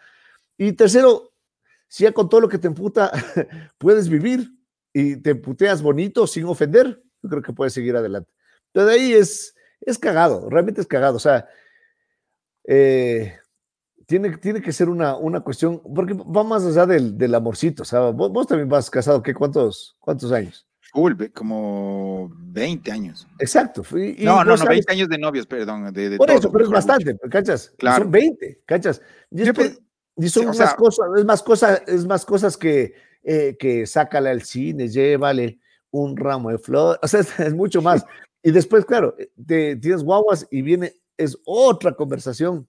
Y 0.57 0.73
tercero, 0.73 1.32
si 1.93 2.05
ya 2.05 2.11
con 2.11 2.27
todo 2.27 2.41
lo 2.41 2.49
que 2.49 2.57
te 2.57 2.65
emputa 2.65 3.11
puedes 3.77 4.09
vivir 4.09 4.49
y 4.91 5.17
te 5.17 5.29
emputeas 5.29 5.83
bonito 5.83 6.25
sin 6.25 6.45
ofender, 6.45 7.03
yo 7.21 7.29
creo 7.29 7.43
que 7.43 7.53
puedes 7.53 7.71
seguir 7.71 7.95
adelante. 7.95 8.31
Pero 8.71 8.87
de 8.87 8.93
ahí 8.95 9.13
es, 9.13 9.53
es 9.79 9.99
cagado, 9.99 10.49
realmente 10.49 10.81
es 10.81 10.87
cagado. 10.87 11.17
O 11.17 11.19
sea, 11.19 11.47
eh, 12.63 13.37
tiene, 14.07 14.35
tiene 14.37 14.59
que 14.59 14.71
ser 14.71 14.89
una, 14.89 15.15
una 15.17 15.41
cuestión, 15.41 15.83
porque 15.93 16.15
va 16.15 16.43
más 16.43 16.65
allá 16.65 16.87
del, 16.87 17.15
del 17.15 17.35
amorcito. 17.35 17.83
O 17.83 17.85
sea, 17.85 18.09
vos, 18.09 18.47
también 18.47 18.69
vas 18.69 18.89
casado, 18.89 19.21
¿qué? 19.21 19.35
¿Cuántos, 19.35 19.95
cuántos 19.99 20.31
años? 20.31 20.67
como 21.35 22.31
20 22.39 22.91
años. 22.91 23.27
Exacto. 23.37 23.83
no, 23.91 24.43
no, 24.43 24.57
no, 24.57 24.65
20 24.65 24.91
años 24.91 25.09
de 25.09 25.19
novios, 25.19 25.45
perdón. 25.45 25.93
De, 25.93 26.17
Por 26.17 26.31
eso, 26.31 26.51
pero 26.51 26.65
es 26.65 26.71
bastante, 26.71 27.15
¿cachas? 27.29 27.71
Claro. 27.77 28.05
Son 28.05 28.11
20, 28.11 28.63
¿cachas? 28.65 28.99
Y 29.29 29.43
y 30.15 30.29
son 30.29 30.45
más 30.45 30.75
cosas, 30.75 31.07
es 31.17 31.25
más 31.25 31.43
cosas, 31.43 31.81
es 31.87 32.05
más 32.05 32.25
cosas 32.25 32.57
que, 32.57 32.93
eh, 33.23 33.55
que 33.57 33.85
sácala 33.85 34.29
al 34.29 34.43
cine, 34.43 34.87
llévale 34.87 35.59
un 35.91 36.15
ramo 36.17 36.51
de 36.51 36.57
flores, 36.57 36.99
o 37.01 37.07
sea, 37.07 37.21
es, 37.47 37.53
mucho 37.53 37.81
más. 37.81 38.05
Y 38.45 38.51
después, 38.51 38.83
claro, 38.83 39.15
eh, 39.17 39.31
te, 39.47 39.77
tienes 39.77 40.03
guaguas 40.03 40.45
y 40.51 40.61
viene, 40.61 40.93
es 41.15 41.37
otra 41.45 41.93
conversación, 41.93 42.67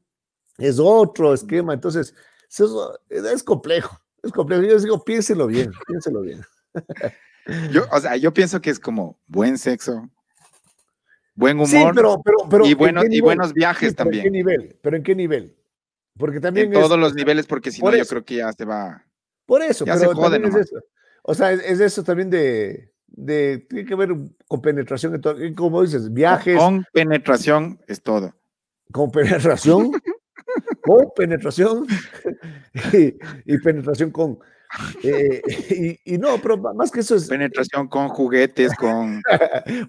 es 0.56 0.78
otro 0.78 1.34
esquema, 1.34 1.74
entonces 1.74 2.14
es, 2.48 3.42
complejo, 3.42 3.98
es 4.22 4.30
complejo. 4.30 4.62
Yo 4.62 4.74
les 4.74 4.84
digo, 4.84 5.02
piénselo 5.02 5.48
bien, 5.48 5.72
piénselo 5.88 6.20
bien. 6.20 6.42
Yo, 7.72 7.86
o 7.90 8.00
sea, 8.00 8.16
yo 8.16 8.32
pienso 8.32 8.58
que 8.62 8.70
es 8.70 8.80
como 8.80 9.18
buen 9.26 9.58
sexo, 9.58 10.08
buen 11.34 11.58
humor 11.60 11.92
pero, 11.94 12.22
pero, 12.48 12.64
y, 12.64 12.72
buenos, 12.72 13.04
y 13.10 13.20
buenos 13.20 13.52
viajes 13.52 13.94
también. 13.94 14.24
¿En 14.24 14.32
qué 14.32 14.38
nivel? 14.38 14.78
¿Pero 14.80 14.96
en 14.96 15.02
qué 15.02 15.14
nivel? 15.14 15.54
Porque 16.18 16.40
también. 16.40 16.72
En 16.72 16.80
todos 16.80 16.98
los 16.98 17.14
niveles, 17.14 17.46
porque 17.46 17.70
si 17.70 17.82
no, 17.82 17.94
yo 17.94 18.06
creo 18.06 18.24
que 18.24 18.36
ya 18.36 18.52
se 18.52 18.64
va. 18.64 19.04
Por 19.46 19.62
eso, 19.62 19.84
pero 19.84 20.14
también 20.14 20.44
es 20.44 20.54
eso. 20.54 20.76
O 21.22 21.34
sea, 21.34 21.52
es, 21.52 21.80
eso 21.80 22.02
también 22.04 22.30
de, 22.30 22.92
de. 23.06 23.66
Tiene 23.68 23.86
que 23.86 23.94
ver 23.94 24.10
con 24.46 24.60
penetración, 24.60 25.20
como 25.56 25.82
dices, 25.82 26.12
viajes. 26.12 26.58
Con 26.58 26.84
penetración 26.92 27.80
es 27.86 28.02
todo. 28.02 28.34
Con 28.92 29.10
penetración. 29.10 29.92
con 30.82 31.10
penetración. 31.16 31.86
y, 33.44 33.58
penetración 33.58 34.10
con. 34.10 34.38
Eh, 35.02 35.42
y, 36.04 36.14
y, 36.14 36.18
no, 36.18 36.38
pero 36.40 36.56
más 36.58 36.90
que 36.90 37.00
eso 37.00 37.16
es. 37.16 37.28
Penetración 37.28 37.88
con 37.88 38.08
juguetes, 38.08 38.72
con. 38.76 39.20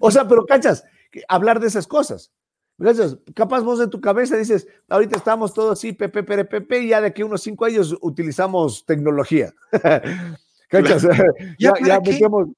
o 0.00 0.10
sea, 0.10 0.26
pero 0.26 0.44
cachas, 0.44 0.84
hablar 1.28 1.60
de 1.60 1.68
esas 1.68 1.86
cosas. 1.86 2.32
Gracias. 2.78 3.16
Capaz 3.34 3.60
vos 3.62 3.80
en 3.80 3.90
tu 3.90 4.00
cabeza 4.00 4.36
dices, 4.36 4.68
ahorita 4.88 5.16
estamos 5.16 5.54
todos 5.54 5.78
así, 5.78 5.92
pepe, 5.92 6.22
pepe, 6.22 6.44
pepe, 6.44 6.80
y 6.80 6.88
ya 6.88 7.00
de 7.00 7.12
que 7.12 7.24
unos 7.24 7.42
cinco 7.42 7.64
años 7.64 7.96
utilizamos 8.00 8.84
tecnología. 8.84 9.54
¿Cachas? 10.68 11.02
ya, 11.58 11.72
ya 11.84 12.00
metemos. 12.00 12.48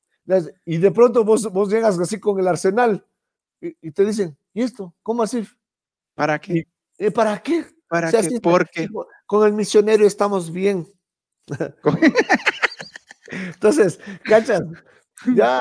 Y 0.64 0.78
de 0.78 0.90
pronto 0.90 1.24
vos, 1.24 1.50
vos 1.52 1.70
llegas 1.70 1.98
así 1.98 2.18
con 2.18 2.38
el 2.38 2.48
arsenal 2.48 3.06
y, 3.60 3.90
te 3.90 4.04
dicen, 4.04 4.36
¿y 4.52 4.62
esto? 4.62 4.94
¿Cómo 5.02 5.22
así? 5.22 5.46
¿Para 6.14 6.38
qué? 6.38 6.66
¿Y, 6.98 7.10
¿Para 7.10 7.38
qué? 7.42 7.64
¿Para 7.88 8.10
qué? 8.10 8.40
Porque 8.42 8.88
con 9.26 9.46
el 9.46 9.52
misionero 9.52 10.06
estamos 10.06 10.52
bien. 10.52 10.86
Entonces, 13.30 14.00
¿cachas? 14.24 14.62
Ya, 15.34 15.60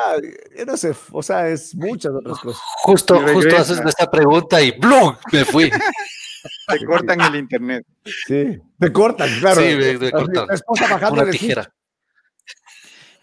yo 0.57 0.65
no 0.65 0.77
sé, 0.77 0.93
o 1.11 1.23
sea, 1.23 1.47
es 1.47 1.73
muchas 1.75 2.13
otras 2.13 2.39
cosas. 2.39 2.61
Justo, 2.83 3.19
justo 3.33 3.57
haces 3.57 3.79
esta 3.85 4.09
pregunta 4.09 4.61
y 4.61 4.71
¡blum! 4.71 5.15
Me 5.31 5.45
fui. 5.45 5.71
Te 6.67 6.85
cortan 6.85 7.21
el 7.21 7.35
internet. 7.35 7.85
Sí, 8.25 8.59
te 8.79 8.91
cortan, 8.91 9.29
claro. 9.39 9.61
Sí, 9.61 9.75
me, 9.99 10.11
cortan. 10.11 10.47
esposa 10.51 10.87
bajando 10.87 11.23
Una 11.23 11.31
tijera. 11.31 11.73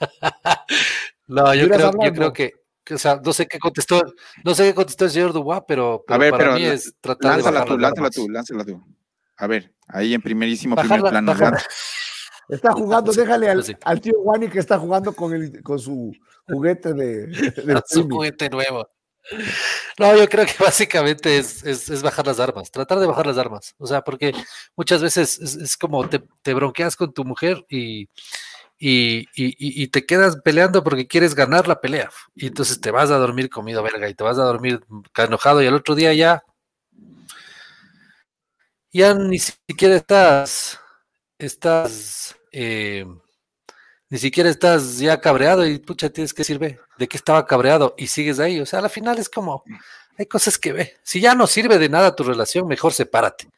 no, 1.27 1.55
yo 1.55 1.69
creo, 1.69 1.93
yo 1.93 2.13
creo 2.13 2.33
que, 2.33 2.53
o 2.91 2.99
sea, 2.99 3.21
no 3.25 3.33
sé 3.33 3.47
qué 3.47 3.59
contestó, 3.59 4.03
no 4.45 4.55
sé 4.55 4.65
qué 4.65 4.75
contestó 4.75 5.05
el 5.07 5.11
señor 5.11 5.33
Dubois, 5.33 5.63
pero, 5.67 6.05
a 6.09 6.19
ver, 6.19 6.31
para 6.31 6.45
pero 6.45 6.55
mí 6.57 6.65
es 6.65 6.95
tratar 7.01 7.37
lánzala 7.37 7.61
de 7.61 7.67
tú, 7.67 7.79
lánzala 7.79 8.11
tú, 8.11 8.29
lánzala 8.29 8.65
tú. 8.65 8.83
A 9.37 9.47
ver, 9.47 9.73
ahí 9.89 10.15
en 10.15 10.23
primerísimo 10.23 10.77
primer 10.77 11.01
plano. 11.01 11.35
Está 12.49 12.73
jugando, 12.73 13.13
déjale 13.13 13.49
al, 13.49 13.65
al, 13.85 14.01
tío 14.01 14.21
Wani 14.21 14.49
que 14.49 14.59
está 14.59 14.79
jugando 14.79 15.15
con, 15.15 15.33
el, 15.33 15.63
con 15.63 15.79
su 15.79 16.13
juguete 16.47 16.93
de, 16.93 17.27
de 17.29 17.83
su 17.87 18.09
juguete 18.09 18.51
nuevo. 18.51 18.87
No, 19.99 20.17
yo 20.17 20.29
creo 20.29 20.45
que 20.45 20.53
básicamente 20.63 21.39
es, 21.39 21.65
es, 21.65 21.89
es, 21.89 22.03
bajar 22.03 22.27
las 22.27 22.41
armas, 22.41 22.71
tratar 22.71 22.99
de 22.99 23.07
bajar 23.07 23.27
las 23.27 23.39
armas. 23.39 23.75
O 23.79 23.87
sea, 23.87 24.03
porque 24.03 24.33
muchas 24.77 25.03
veces 25.03 25.39
es, 25.41 25.55
es 25.57 25.77
como 25.77 26.09
te, 26.09 26.23
te, 26.43 26.55
bronqueas 26.55 26.97
con 26.97 27.13
tu 27.13 27.25
mujer 27.25 27.65
y, 27.69 28.09
y, 28.79 29.21
y, 29.35 29.83
y, 29.83 29.89
te 29.89 30.05
quedas 30.05 30.37
peleando 30.45 30.85
porque 30.85 31.07
quieres 31.07 31.35
ganar 31.35 31.69
la 31.69 31.81
pelea. 31.81 32.11
Y 32.35 32.49
entonces 32.49 32.81
te 32.81 32.91
vas 32.91 33.11
a 33.11 33.19
dormir 33.19 33.49
comido 33.49 33.83
verga 33.83 34.09
y 34.09 34.15
te 34.15 34.25
vas 34.25 34.39
a 34.39 34.45
dormir 34.45 34.85
enojado 35.17 35.63
y 35.63 35.67
al 35.67 35.75
otro 35.75 35.95
día 35.95 36.13
ya, 36.13 36.43
ya 38.93 39.15
ni 39.15 39.39
siquiera 39.39 39.97
estás, 39.97 40.79
estás 41.39 42.37
eh, 42.53 43.05
ni 44.15 44.19
siquiera 44.19 44.49
estás 44.49 44.99
ya 44.99 45.21
cabreado 45.21 45.67
y 45.67 45.79
pucha, 45.81 46.09
tienes 46.09 46.33
que 46.33 46.45
sirve 46.45 46.79
de 46.99 47.09
que 47.09 47.17
estaba 47.17 47.45
cabreado 47.47 47.95
y 47.99 48.07
sigues 48.07 48.39
ahí. 48.39 48.61
O 48.61 48.67
sea, 48.67 48.79
al 48.79 48.89
final 48.89 49.19
es 49.19 49.29
como, 49.29 49.65
hay 50.17 50.27
cosas 50.27 50.57
que 50.57 50.73
ve. 50.73 50.97
Si 51.03 51.21
ya 51.21 51.35
no 51.35 51.49
sirve 51.49 51.79
de 51.79 51.89
nada 51.89 52.15
tu 52.15 52.23
relación, 52.23 52.69
mejor 52.69 52.93
sepárate. 52.93 53.49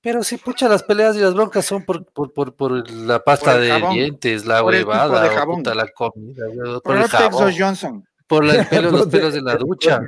Pero 0.00 0.24
si 0.24 0.36
pucha, 0.36 0.68
las 0.68 0.82
peleas 0.82 1.14
y 1.16 1.20
las 1.20 1.32
broncas 1.32 1.64
son 1.64 1.84
por, 1.84 2.04
por, 2.06 2.32
por, 2.32 2.56
por 2.56 2.90
la 2.90 3.22
pasta 3.22 3.56
de 3.56 3.80
dientes, 3.92 4.44
la 4.44 4.64
huevada, 4.64 5.44
puta, 5.44 5.74
la 5.74 5.86
comida, 5.88 6.46
por, 6.54 6.82
por 6.82 6.96
el 6.96 7.08
jabón, 7.08 7.54
Johnson. 7.56 8.08
por 8.26 8.44
el 8.44 8.66
pelo, 8.68 8.90
los 8.90 9.06
pelos 9.06 9.32
de 9.32 9.42
la 9.42 9.54
ducha. 9.54 10.00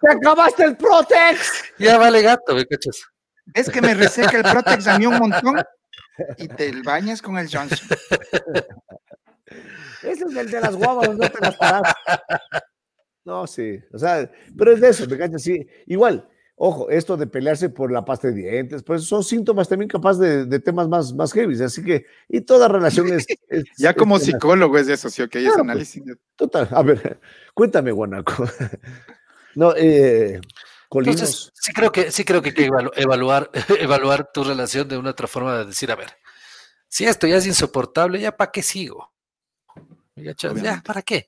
¡Te 0.00 0.10
acabaste 0.10 0.64
el 0.64 0.76
Protex! 0.76 1.64
Ya 1.78 1.98
vale 1.98 2.22
gato, 2.22 2.54
me 2.54 2.64
cachas. 2.66 3.02
Es 3.54 3.70
que 3.70 3.80
me 3.80 3.94
reseca 3.94 4.36
el 4.36 4.42
Protex 4.42 4.86
a 4.86 4.98
mí 4.98 5.06
un 5.06 5.18
montón 5.18 5.62
y 6.36 6.48
te 6.48 6.82
bañas 6.82 7.22
con 7.22 7.38
el 7.38 7.48
Johnson. 7.48 7.78
Ese 10.02 10.24
es 10.24 10.36
el 10.36 10.50
de 10.50 10.60
las 10.60 10.76
guavas, 10.76 11.16
no 11.16 11.30
te 11.30 11.40
las 11.40 11.56
paras. 11.56 11.94
No, 13.24 13.46
sí, 13.46 13.78
o 13.92 13.98
sea, 13.98 14.30
pero 14.56 14.72
es 14.72 14.80
de 14.80 14.88
eso, 14.88 15.06
me 15.06 15.18
cachas, 15.18 15.42
sí. 15.42 15.66
Igual, 15.86 16.26
ojo, 16.56 16.88
esto 16.88 17.16
de 17.16 17.26
pelearse 17.26 17.68
por 17.68 17.92
la 17.92 18.04
pasta 18.04 18.28
de 18.28 18.34
dientes, 18.34 18.82
pues 18.82 19.04
son 19.04 19.22
síntomas 19.22 19.68
también 19.68 19.88
capaz 19.88 20.18
de, 20.18 20.46
de 20.46 20.60
temas 20.60 20.88
más, 20.88 21.12
más 21.14 21.32
heavy, 21.32 21.62
así 21.62 21.84
que, 21.84 22.06
y 22.28 22.40
toda 22.40 22.68
relación 22.68 23.12
es... 23.12 23.26
es 23.48 23.64
ya 23.78 23.94
como 23.94 24.16
es, 24.16 24.24
psicólogo 24.24 24.78
es 24.78 24.88
eso, 24.88 25.10
sí, 25.10 25.22
ok, 25.22 25.30
claro, 25.30 25.48
es 25.48 25.58
análisis. 25.58 26.02
Pues, 26.02 26.18
total, 26.36 26.68
a 26.70 26.82
ver, 26.82 27.20
cuéntame, 27.54 27.92
Guanaco. 27.92 28.44
No, 29.54 29.74
eh, 29.76 30.40
Colinos. 30.88 31.20
Entonces, 31.20 31.52
sí 31.54 31.72
creo 31.72 31.92
que 31.92 32.10
sí 32.10 32.24
creo 32.24 32.40
que 32.40 32.48
hay 32.50 32.54
que 32.54 32.70
evaluar, 32.96 33.50
evaluar 33.78 34.30
tu 34.32 34.42
relación 34.44 34.88
de 34.88 34.96
una 34.96 35.10
otra 35.10 35.26
forma 35.26 35.58
de 35.58 35.66
decir, 35.66 35.90
a 35.90 35.96
ver, 35.96 36.10
si 36.88 37.04
esto 37.04 37.26
ya 37.26 37.36
es 37.36 37.46
insoportable, 37.46 38.20
ya 38.20 38.36
para 38.36 38.50
qué 38.50 38.62
sigo. 38.62 39.12
Ya, 40.16 40.34
ya, 40.36 40.82
¿para 40.84 41.02
qué? 41.02 41.26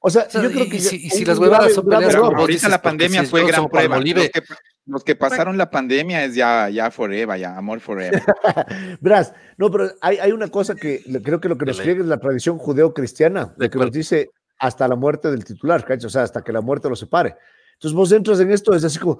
O 0.00 0.10
sea, 0.10 0.28
yo 0.28 0.50
creo 0.50 0.68
que 0.68 0.76
y, 0.76 0.80
si, 0.80 0.96
y 0.96 1.10
si 1.10 1.24
las 1.24 1.38
huevadas 1.38 1.74
son 1.74 1.86
peleas 1.86 2.14
como 2.14 2.26
ahorita 2.26 2.46
dices, 2.46 2.70
la 2.70 2.82
pandemia 2.82 3.24
fue 3.24 3.46
gran 3.46 3.68
prueba. 3.68 3.98
Los 3.98 4.04
que, 4.04 4.42
los 4.84 5.04
que, 5.04 5.16
pasaron 5.16 5.56
la 5.56 5.70
pandemia 5.70 6.24
es 6.24 6.34
ya, 6.34 6.68
ya 6.68 6.90
forever, 6.90 7.38
ya 7.38 7.56
amor 7.56 7.80
forever. 7.80 8.22
Verás, 9.00 9.32
no, 9.56 9.70
pero 9.70 9.90
hay, 10.00 10.18
hay, 10.18 10.32
una 10.32 10.48
cosa 10.48 10.74
que 10.74 11.02
creo 11.24 11.40
que 11.40 11.48
lo 11.48 11.56
que 11.56 11.66
nos 11.66 11.78
friega 11.78 12.00
es 12.00 12.06
la 12.06 12.18
tradición 12.18 12.58
judeo-cristiana, 12.58 13.54
de 13.56 13.70
que 13.70 13.78
nos 13.78 13.90
dice 13.90 14.30
hasta 14.58 14.86
la 14.86 14.96
muerte 14.96 15.30
del 15.30 15.44
titular, 15.44 15.84
¿cachai? 15.84 16.06
O 16.06 16.10
sea, 16.10 16.22
hasta 16.22 16.42
que 16.42 16.52
la 16.52 16.60
muerte 16.60 16.88
lo 16.88 16.96
separe. 16.96 17.36
Entonces 17.76 17.94
vos 17.94 18.10
entras 18.12 18.40
en 18.40 18.50
esto, 18.50 18.74
es 18.74 18.84
así 18.84 18.98
como, 18.98 19.18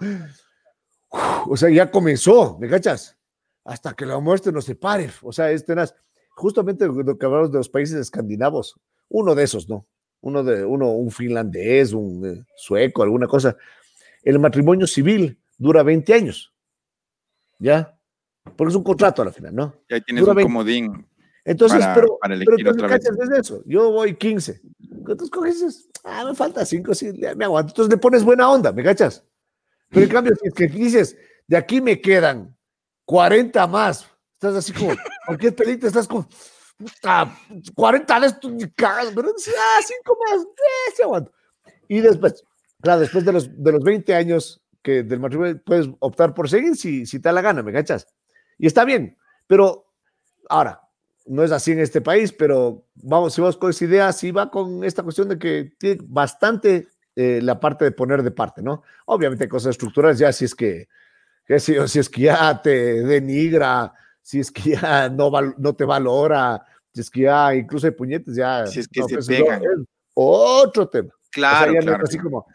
o 1.48 1.56
sea, 1.56 1.70
ya 1.70 1.90
comenzó, 1.90 2.58
¿me 2.58 2.68
cachas? 2.68 3.16
Hasta 3.64 3.94
que 3.94 4.06
la 4.06 4.18
muerte 4.18 4.52
nos 4.52 4.64
separe. 4.64 5.10
O 5.22 5.32
sea, 5.32 5.50
es 5.50 5.64
tenaz. 5.64 5.94
Justamente 6.30 6.86
lo 6.86 7.18
que 7.18 7.26
hablamos 7.26 7.50
de 7.50 7.58
los 7.58 7.68
países 7.68 7.96
escandinavos, 7.96 8.78
uno 9.08 9.34
de 9.34 9.44
esos, 9.44 9.68
¿no? 9.68 9.86
Uno 10.20 10.42
de, 10.42 10.64
uno, 10.64 10.90
un 10.92 11.10
finlandés, 11.10 11.92
un 11.92 12.24
eh, 12.24 12.44
sueco, 12.56 13.02
alguna 13.02 13.26
cosa. 13.26 13.56
El 14.22 14.38
matrimonio 14.38 14.86
civil 14.86 15.38
dura 15.58 15.82
20 15.82 16.14
años. 16.14 16.52
¿Ya? 17.58 17.98
Porque 18.56 18.70
es 18.70 18.76
un 18.76 18.84
contrato 18.84 19.22
a 19.22 19.24
la 19.24 19.32
final, 19.32 19.54
¿no? 19.54 19.74
Y 19.88 19.94
ahí 19.94 20.00
tienes 20.02 20.22
dura 20.22 20.32
un 20.32 20.36
20. 20.36 20.52
comodín. 20.52 21.06
Entonces, 21.44 21.80
para, 21.80 21.94
pero, 21.94 22.18
para 22.20 22.34
elegir 22.34 22.54
pero 22.56 22.72
otra 22.72 22.88
¿cachas? 22.88 23.16
Es 23.18 23.30
eso. 23.30 23.62
Yo 23.66 23.90
voy 23.92 24.14
15. 24.14 24.60
¿Cuántos 25.06 25.30
coges? 25.30 25.88
Ah, 26.04 26.24
me 26.24 26.34
falta 26.34 26.66
5, 26.66 26.94
sí, 26.94 27.12
me 27.36 27.44
aguanto. 27.44 27.70
Entonces 27.70 27.90
le 27.90 27.98
pones 27.98 28.24
buena 28.24 28.50
onda, 28.50 28.72
¿me 28.72 28.82
cachas? 28.82 29.24
Pero 29.88 30.04
en 30.04 30.10
cambio, 30.10 30.34
si 30.40 30.48
es 30.48 30.54
que 30.54 30.66
dices, 30.66 31.16
de 31.46 31.56
aquí 31.56 31.80
me 31.80 32.00
quedan 32.00 32.56
40 33.04 33.66
más, 33.68 34.06
estás 34.34 34.56
así 34.56 34.72
como, 34.72 34.94
cualquier 35.26 35.54
pelita 35.54 35.86
estás 35.86 36.08
con, 36.08 36.26
puta, 36.76 37.38
40 37.74 38.20
de 38.20 38.26
estos, 38.26 38.52
pero 39.14 39.32
dices, 39.32 39.54
ah, 39.56 39.80
5 39.82 40.18
más, 40.28 40.42
eh, 40.42 40.92
sí 40.96 41.02
aguanto. 41.02 41.32
Y 41.88 42.00
después, 42.00 42.44
claro, 42.80 43.00
después 43.00 43.24
de 43.24 43.32
los, 43.32 43.62
de 43.62 43.72
los 43.72 43.82
20 43.82 44.14
años 44.14 44.60
que 44.82 45.02
del 45.02 45.20
matrimonio 45.20 45.60
puedes 45.64 45.88
optar 46.00 46.34
por 46.34 46.48
seguir 46.48 46.76
si, 46.76 47.06
si 47.06 47.20
te 47.20 47.28
da 47.28 47.32
la 47.32 47.42
gana, 47.42 47.62
¿me 47.62 47.72
cachas? 47.72 48.06
Y 48.58 48.66
está 48.66 48.84
bien, 48.84 49.16
pero 49.46 49.86
ahora, 50.48 50.85
no 51.26 51.42
es 51.42 51.52
así 51.52 51.72
en 51.72 51.80
este 51.80 52.00
país, 52.00 52.32
pero 52.32 52.86
vamos, 52.94 53.34
si 53.34 53.40
vamos 53.40 53.56
con 53.56 53.70
esa 53.70 53.84
idea, 53.84 54.12
sí 54.12 54.30
va 54.30 54.50
con 54.50 54.84
esta 54.84 55.02
cuestión 55.02 55.28
de 55.28 55.38
que 55.38 55.72
tiene 55.78 56.00
bastante 56.06 56.88
eh, 57.14 57.40
la 57.42 57.58
parte 57.58 57.84
de 57.84 57.92
poner 57.92 58.22
de 58.22 58.30
parte, 58.30 58.62
¿no? 58.62 58.82
Obviamente 59.06 59.48
cosas 59.48 59.70
estructurales, 59.70 60.18
ya 60.18 60.32
si 60.32 60.44
es 60.44 60.54
que, 60.54 60.88
que 61.46 61.58
si, 61.58 61.74
si, 61.88 61.98
es 61.98 62.08
que 62.08 62.22
ya 62.22 62.60
te 62.62 63.02
denigra, 63.02 63.92
si 64.20 64.40
es 64.40 64.50
que 64.50 64.70
ya 64.76 65.08
no, 65.08 65.30
val, 65.30 65.54
no 65.58 65.74
te 65.74 65.84
valora, 65.84 66.64
si 66.92 67.00
es 67.00 67.10
que 67.10 67.22
ya 67.22 67.54
incluso 67.54 67.86
hay 67.86 67.92
puñetes, 67.92 68.34
ya. 68.36 68.66
Si 68.66 68.80
es 68.80 68.88
que 68.88 69.00
no, 69.00 69.08
se 69.08 69.14
pues, 69.14 69.26
pegan. 69.26 69.62
otro 70.14 70.88
tema. 70.88 71.10
Claro, 71.30 71.70
o 71.70 71.72
sea, 71.72 71.74
ya 71.74 71.80
claro. 71.80 71.98
No 71.98 72.04
así 72.04 72.18
como, 72.18 72.46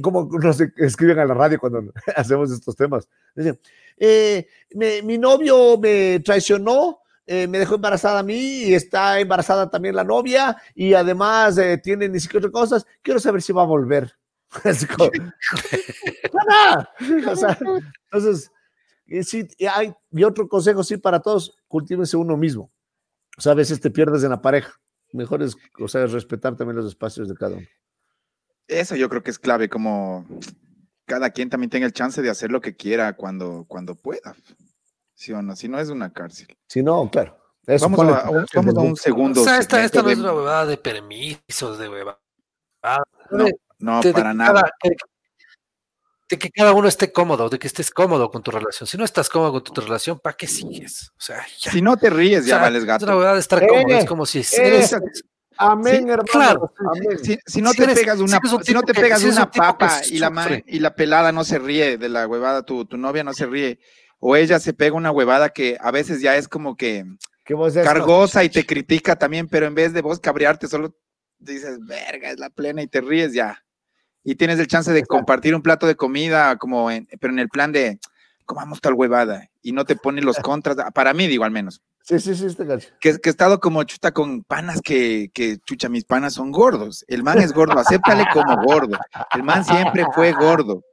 como 0.00 0.38
nos 0.38 0.60
escriben 0.60 1.18
a 1.18 1.24
la 1.24 1.34
radio 1.34 1.58
cuando 1.58 1.92
hacemos 2.16 2.50
estos 2.50 2.76
temas. 2.76 3.08
Dicen, 3.34 3.58
eh, 3.98 4.46
me, 4.74 5.02
mi 5.02 5.18
novio 5.18 5.78
me 5.78 6.20
traicionó, 6.20 7.01
eh, 7.26 7.46
me 7.46 7.58
dejó 7.58 7.76
embarazada 7.76 8.20
a 8.20 8.22
mí 8.22 8.64
y 8.64 8.74
está 8.74 9.20
embarazada 9.20 9.70
también 9.70 9.94
la 9.94 10.04
novia 10.04 10.56
y 10.74 10.94
además 10.94 11.56
eh, 11.58 11.78
tiene 11.78 12.08
ni 12.08 12.18
siquiera 12.18 12.50
cosas. 12.50 12.84
Quiero 13.00 13.20
saber 13.20 13.42
si 13.42 13.52
va 13.52 13.62
a 13.62 13.66
volver. 13.66 14.12
O 17.26 17.36
sea, 17.36 17.58
entonces, 18.04 18.50
y 19.06 19.22
sí, 19.22 19.46
y 19.58 19.66
hay, 19.66 19.92
y 20.10 20.24
otro 20.24 20.48
consejo, 20.48 20.82
sí, 20.82 20.96
para 20.96 21.20
todos, 21.20 21.56
cultívense 21.68 22.16
uno 22.16 22.36
mismo. 22.36 22.70
O 23.36 23.40
sea, 23.40 23.52
a 23.52 23.54
veces 23.54 23.80
te 23.80 23.90
pierdes 23.90 24.24
en 24.24 24.30
la 24.30 24.42
pareja. 24.42 24.80
Mejor 25.12 25.42
es, 25.42 25.56
o 25.78 25.88
sea, 25.88 26.06
respetar 26.06 26.56
también 26.56 26.76
los 26.76 26.86
espacios 26.86 27.28
de 27.28 27.34
cada 27.34 27.56
uno. 27.56 27.66
Eso 28.68 28.96
yo 28.96 29.08
creo 29.08 29.22
que 29.22 29.30
es 29.30 29.38
clave, 29.38 29.68
como 29.68 30.26
cada 31.04 31.30
quien 31.30 31.50
también 31.50 31.70
tenga 31.70 31.86
el 31.86 31.92
chance 31.92 32.22
de 32.22 32.30
hacer 32.30 32.50
lo 32.50 32.60
que 32.60 32.74
quiera 32.74 33.14
cuando, 33.14 33.64
cuando 33.68 33.94
pueda. 33.94 34.34
¿Sí 35.14 35.32
o 35.32 35.42
no? 35.42 35.54
Si 35.56 35.68
no 35.68 35.78
es 35.78 35.88
una 35.88 36.12
cárcel. 36.12 36.56
Si 36.66 36.82
no, 36.82 37.10
claro. 37.10 37.38
Eso 37.66 37.88
vamos, 37.88 38.00
a, 38.12 38.18
a, 38.18 38.30
vamos 38.54 38.76
a, 38.76 38.80
un 38.80 38.96
segundo. 38.96 39.40
O 39.40 39.44
sea, 39.44 39.58
esta, 39.58 39.84
esta 39.84 40.02
no 40.02 40.08
de... 40.08 40.14
es 40.14 40.18
una 40.18 40.32
huevada 40.32 40.66
de 40.66 40.76
permisos, 40.76 41.78
de 41.78 41.88
huevada. 41.88 42.18
No, 43.30 43.46
no 43.78 44.00
de, 44.00 44.12
para 44.12 44.30
de 44.30 44.34
nada. 44.34 44.62
Cada, 44.62 44.72
de, 44.82 44.96
de, 46.28 46.38
que 46.38 46.50
cada 46.50 46.72
uno 46.72 46.88
esté 46.88 47.12
cómodo, 47.12 47.48
de 47.48 47.60
que 47.60 47.68
estés 47.68 47.92
cómodo 47.92 48.30
con 48.30 48.42
tu 48.42 48.50
relación. 48.50 48.88
Si 48.88 48.96
no 48.96 49.04
estás 49.04 49.28
cómodo 49.28 49.52
con 49.52 49.62
tu 49.62 49.80
relación, 49.80 50.18
¿para 50.18 50.36
qué 50.36 50.48
sigues? 50.48 51.12
O 51.16 51.20
sea, 51.20 51.46
ya. 51.60 51.70
Si 51.70 51.80
no 51.80 51.96
te 51.96 52.10
ríes, 52.10 52.46
ya 52.46 52.56
o 52.56 52.58
sea, 52.58 52.64
vales 52.64 52.84
gato. 52.84 53.04
Es 53.04 53.08
una 53.08 53.16
huevada 53.16 53.34
de 53.34 53.40
estar 53.40 53.64
cómodo. 53.64 53.88
Eh, 53.88 53.98
es 53.98 54.06
como 54.06 54.26
si. 54.26 54.40
Eh, 54.40 54.84
Amén, 55.58 56.04
sí, 56.04 56.10
hermano. 56.10 56.24
Claro. 56.24 56.72
Amén. 56.78 57.18
Si, 57.22 57.38
si, 57.46 57.62
no 57.62 57.70
si 57.70 57.76
te 57.76 57.84
eres, 57.84 57.98
pegas 57.98 58.18
una, 58.18 58.40
si, 58.42 58.56
si 58.64 58.72
no 58.74 58.82
te 58.82 58.92
que, 58.92 59.00
pegas 59.00 59.22
una 59.22 59.44
un 59.44 59.50
papa 59.50 60.00
y 60.10 60.18
la, 60.18 60.62
y 60.66 60.80
la 60.80 60.94
pelada 60.96 61.30
no 61.30 61.44
se 61.44 61.58
ríe 61.58 61.98
de 61.98 62.08
la 62.08 62.26
huevada, 62.26 62.64
tu, 62.64 62.86
tu 62.86 62.96
novia 62.96 63.22
no 63.22 63.32
se 63.32 63.46
ríe, 63.46 63.78
o 64.24 64.36
ella 64.36 64.60
se 64.60 64.72
pega 64.72 64.94
una 64.94 65.10
huevada 65.10 65.48
que 65.48 65.76
a 65.80 65.90
veces 65.90 66.20
ya 66.22 66.36
es 66.36 66.46
como 66.46 66.76
que 66.76 67.04
cargosa 67.82 68.38
no? 68.38 68.44
y 68.44 68.50
te 68.50 68.64
critica 68.64 69.16
también, 69.16 69.48
pero 69.48 69.66
en 69.66 69.74
vez 69.74 69.92
de 69.92 70.00
vos 70.00 70.20
cabrearte, 70.20 70.68
solo 70.68 70.94
dices, 71.40 71.84
verga, 71.84 72.30
es 72.30 72.38
la 72.38 72.48
plena 72.48 72.82
y 72.82 72.86
te 72.86 73.00
ríes 73.00 73.32
ya. 73.32 73.64
Y 74.22 74.36
tienes 74.36 74.60
el 74.60 74.68
chance 74.68 74.92
de 74.92 75.04
compartir 75.04 75.56
un 75.56 75.62
plato 75.62 75.88
de 75.88 75.96
comida, 75.96 76.56
como 76.56 76.88
en, 76.88 77.08
pero 77.18 77.32
en 77.32 77.40
el 77.40 77.48
plan 77.48 77.72
de, 77.72 77.98
comamos 78.44 78.80
tal 78.80 78.94
huevada 78.94 79.50
y 79.60 79.72
no 79.72 79.84
te 79.84 79.96
pone 79.96 80.22
los 80.22 80.36
contras, 80.38 80.76
para 80.94 81.12
mí 81.14 81.26
digo 81.26 81.42
al 81.42 81.50
menos. 81.50 81.82
Sí, 82.04 82.20
sí, 82.20 82.36
sí, 82.36 82.46
este 82.46 82.64
que, 83.00 83.18
que 83.18 83.28
he 83.28 83.30
estado 83.30 83.58
como 83.58 83.82
chuta 83.82 84.12
con 84.12 84.44
panas 84.44 84.80
que, 84.82 85.32
que, 85.34 85.58
chucha, 85.58 85.88
mis 85.88 86.04
panas 86.04 86.34
son 86.34 86.52
gordos. 86.52 87.04
El 87.08 87.24
man 87.24 87.40
es 87.40 87.52
gordo, 87.52 87.76
acéptale 87.76 88.24
como 88.32 88.54
gordo. 88.62 88.96
El 89.34 89.42
man 89.42 89.64
siempre 89.64 90.06
fue 90.14 90.30
gordo. 90.30 90.84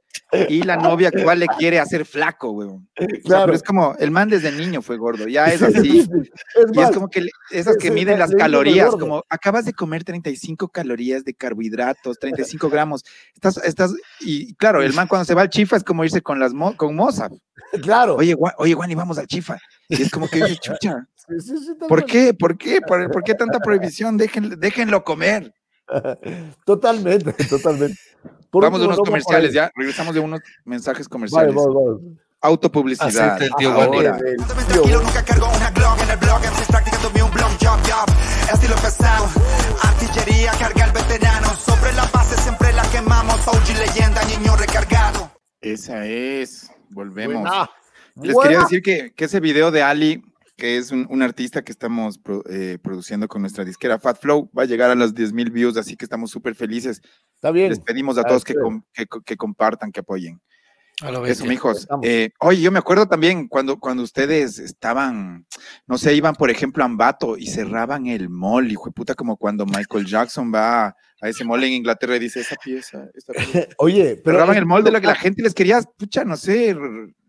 Y 0.48 0.62
la 0.62 0.76
novia 0.76 1.08
actual 1.08 1.40
le 1.40 1.46
quiere 1.58 1.80
hacer 1.80 2.04
flaco, 2.04 2.50
weón. 2.50 2.88
Claro. 3.24 3.46
pero 3.46 3.56
es 3.56 3.62
como, 3.62 3.96
el 3.98 4.10
man 4.10 4.28
desde 4.28 4.52
niño 4.52 4.80
fue 4.80 4.96
gordo, 4.96 5.26
ya 5.26 5.46
es 5.46 5.60
así. 5.62 6.08
y 6.72 6.80
es 6.80 6.90
como 6.92 7.08
que 7.08 7.26
esas 7.50 7.76
que 7.76 7.90
miden 7.90 8.18
las 8.18 8.30
calorías, 8.32 8.90
como 8.90 9.24
acabas 9.28 9.64
de 9.64 9.72
comer 9.72 10.04
35 10.04 10.68
calorías 10.68 11.24
de 11.24 11.34
carbohidratos, 11.34 12.18
35 12.18 12.70
gramos. 12.70 13.04
Estás, 13.34 13.56
estás, 13.64 13.92
y 14.20 14.54
claro, 14.54 14.82
el 14.82 14.92
man 14.92 15.08
cuando 15.08 15.24
se 15.24 15.34
va 15.34 15.42
al 15.42 15.50
chifa 15.50 15.76
es 15.76 15.84
como 15.84 16.04
irse 16.04 16.22
con 16.22 16.38
las 16.38 16.52
con 16.76 16.94
moza. 16.94 17.28
Claro. 17.82 18.16
Oye, 18.16 18.34
oye, 18.56 18.74
Juan, 18.74 18.90
y 18.90 18.94
vamos 18.96 19.18
al 19.18 19.28
chifa. 19.28 19.56
Y 19.88 20.02
es 20.02 20.10
como 20.10 20.26
que 20.28 20.38
dice, 20.38 20.56
chucha. 20.56 21.06
¿Por 21.88 22.04
qué? 22.04 22.34
¿Por 22.34 22.58
qué? 22.58 22.80
¿Por, 22.80 23.22
qué 23.22 23.34
tanta 23.34 23.60
prohibición? 23.60 24.16
déjenlo 24.16 25.04
comer. 25.04 25.54
Totalmente, 26.64 27.32
totalmente. 27.44 27.98
Vamos 28.52 28.80
de 28.80 28.86
unos 28.86 28.98
comerciales 28.98 29.52
ya, 29.52 29.70
regresamos 29.74 30.14
de 30.14 30.20
unos 30.20 30.40
mensajes 30.64 31.08
comerciales. 31.08 31.54
Vale, 31.54 31.68
vale, 31.68 32.00
vale. 32.00 32.20
Autopublicidad. 32.42 33.42
el 33.42 33.50
tío 33.58 33.70
Ahora. 33.70 34.16
Tranquilo, 34.16 35.02
nunca 35.02 35.22
cargo 35.24 35.48
una 35.54 35.70
Glock 35.70 36.02
en 36.02 36.10
el 36.10 36.16
blog, 36.16 36.40
en 36.42 36.66
practicándome 36.66 37.22
un 37.22 37.30
blog, 37.30 37.50
job, 37.60 37.78
job. 37.84 38.14
Estilo 38.52 38.74
pesado, 38.76 39.28
artillería, 39.82 40.52
carga 40.58 40.86
el 40.86 40.92
veterano. 40.92 41.48
Sobre 41.54 41.92
la 41.92 42.06
base 42.06 42.36
siempre 42.40 42.72
la 42.72 42.82
quemamos, 42.90 43.46
OG 43.46 43.78
leyenda, 43.78 44.24
niño 44.24 44.56
recargado. 44.56 45.30
Esa 45.60 46.06
es, 46.06 46.70
volvemos. 46.88 47.46
Les 48.16 48.36
quería 48.36 48.60
decir 48.60 48.82
que, 48.82 49.12
que, 49.14 49.26
ese 49.26 49.40
video 49.40 49.70
de 49.70 49.82
Ali, 49.82 50.22
que 50.60 50.76
es 50.76 50.92
un, 50.92 51.06
un 51.08 51.22
artista 51.22 51.62
que 51.62 51.72
estamos 51.72 52.20
eh, 52.50 52.78
produciendo 52.82 53.26
con 53.28 53.40
nuestra 53.40 53.64
disquera 53.64 53.98
Fat 53.98 54.20
Flow, 54.20 54.50
va 54.56 54.64
a 54.64 54.66
llegar 54.66 54.90
a 54.90 54.94
los 54.94 55.14
10 55.14 55.32
mil 55.32 55.50
views, 55.50 55.78
así 55.78 55.96
que 55.96 56.04
estamos 56.04 56.30
súper 56.30 56.54
felices. 56.54 57.00
Está 57.34 57.50
bien. 57.50 57.70
Les 57.70 57.80
pedimos 57.80 58.18
a 58.18 58.24
todos 58.24 58.44
que, 58.44 58.54
que, 59.24 59.36
compartan, 59.38 59.90
que 59.90 60.00
apoyen. 60.00 60.38
Eso, 61.24 61.46
mijos. 61.46 61.88
Eh, 62.02 62.30
oye, 62.40 62.60
yo 62.60 62.70
me 62.70 62.78
acuerdo 62.78 63.08
también 63.08 63.48
cuando, 63.48 63.80
cuando 63.80 64.02
ustedes 64.02 64.58
estaban, 64.58 65.46
no 65.86 65.96
sé, 65.96 66.14
iban, 66.14 66.34
por 66.34 66.50
ejemplo, 66.50 66.82
a 66.82 66.86
Ambato 66.86 67.38
y 67.38 67.46
cerraban 67.46 68.06
el 68.06 68.28
mall, 68.28 68.70
hijo 68.70 68.84
de 68.84 68.92
puta, 68.92 69.14
como 69.14 69.38
cuando 69.38 69.64
Michael 69.64 70.04
Jackson 70.04 70.52
va 70.54 70.88
a 71.22 71.28
ese 71.28 71.42
mall 71.42 71.64
en 71.64 71.72
Inglaterra 71.72 72.16
y 72.16 72.18
dice, 72.18 72.40
esa 72.40 72.56
pieza, 72.56 73.08
esta 73.14 73.32
pieza. 73.32 73.66
Oye, 73.78 74.20
pero... 74.22 74.36
Cerraban 74.36 74.58
el 74.58 74.66
mall 74.66 74.84
de 74.84 74.90
lo 74.90 75.00
que 75.00 75.06
la 75.06 75.14
gente 75.14 75.42
les 75.42 75.54
quería, 75.54 75.80
pucha, 75.96 76.22
no 76.22 76.36
sé, 76.36 76.76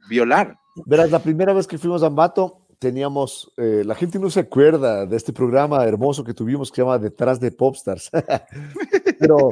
violar. 0.09 0.57
Verás, 0.85 1.11
la 1.11 1.19
primera 1.19 1.53
vez 1.53 1.67
que 1.67 1.77
fuimos 1.77 2.03
a 2.03 2.07
Ambato, 2.07 2.60
teníamos, 2.81 3.53
eh, 3.57 3.83
la 3.85 3.93
gente 3.93 4.17
no 4.17 4.31
se 4.31 4.39
acuerda 4.39 5.05
de 5.05 5.15
este 5.15 5.31
programa 5.31 5.85
hermoso 5.85 6.23
que 6.23 6.33
tuvimos 6.33 6.71
que 6.71 6.77
se 6.77 6.81
llama 6.81 6.97
Detrás 6.97 7.39
de 7.39 7.51
Popstars, 7.51 8.09
pero 9.19 9.51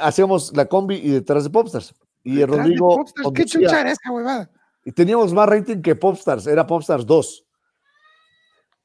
hacíamos 0.00 0.56
la 0.56 0.66
combi 0.66 0.94
y 0.94 1.10
Detrás 1.10 1.42
de 1.42 1.50
Popstars. 1.50 1.92
Y 2.22 2.40
el 2.40 2.46
Rodrigo. 2.46 3.04
¿Qué 3.34 3.46
chucha 3.46 3.80
era 3.80 3.90
esa 3.90 4.12
huevada? 4.12 4.48
Y 4.84 4.92
teníamos 4.92 5.32
más 5.34 5.48
rating 5.48 5.82
que 5.82 5.96
Popstars, 5.96 6.46
era 6.46 6.64
Popstars 6.64 7.04
2. 7.04 7.44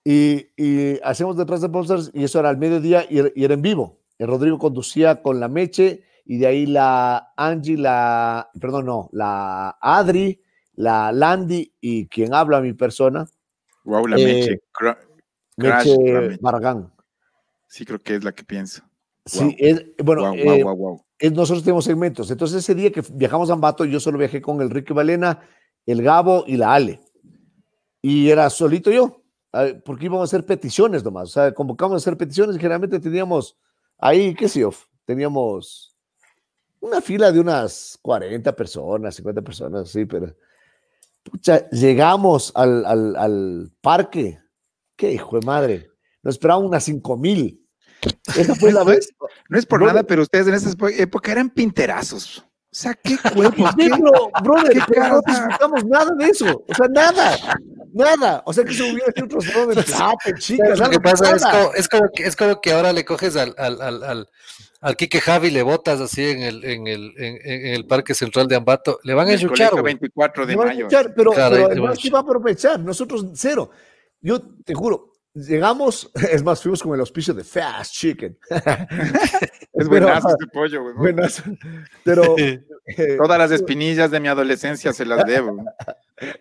Y, 0.06 0.48
y 0.58 1.00
hacíamos 1.04 1.38
Detrás 1.38 1.62
de 1.62 1.70
Popstars 1.70 2.10
y 2.16 2.24
eso 2.24 2.40
era 2.40 2.50
al 2.50 2.58
mediodía 2.58 3.06
y, 3.08 3.20
y 3.40 3.46
era 3.46 3.54
en 3.54 3.62
vivo. 3.62 4.00
El 4.18 4.28
Rodrigo 4.28 4.58
conducía 4.58 5.22
con 5.22 5.40
la 5.40 5.50
Meche 5.50 6.04
y 6.26 6.40
de 6.40 6.48
ahí 6.48 6.66
la 6.66 7.32
Angie, 7.38 7.78
la, 7.78 8.50
perdón, 8.60 8.88
no, 8.88 9.10
la 9.12 9.78
Adri, 9.80 10.42
la 10.74 11.12
Landy 11.12 11.76
y 11.80 12.08
quien 12.08 12.34
habla 12.34 12.60
mi 12.60 12.74
persona 12.74 13.28
Wow, 13.88 14.06
la 14.06 14.18
Meche. 14.18 14.62
Meche 15.56 16.38
Barragán. 16.42 16.92
Sí, 17.68 17.86
creo 17.86 18.00
que 18.00 18.16
es 18.16 18.24
la 18.24 18.34
que 18.34 18.44
pienso. 18.44 18.84
Sí, 19.26 19.56
es, 19.58 19.86
bueno, 20.04 20.34
eh, 20.36 21.32
nosotros 21.32 21.64
tenemos 21.64 21.86
segmentos. 21.86 22.30
Entonces, 22.30 22.58
ese 22.60 22.76
día 22.76 22.92
que 22.92 23.02
viajamos 23.14 23.50
a 23.50 23.54
Ambato, 23.54 23.86
yo 23.86 24.00
solo 24.02 24.18
viajé 24.18 24.42
con 24.42 24.62
el 24.62 24.70
Ricky 24.70 24.94
Valena, 24.94 25.40
el 25.86 26.04
Gabo 26.04 26.44
y 26.48 26.58
la 26.58 26.74
Ale. 26.74 27.00
Y 28.02 28.30
era 28.30 28.50
solito 28.50 28.92
yo, 28.92 29.24
porque 29.86 30.06
íbamos 30.06 30.22
a 30.22 30.36
hacer 30.36 30.46
peticiones 30.46 31.04
nomás. 31.04 31.30
O 31.30 31.32
sea, 31.32 31.54
convocamos 31.54 31.94
a 31.96 31.98
hacer 31.98 32.18
peticiones 32.18 32.58
y 32.58 32.60
generalmente 32.60 33.00
teníamos 33.00 33.58
ahí, 33.98 34.36
qué 34.36 34.50
sé 34.50 34.60
yo, 34.62 34.72
teníamos 35.06 35.96
una 36.82 37.00
fila 37.00 37.32
de 37.32 37.40
unas 37.40 37.98
40 38.02 38.54
personas, 38.54 39.16
50 39.16 39.42
personas, 39.42 39.90
sí, 39.90 40.06
pero 40.06 40.34
llegamos 41.72 42.52
al, 42.56 42.86
al, 42.86 43.16
al, 43.16 43.72
parque. 43.82 44.40
Qué 44.96 45.12
hijo 45.12 45.40
de 45.40 45.46
madre. 45.46 45.90
Nos 46.24 46.36
esperaban 46.36 46.66
unas 46.66 46.84
cinco 46.84 47.18
mil. 47.18 47.64
Esa 48.36 48.56
fue 48.56 48.72
la 48.74 48.84
vez. 48.84 49.10
No 49.50 49.58
es 49.58 49.66
por 49.66 49.84
nada, 49.84 50.04
pero 50.04 50.24
ustedes 50.24 50.48
en 50.48 50.54
esa 50.56 50.72
época 50.98 51.32
eran 51.32 51.50
pinterazos. 51.50 52.40
O 52.40 52.80
sea, 52.80 52.94
qué 52.94 53.18
cuerpos. 53.34 53.72
¿Qué, 53.78 53.90
brother, 54.44 54.86
¿Qué 54.86 55.00
no 55.00 55.22
disfrutamos 55.26 55.86
nada 55.86 56.12
de 56.16 56.26
eso. 56.26 56.64
O 56.68 56.74
sea, 56.74 56.88
nada. 56.90 57.38
Nada. 57.94 58.44
O 58.46 58.54
sea, 58.54 58.64
que 58.64 58.74
se 58.74 58.84
hubiera 58.84 59.10
hecho 59.10 59.26
otro 59.26 59.42
salón 59.42 59.70
de 59.70 59.84
plata, 59.84 60.34
chicas. 60.38 60.80
Lo 60.80 60.90
que 60.90 61.00
pasa 61.00 61.36
es 61.36 61.44
como, 61.44 61.74
es 61.74 61.88
como, 61.90 62.10
que, 62.14 62.24
es 62.24 62.36
como 62.36 62.62
que 62.62 62.72
ahora 62.72 62.94
le 62.94 63.06
coges 63.06 63.36
al, 63.36 63.56
al, 63.58 63.82
al 63.82 64.04
al 64.04 64.30
Quique 64.98 65.20
Javi 65.20 65.50
le 65.50 65.64
botas 65.64 66.00
así 66.00 66.24
en 66.24 66.42
el, 66.42 66.64
en 66.64 66.88
el, 66.88 67.14
en, 67.18 67.74
el 67.74 67.86
Parque 67.86 68.14
Central 68.14 68.48
de 68.48 68.56
Ambato, 68.56 69.00
le 69.04 69.14
van 69.14 69.28
a 69.28 69.34
escuchar. 69.34 69.82
24 69.82 70.46
de 70.46 70.56
mayo. 70.56 70.88
pero, 70.90 71.32
pero 71.32 71.66
además 71.66 72.00
va 72.14 72.20
a 72.20 72.22
aprovechar, 72.22 72.80
nosotros 72.80 73.26
cero. 73.34 73.72
Yo 74.22 74.42
te 74.64 74.74
juro, 74.74 75.14
llegamos, 75.34 76.12
es 76.32 76.44
más, 76.44 76.62
fuimos 76.62 76.82
con 76.82 76.94
el 76.94 77.00
auspicio 77.00 77.34
de 77.34 77.44
Fast 77.44 77.94
Chicken. 77.94 78.38
es 79.74 79.88
buenazo 79.88 80.30
este 80.30 80.48
pollo, 80.48 80.84
güey. 80.84 80.96
Buenazo. 80.96 81.44
Pero. 82.04 82.36
Eh, 82.38 82.64
Todas 83.18 83.38
las 83.38 83.52
espinillas 83.52 84.12
de 84.12 84.20
mi 84.20 84.30
adolescencia 84.30 84.94
se 84.94 85.06
las 85.06 85.26
debo. 85.26 85.64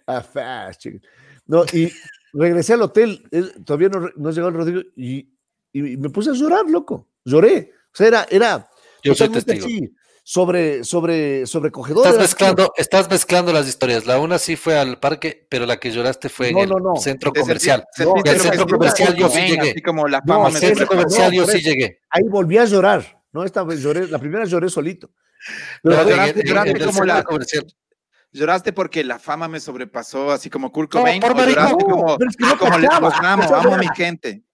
A 0.06 0.20
Fast 0.20 0.80
Chicken. 0.80 1.02
No, 1.46 1.64
y 1.72 1.92
regresé 2.32 2.74
al 2.74 2.82
hotel, 2.82 3.22
todavía 3.64 3.88
no, 3.88 4.10
no 4.16 4.30
llegó 4.30 4.48
el 4.48 4.54
Rodrigo 4.54 4.82
y, 4.96 5.28
y 5.72 5.96
me 5.96 6.10
puse 6.10 6.30
a 6.30 6.34
llorar, 6.34 6.68
loco. 6.68 7.08
Lloré. 7.24 7.72
O 7.96 7.98
sea, 7.98 8.08
era, 8.08 8.26
era 8.30 8.68
Yo 9.02 9.14
soy 9.14 9.30
testigo. 9.30 9.66
sobre, 10.22 10.84
sobre, 10.84 11.46
sobrecogedor. 11.46 12.04
Estás 12.04 12.20
mezclando, 12.20 12.72
estás 12.76 13.08
mezclando 13.08 13.54
las 13.54 13.66
historias. 13.66 14.04
La 14.04 14.18
una 14.18 14.38
sí 14.38 14.54
fue 14.54 14.78
al 14.78 15.00
parque, 15.00 15.46
pero 15.48 15.64
la 15.64 15.80
que 15.80 15.90
lloraste 15.90 16.28
fue 16.28 16.50
en 16.50 16.58
el 16.58 16.70
centro 17.00 17.32
comercial. 17.32 17.86
el 17.96 18.38
centro 18.38 18.66
comercial 18.66 19.14
yo 19.14 19.30
sí 19.30 19.40
llegué. 19.40 19.74
la 20.10 20.20
fama 20.20 20.48
el 20.50 20.56
centro 20.56 20.86
comercial 20.86 21.32
yo 21.32 21.46
sí 21.46 21.62
llegué. 21.62 22.00
Ahí 22.10 22.24
volví 22.28 22.58
a 22.58 22.66
llorar. 22.66 23.22
No, 23.32 23.44
esta 23.44 23.62
vez 23.62 23.80
lloré, 23.80 24.06
la 24.08 24.18
primera 24.18 24.44
lloré 24.44 24.68
solito. 24.68 25.10
Pero 25.82 26.06
lloraste, 26.06 26.42
lloraste 26.44 26.84
como 26.84 27.02
la 27.02 27.22
comercial. 27.22 27.66
Lloraste 28.30 28.74
porque 28.74 29.04
la 29.04 29.18
fama 29.18 29.48
me 29.48 29.58
sobrepasó, 29.58 30.32
así 30.32 30.50
como 30.50 30.70
Kurt 30.70 30.92
Cobain. 30.92 31.22
No, 31.22 31.28
por 31.28 31.48
lloraste 31.48 31.84
como, 31.84 32.18
como 32.58 32.78
les 32.78 32.90
amo, 32.90 33.08
amo 33.54 33.74
a 33.74 33.78
mi 33.78 33.88
gente 33.96 34.45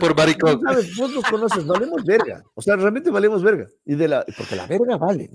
por 0.00 0.16
maricón. 0.16 0.60
Sabes, 0.62 0.96
vos 0.96 1.12
nos 1.12 1.24
conoces, 1.24 1.66
valemos 1.66 2.04
verga. 2.04 2.42
O 2.54 2.62
sea, 2.62 2.76
realmente 2.76 3.10
valemos 3.10 3.42
verga. 3.42 3.68
Y 3.84 3.94
de 3.94 4.08
la, 4.08 4.24
porque 4.36 4.56
la 4.56 4.66
verga 4.66 4.96
vale. 4.96 5.30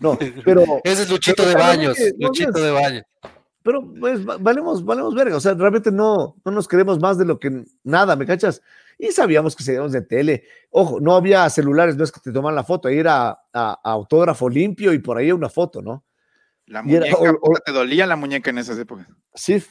No, 0.00 0.18
pero. 0.44 0.64
Ese 0.84 1.02
es 1.02 1.10
Luchito 1.10 1.46
de 1.46 1.54
Baños. 1.54 1.96
Luchito 2.18 2.60
de 2.60 2.70
Baños. 2.70 3.04
Pero 3.62 3.92
pues 4.00 4.24
valemos, 4.24 4.84
valemos 4.84 5.14
verga. 5.14 5.36
O 5.36 5.40
sea, 5.40 5.54
realmente 5.54 5.90
no, 5.90 6.36
no 6.44 6.52
nos 6.52 6.66
queremos 6.66 6.98
más 7.00 7.18
de 7.18 7.24
lo 7.24 7.38
que 7.38 7.64
nada, 7.82 8.16
¿me 8.16 8.24
cachas? 8.24 8.62
Y 8.98 9.12
sabíamos 9.12 9.54
que 9.54 9.62
seríamos 9.62 9.92
de 9.92 10.02
tele. 10.02 10.44
Ojo, 10.70 11.00
no 11.00 11.14
había 11.14 11.48
celulares, 11.50 11.96
no 11.96 12.02
es 12.02 12.10
que 12.10 12.20
te 12.20 12.32
toman 12.32 12.54
la 12.54 12.64
foto, 12.64 12.88
ahí 12.88 12.98
era 12.98 13.38
a, 13.52 13.80
autógrafo 13.84 14.48
limpio 14.48 14.92
y 14.92 14.98
por 14.98 15.18
ahí 15.18 15.30
una 15.30 15.48
foto, 15.48 15.80
¿no? 15.80 16.04
La 16.66 16.82
muñeca, 16.82 17.16
te 17.64 17.72
dolía 17.72 18.06
la 18.06 18.16
muñeca 18.16 18.50
en 18.50 18.58
esas 18.58 18.78
épocas. 18.78 19.06
Sí. 19.34 19.62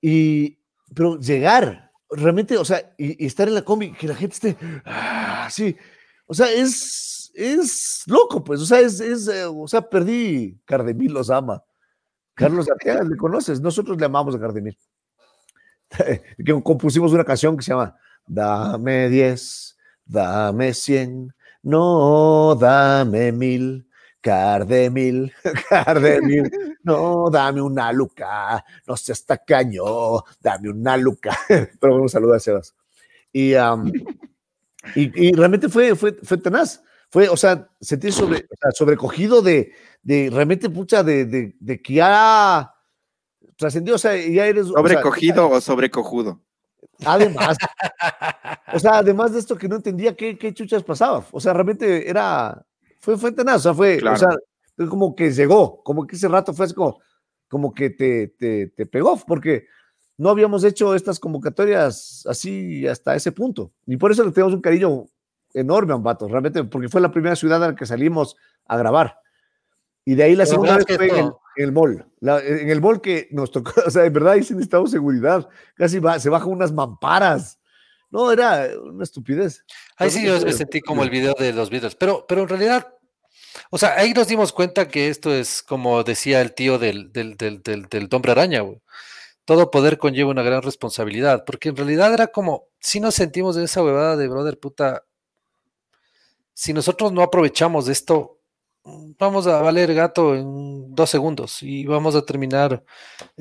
Y, 0.00 0.58
pero 0.94 1.18
llegar, 1.18 1.89
realmente, 2.10 2.56
o 2.56 2.64
sea, 2.64 2.94
y, 2.96 3.24
estar 3.24 3.48
en 3.48 3.54
la 3.54 3.62
combi, 3.62 3.92
que 3.92 4.08
la 4.08 4.14
gente 4.14 4.34
esté 4.34 4.56
así, 4.84 5.76
ah, 5.78 5.82
o 6.26 6.34
sea, 6.34 6.50
es, 6.50 7.30
es 7.34 8.02
loco, 8.06 8.42
pues, 8.44 8.60
o 8.60 8.66
sea, 8.66 8.80
es, 8.80 9.00
es 9.00 9.28
eh, 9.28 9.44
o 9.44 9.66
sea, 9.66 9.82
perdí, 9.82 10.60
Cardemil 10.64 11.12
los 11.12 11.30
ama. 11.30 11.62
Carlos 12.34 12.70
Arteaga, 12.70 13.02
le 13.02 13.16
conoces, 13.16 13.60
nosotros 13.60 13.98
le 13.98 14.06
amamos 14.06 14.34
a 14.34 14.40
Cardemil. 14.40 14.78
que 16.44 16.62
compusimos 16.62 17.12
una 17.12 17.24
canción 17.24 17.56
que 17.56 17.62
se 17.62 17.72
llama 17.72 17.96
Dame 18.26 19.08
10, 19.08 19.76
dame 20.04 20.72
100, 20.72 21.34
no 21.62 22.54
dame 22.54 23.32
mil, 23.32 23.86
Cardemil, 24.20 25.32
Cardemil, 25.68 26.50
no, 26.82 27.30
dame 27.30 27.60
una 27.60 27.92
luca, 27.92 28.64
no 28.86 28.96
seas 28.96 29.24
tacaño, 29.24 30.22
dame 30.40 30.70
una 30.70 30.96
luca. 30.96 31.36
Pero 31.80 32.02
un 32.02 32.08
saludo 32.08 32.34
a 32.34 32.40
Sebas. 32.40 32.74
Y, 33.32 33.54
y, 34.94 35.32
realmente 35.32 35.68
fue, 35.68 35.94
fue, 35.94 36.14
fue 36.22 36.36
tenaz. 36.38 36.82
Fue, 37.10 37.28
o 37.28 37.36
sea, 37.36 37.68
sentí 37.80 38.12
sobre, 38.12 38.46
sobrecogido 38.72 39.42
de, 39.42 39.72
de 40.02 40.30
realmente 40.32 40.68
mucha 40.68 41.02
de, 41.02 41.24
de, 41.24 41.56
de, 41.58 41.82
que 41.82 41.94
ya 41.94 42.72
trascendió, 43.56 43.96
o 43.96 43.98
sea, 43.98 44.16
ya 44.16 44.46
eres... 44.46 44.68
¿Sobrecogido 44.68 45.50
o, 45.50 45.60
sobrecojudo? 45.60 46.40
Además, 47.04 47.56
o 48.72 48.78
sea, 48.78 48.98
además 48.98 49.32
de 49.32 49.40
esto 49.40 49.56
que 49.56 49.68
no 49.68 49.76
entendía 49.76 50.14
qué, 50.14 50.38
qué 50.38 50.54
chuchas 50.54 50.84
pasaba, 50.84 51.24
o 51.30 51.40
sea, 51.40 51.52
realmente 51.52 52.08
era, 52.08 52.64
fue, 53.00 53.16
fue 53.16 53.32
tenaz, 53.32 53.56
o 53.56 53.60
sea, 53.60 53.74
fue, 53.74 53.98
o 54.02 54.16
sea, 54.16 54.28
como 54.88 55.14
que 55.14 55.32
llegó, 55.32 55.82
como 55.82 56.06
que 56.06 56.16
ese 56.16 56.28
rato 56.28 56.52
fue 56.54 56.72
como, 56.72 57.00
como 57.48 57.74
que 57.74 57.90
te, 57.90 58.28
te, 58.28 58.68
te 58.68 58.86
pegó, 58.86 59.18
porque 59.26 59.66
no 60.16 60.30
habíamos 60.30 60.64
hecho 60.64 60.94
estas 60.94 61.18
convocatorias 61.18 62.26
así 62.28 62.86
hasta 62.86 63.14
ese 63.14 63.32
punto. 63.32 63.72
Y 63.86 63.96
por 63.96 64.12
eso 64.12 64.24
le 64.24 64.32
tenemos 64.32 64.52
un 64.52 64.60
cariño 64.60 65.06
enorme 65.54 65.92
a 65.92 65.96
Ambato, 65.96 66.28
realmente, 66.28 66.64
porque 66.64 66.88
fue 66.88 67.00
la 67.00 67.10
primera 67.10 67.36
ciudad 67.36 67.62
en 67.62 67.70
la 67.70 67.74
que 67.74 67.86
salimos 67.86 68.36
a 68.66 68.76
grabar. 68.76 69.18
Y 70.04 70.14
de 70.14 70.24
ahí 70.24 70.36
la 70.36 70.46
segunda 70.46 70.76
vez 70.76 70.86
fue 70.86 71.08
en 71.08 71.32
el, 71.56 71.72
mall. 71.72 72.04
en 72.20 72.70
el 72.70 72.80
mall 72.80 73.00
que 73.00 73.28
nos 73.32 73.50
tocó, 73.50 73.72
o 73.86 73.90
sea, 73.90 74.04
en 74.04 74.12
verdad 74.12 74.32
ahí 74.32 74.42
sí 74.42 74.54
necesitamos 74.54 74.90
seguridad. 74.90 75.48
Casi 75.74 75.98
va, 75.98 76.18
se 76.18 76.30
bajan 76.30 76.50
unas 76.50 76.72
mamparas. 76.72 77.59
No, 78.10 78.32
era 78.32 78.68
una 78.82 79.04
estupidez. 79.04 79.64
Ahí 79.96 80.10
sí 80.10 80.24
yo 80.24 80.40
me 80.40 80.52
sentí 80.52 80.80
como 80.80 81.02
el 81.02 81.10
video 81.10 81.34
de 81.38 81.52
los 81.52 81.70
videos, 81.70 81.94
pero, 81.94 82.26
pero 82.28 82.42
en 82.42 82.48
realidad, 82.48 82.88
o 83.70 83.78
sea, 83.78 83.94
ahí 83.96 84.12
nos 84.12 84.28
dimos 84.28 84.52
cuenta 84.52 84.88
que 84.88 85.08
esto 85.08 85.32
es 85.32 85.62
como 85.62 86.02
decía 86.02 86.40
el 86.40 86.54
tío 86.54 86.78
del, 86.78 87.12
del, 87.12 87.36
del, 87.36 87.62
del, 87.62 87.84
del 87.84 88.08
hombre 88.12 88.32
araña, 88.32 88.60
güey 88.60 88.80
todo 89.50 89.68
poder 89.68 89.98
conlleva 89.98 90.30
una 90.30 90.44
gran 90.44 90.62
responsabilidad, 90.62 91.44
porque 91.44 91.70
en 91.70 91.76
realidad 91.76 92.14
era 92.14 92.28
como, 92.28 92.68
si 92.78 93.00
nos 93.00 93.16
sentimos 93.16 93.56
de 93.56 93.64
esa 93.64 93.82
huevada 93.82 94.16
de 94.16 94.28
brother, 94.28 94.60
puta, 94.60 95.04
si 96.54 96.72
nosotros 96.72 97.10
no 97.10 97.20
aprovechamos 97.20 97.88
esto, 97.88 98.38
vamos 98.84 99.48
a 99.48 99.60
valer 99.60 99.92
gato 99.92 100.36
en 100.36 100.94
dos 100.94 101.10
segundos 101.10 101.64
y 101.64 101.84
vamos 101.84 102.14
a 102.14 102.24
terminar 102.24 102.84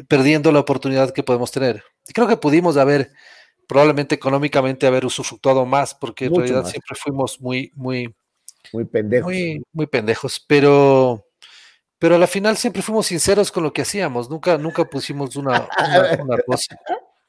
perdiendo 0.08 0.52
la 0.52 0.62
oportunidad 0.62 1.12
que 1.12 1.22
podemos 1.22 1.52
tener. 1.52 1.84
Creo 2.12 2.28
que 2.28 2.38
pudimos 2.38 2.76
haber, 2.78 3.12
probablemente 3.70 4.16
económicamente, 4.16 4.88
haber 4.88 5.06
usufructuado 5.06 5.64
más, 5.64 5.94
porque 5.94 6.26
en 6.26 6.34
realidad 6.34 6.66
siempre 6.66 6.96
fuimos 6.96 7.40
muy, 7.40 7.72
muy, 7.76 8.12
muy 8.74 8.84
pendejos. 8.84 9.32
Muy, 9.32 9.64
muy 9.72 9.86
pendejos, 9.86 10.44
pero 10.48 11.24
pero 12.00 12.16
a 12.16 12.18
la 12.18 12.26
final 12.26 12.58
siempre 12.58 12.82
fuimos 12.82 13.06
sinceros 13.06 13.52
con 13.52 13.64
lo 13.64 13.72
que 13.72 13.84
hacíamos, 13.84 14.28
nunca, 14.28 14.58
nunca 14.58 14.86
pusimos 14.86 15.36
una, 15.36 15.70
una, 16.20 16.38
cosa. 16.48 16.76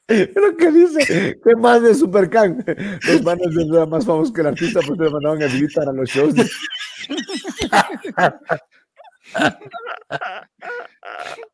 Pero 0.07 0.57
que 0.57 0.71
dice, 0.71 1.39
¿qué 1.43 1.55
más 1.55 1.83
de 1.83 1.93
Supercan? 1.93 2.65
Los 3.07 3.21
manos 3.21 3.53
de 3.53 3.65
nada 3.67 3.85
más 3.85 4.03
famosos 4.03 4.33
que 4.33 4.41
el 4.41 4.47
artista, 4.47 4.79
pues 4.85 4.97
le 4.97 5.11
mandaban 5.11 5.43
a 5.43 5.45
visitar 5.45 5.87
a 5.87 5.93
los 5.93 6.09
shows. 6.09 6.33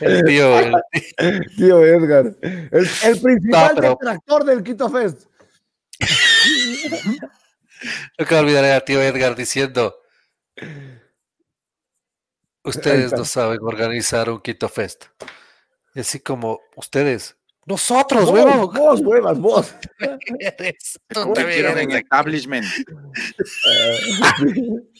El 0.00 0.24
tío, 0.24 0.58
el 0.58 0.74
tío 1.56 1.84
Edgar, 1.84 2.34
el, 2.40 2.88
el 3.04 3.20
principal 3.20 3.74
detractor 3.74 4.44
del 4.44 4.62
Quito 4.62 4.88
Fest. 4.90 5.26
Nunca 8.18 8.40
olvidaré 8.40 8.72
a 8.72 8.84
tío 8.84 9.02
Edgar 9.02 9.34
diciendo 9.34 9.96
Ustedes 12.64 13.12
no 13.12 13.24
saben 13.24 13.58
organizar 13.62 14.30
un 14.30 14.40
Quito 14.40 14.68
Fest. 14.68 15.06
Y 15.94 16.00
así 16.00 16.20
como 16.20 16.60
ustedes, 16.76 17.36
nosotros, 17.64 18.28
huevos. 18.28 18.74
Vos, 18.74 19.00
huevas, 19.00 19.38
vos. 19.38 19.74
Tú 21.08 21.32
también 21.32 21.78
en 21.78 21.92
establishment. 21.92 22.66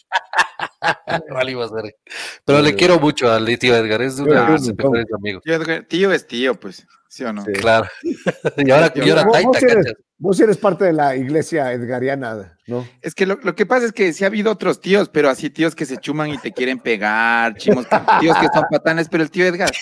Pero 2.45 2.61
le 2.61 2.75
quiero 2.75 3.01
mucho 3.01 3.31
al 3.31 3.47
tío 3.59 3.75
Edgar, 3.75 4.03
es 4.03 4.19
uno 4.19 4.33
de 4.33 4.53
mis 4.53 4.77
mejores 4.77 5.07
amigos. 5.13 5.43
Tío, 5.89 6.13
es 6.13 6.27
tío, 6.27 6.55
pues, 6.55 6.87
¿sí 7.09 7.25
o 7.25 7.33
no? 7.33 7.45
Claro. 7.45 7.89
y 8.57 8.71
ahora, 8.71 8.93
y 8.95 9.11
ahora 9.11 9.25
vos, 9.25 9.63
eres, 9.63 9.95
vos, 10.19 10.41
eres, 10.41 10.57
parte 10.57 10.85
de 10.85 10.93
la 10.93 11.17
iglesia 11.17 11.73
edgariana, 11.73 12.57
¿no? 12.67 12.87
Es 13.01 13.15
que 13.15 13.27
lo, 13.27 13.37
lo, 13.43 13.55
que 13.55 13.67
pasa 13.67 13.87
es 13.87 13.93
que 13.93 14.13
sí 14.13 14.25
ha 14.25 14.29
habido 14.29 14.53
otros 14.53 14.81
tíos, 14.81 15.09
pero 15.09 15.31
así 15.31 15.51
tíos 15.51 15.75
que 15.75 15.87
se 15.87 15.99
chuman 15.99 16.31
y 16.31 16.39
te 16.39 16.53
quieren 16.53 16.79
pegar, 16.79 17.55
chimos, 17.57 17.87
tíos 18.21 18.37
que 18.39 18.49
son 18.53 18.65
patanes, 18.71 19.09
pero 19.09 19.25
el 19.25 19.31
tío 19.31 19.47
Edgar 19.47 19.73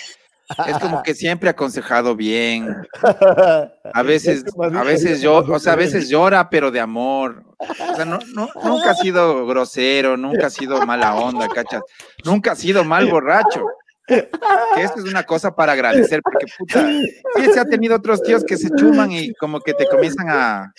es 0.66 0.78
como 0.78 1.02
que 1.02 1.14
siempre 1.14 1.48
ha 1.48 1.52
aconsejado 1.52 2.16
bien. 2.16 2.76
A 3.92 4.02
veces, 4.02 4.44
a 4.56 4.84
veces 4.84 5.20
yo, 5.20 5.38
o 5.38 5.58
sea, 5.58 5.72
a 5.72 5.76
veces 5.76 6.08
llora, 6.08 6.48
pero 6.48 6.70
de 6.70 6.78
amor. 6.78 7.42
O 7.58 7.96
sea, 7.96 8.04
no, 8.04 8.20
no, 8.34 8.48
nunca 8.62 8.90
ha 8.90 8.94
sido 8.94 9.46
grosero, 9.46 10.16
nunca 10.16 10.46
ha 10.46 10.50
sido 10.50 10.86
mala 10.86 11.16
onda, 11.16 11.48
¿cachas? 11.48 11.82
Nunca 12.24 12.52
ha 12.52 12.56
sido 12.56 12.84
mal 12.84 13.10
borracho. 13.10 13.64
Que 14.10 14.82
esto 14.82 15.00
es 15.00 15.04
una 15.04 15.24
cosa 15.24 15.54
para 15.54 15.72
agradecer, 15.72 16.20
porque 16.22 16.46
puta, 16.58 16.86
sí 16.88 17.52
se 17.52 17.60
ha 17.60 17.64
tenido 17.64 17.96
otros 17.96 18.22
tíos 18.22 18.44
que 18.44 18.56
se 18.56 18.68
chuman 18.70 19.12
y 19.12 19.32
como 19.34 19.60
que 19.60 19.74
te 19.74 19.86
comienzan 19.86 20.28
a. 20.28 20.74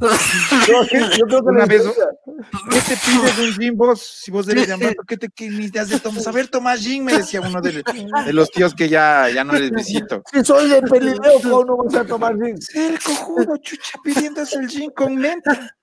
Yo, 0.00 0.80
creo 1.26 1.42
que 1.42 1.48
una 1.48 1.66
vez, 1.66 1.82
¿qué 2.70 2.80
te 2.80 2.96
pides 2.96 3.38
un 3.38 3.52
gin 3.54 3.76
vos? 3.76 4.00
Si 4.00 4.30
vos 4.30 4.48
eres 4.48 4.68
de 4.68 4.96
¿qué 5.06 5.16
te 5.16 5.28
qué 5.28 5.50
necesitas 5.50 5.88
de 5.88 5.98
tomar? 5.98 6.28
A 6.28 6.32
ver, 6.32 6.48
toma 6.48 6.76
gin, 6.76 7.04
me 7.04 7.16
decía 7.16 7.40
uno 7.40 7.60
de, 7.60 7.82
de, 7.82 8.32
los 8.32 8.50
tíos 8.50 8.74
que 8.74 8.88
ya, 8.88 9.28
ya 9.28 9.42
no 9.42 9.54
les 9.54 9.70
visito. 9.70 10.22
Si 10.32 10.44
soy 10.44 10.68
de 10.68 10.82
Pelileo, 10.82 11.40
¿cómo 11.42 11.64
no 11.64 11.76
vas 11.78 11.94
a 11.94 12.04
tomar 12.04 12.36
gin? 12.36 12.60
Ser 12.60 12.98
cojudo, 13.00 13.56
chucha, 13.56 13.98
pidiéndose 14.04 14.58
el 14.58 14.68
gin 14.68 14.90
con 14.90 15.16
menta 15.16 15.76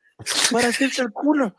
para 0.51 0.69
hacerse 0.69 1.01
el 1.01 1.11
culo. 1.11 1.55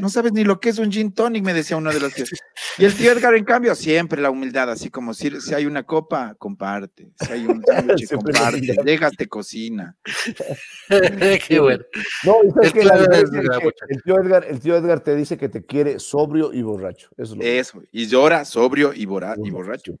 No 0.00 0.08
sabes 0.08 0.32
ni 0.32 0.44
lo 0.44 0.60
que 0.60 0.70
es 0.70 0.78
un 0.78 0.90
gin 0.90 1.12
tonic, 1.12 1.44
me 1.44 1.54
decía 1.54 1.76
uno 1.76 1.92
de 1.92 2.00
los 2.00 2.14
tíos. 2.14 2.30
Y 2.78 2.84
el 2.84 2.94
tío 2.94 3.12
Edgar, 3.12 3.34
en 3.34 3.44
cambio, 3.44 3.74
siempre 3.74 4.20
la 4.20 4.30
humildad, 4.30 4.70
así 4.70 4.90
como 4.90 5.12
si, 5.14 5.40
si 5.40 5.54
hay 5.54 5.66
una 5.66 5.82
copa, 5.82 6.34
comparte. 6.38 7.12
Si 7.20 7.32
hay 7.32 7.46
un 7.46 7.62
sándwich, 7.64 8.08
comparte. 8.14 8.76
Llegas, 8.84 9.12
te 9.16 9.26
cocina. 9.28 9.96
Qué 10.88 11.60
bueno. 11.60 11.84
No, 12.24 12.36
el, 12.62 12.72
tío 12.72 12.82
Edgar, 12.82 14.44
el, 14.48 14.60
tío 14.60 14.76
Edgar, 14.76 15.00
te 15.00 15.14
dice 15.14 15.36
que 15.36 15.48
te 15.48 15.64
quiere 15.64 15.98
sobrio 15.98 16.52
y 16.52 16.62
borracho. 16.62 17.10
Eso, 17.16 17.36
Eso. 17.40 17.82
y 17.92 18.06
llora 18.06 18.44
sobrio 18.44 18.92
y, 18.94 19.02
y 19.02 19.06
borracho. 19.06 19.98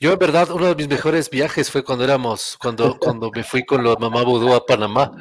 Yo, 0.00 0.12
en 0.12 0.18
verdad, 0.18 0.50
uno 0.50 0.66
de 0.66 0.74
mis 0.74 0.88
mejores 0.88 1.30
viajes 1.30 1.70
fue 1.70 1.84
cuando 1.84 2.04
éramos, 2.04 2.56
cuando, 2.60 2.98
cuando 3.00 3.30
me 3.30 3.44
fui 3.44 3.64
con 3.64 3.84
la 3.84 3.94
mamá 3.96 4.22
Vudú 4.22 4.52
a 4.52 4.64
Panamá. 4.66 5.12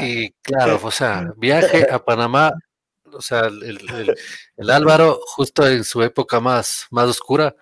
Y 0.00 0.30
claro, 0.42 0.80
o 0.82 0.90
sea, 0.90 1.32
viaje 1.36 1.86
a 1.90 2.04
Panamá, 2.04 2.52
o 3.12 3.20
sea, 3.20 3.46
el, 3.46 4.14
el, 4.56 4.70
Álvaro, 4.70 5.20
justo 5.24 5.66
en 5.68 5.84
su 5.84 6.02
época 6.02 6.40
más, 6.40 6.86
más 6.90 7.08
oscura, 7.08 7.54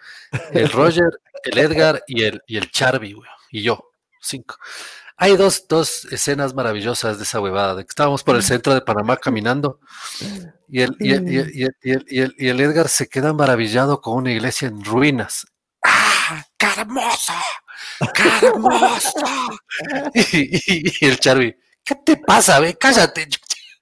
el 0.53 0.71
Roger, 0.71 1.11
el 1.45 1.59
Edgar 1.59 2.03
y 2.07 2.25
el, 2.25 2.41
y 2.47 2.57
el 2.57 2.71
Charby, 2.71 3.15
y 3.51 3.63
yo, 3.63 3.91
cinco. 4.21 4.57
Hay 5.19 5.37
dos, 5.37 5.67
dos 5.69 6.07
escenas 6.07 6.55
maravillosas 6.55 7.19
de 7.19 7.25
esa 7.25 7.39
huevada, 7.39 7.75
de 7.75 7.85
que 7.85 7.91
estábamos 7.91 8.25
por 8.25 8.35
el 8.35 8.43
centro 8.43 8.75
de 8.75 8.81
Panamá 8.81 9.19
caminando 9.19 9.79
y 10.69 10.81
el, 10.81 10.97
y 10.99 11.13
el, 11.13 11.29
y 11.29 11.39
el, 11.39 11.77
y 11.83 12.21
el, 12.21 12.35
y 12.39 12.49
el 12.49 12.61
Edgar 12.61 12.89
se 12.89 13.09
queda 13.09 13.33
maravillado 13.33 14.01
con 14.01 14.17
una 14.17 14.33
iglesia 14.33 14.69
en 14.69 14.83
ruinas 14.83 15.52
¡Qué 16.57 16.67
hermoso! 16.79 17.33
¡Qué 18.15 18.47
hermoso! 18.47 19.25
y, 20.15 21.07
el 21.07 21.19
Charby, 21.19 21.57
¿qué 21.85 21.95
te 21.97 22.17
pasa, 22.17 22.61
ve? 22.61 22.77
Cállate. 22.79 23.29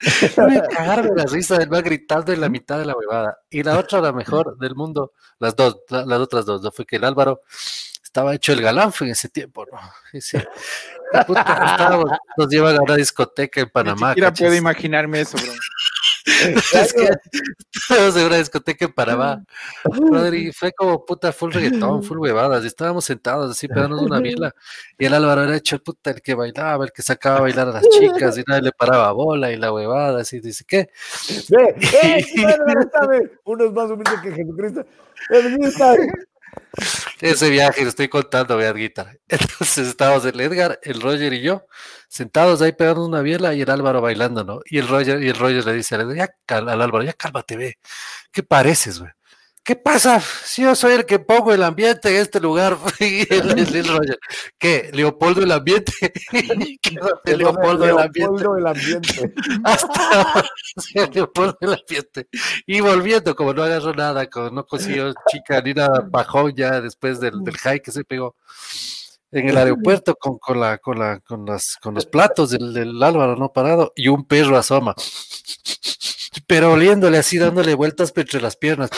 Voy 0.36 0.56
a 0.56 0.62
cagar 0.62 1.02
de 1.02 1.14
la 1.14 1.24
risa 1.24 1.58
del 1.58 1.72
va 1.72 1.82
gritando 1.82 2.32
en 2.32 2.40
la 2.40 2.48
mitad 2.48 2.78
de 2.78 2.86
la 2.86 2.94
huevada. 2.94 3.38
Y 3.50 3.62
la 3.62 3.78
otra, 3.78 4.00
la 4.00 4.12
mejor 4.12 4.56
del 4.58 4.74
mundo, 4.74 5.12
las 5.38 5.54
dos, 5.54 5.78
las 5.88 6.18
otras 6.18 6.46
dos, 6.46 6.62
¿no? 6.62 6.72
fue 6.72 6.86
que 6.86 6.96
el 6.96 7.04
Álvaro 7.04 7.42
estaba 8.02 8.34
hecho 8.34 8.52
el 8.52 8.60
galán 8.62 8.92
en 9.00 9.08
ese 9.08 9.28
tiempo, 9.28 9.64
¿no? 9.70 9.78
Dice, 10.12 10.48
puta, 11.26 12.04
nos 12.36 12.48
llevan 12.48 12.76
a 12.76 12.80
una 12.80 12.96
discoteca 12.96 13.60
en 13.60 13.70
Panamá. 13.70 14.14
Ni 14.14 14.22
puedo 14.32 14.54
imaginarme 14.54 15.20
eso, 15.20 15.36
bro. 15.36 15.52
es 16.74 16.92
que 16.92 17.10
estábamos 17.72 18.16
en 18.16 18.26
una 18.26 18.36
discoteca 18.36 18.84
en 18.84 18.92
Panamá. 18.92 19.44
y 20.32 20.52
fue 20.52 20.72
como 20.72 21.04
puta 21.04 21.32
full 21.32 21.52
reggaetón, 21.52 22.02
full 22.02 22.18
huevadas. 22.18 22.64
Y 22.64 22.66
estábamos 22.66 23.04
sentados 23.04 23.50
así 23.50 23.68
pegándonos 23.68 24.04
una 24.04 24.20
vila. 24.20 24.54
Y 24.98 25.06
el 25.06 25.14
Álvaro 25.14 25.44
era 25.44 25.56
hecho 25.56 25.76
el 25.76 25.82
puta 25.82 26.10
el 26.10 26.22
que 26.22 26.34
bailaba, 26.34 26.84
el 26.84 26.92
que 26.92 27.02
sacaba 27.02 27.38
a 27.38 27.40
bailar 27.42 27.68
a 27.68 27.72
las 27.72 27.88
chicas 27.88 28.38
y 28.38 28.44
nadie 28.46 28.62
le 28.62 28.72
paraba 28.72 29.12
bola 29.12 29.50
y 29.50 29.56
la 29.56 29.72
huevada. 29.72 30.20
Así 30.20 30.40
dice, 30.40 30.64
¿qué? 30.66 30.90
Ve, 31.48 31.74
uno 33.44 33.64
es 33.64 33.72
más 33.72 33.90
humilde 33.90 34.12
que 34.22 34.32
Jesucristo. 34.32 34.86
Ese 37.20 37.50
viaje, 37.50 37.82
lo 37.82 37.90
estoy 37.90 38.08
contando, 38.08 38.56
vean 38.56 38.76
guitarra. 38.76 39.14
Entonces 39.28 39.88
estábamos 39.88 40.24
el 40.24 40.40
Edgar, 40.40 40.78
el 40.82 41.00
Roger 41.00 41.32
y 41.32 41.42
yo, 41.42 41.66
sentados 42.08 42.62
ahí 42.62 42.72
pegando 42.72 43.04
una 43.04 43.20
biela 43.22 43.54
y 43.54 43.62
el 43.62 43.70
Álvaro 43.70 44.00
bailando, 44.00 44.44
¿no? 44.44 44.60
Y 44.64 44.78
el 44.78 44.88
Roger, 44.88 45.22
y 45.22 45.28
el 45.28 45.36
Roger 45.36 45.64
le 45.64 45.74
dice 45.74 45.94
al, 45.96 46.14
ya, 46.14 46.30
al 46.48 46.68
Álvaro, 46.68 47.02
ya 47.04 47.12
cálmate, 47.12 47.56
ve. 47.56 47.78
¿Qué 48.32 48.42
pareces, 48.42 49.00
güey? 49.00 49.10
¿Qué 49.70 49.76
pasa? 49.76 50.18
Si 50.20 50.62
yo 50.62 50.74
soy 50.74 50.94
el 50.94 51.06
que 51.06 51.20
pongo 51.20 51.52
el 51.52 51.62
ambiente 51.62 52.08
en 52.08 52.16
este 52.16 52.40
lugar. 52.40 52.76
¿Qué? 52.98 54.90
Leopoldo 54.92 55.44
el 55.44 55.52
ambiente. 55.52 55.92
Leopoldo, 57.24 57.84
el 57.84 57.96
ambiente. 57.96 58.42
el 58.58 58.66
ambiente. 58.66 59.32
Hasta 59.62 60.44
Leopoldo 61.12 61.56
el 61.60 61.74
ambiente. 61.74 62.26
Y 62.66 62.80
volviendo, 62.80 63.36
como 63.36 63.54
no 63.54 63.62
agarró 63.62 63.94
nada, 63.94 64.26
como 64.28 64.50
no 64.50 64.66
consiguió 64.66 65.14
chica 65.30 65.60
ni 65.62 65.72
nada, 65.72 66.04
bajó 66.04 66.48
ya 66.48 66.80
después 66.80 67.20
del, 67.20 67.44
del 67.44 67.56
high 67.58 67.80
que 67.80 67.92
se 67.92 68.02
pegó 68.02 68.34
en 69.30 69.50
el 69.50 69.56
aeropuerto 69.56 70.16
con, 70.16 70.38
con, 70.38 70.58
la, 70.58 70.78
con, 70.78 70.98
la, 70.98 71.20
con, 71.20 71.46
las, 71.46 71.76
con 71.76 71.94
los 71.94 72.06
platos 72.06 72.50
del, 72.50 72.74
del 72.74 73.00
Álvaro 73.00 73.36
no 73.36 73.52
parado 73.52 73.92
y 73.94 74.08
un 74.08 74.24
perro 74.24 74.56
asoma 74.56 74.96
pero 76.50 76.72
oliéndole 76.72 77.16
así, 77.16 77.38
dándole 77.38 77.74
vueltas 77.74 78.12
entre 78.16 78.40
las 78.40 78.56
piernas. 78.56 78.90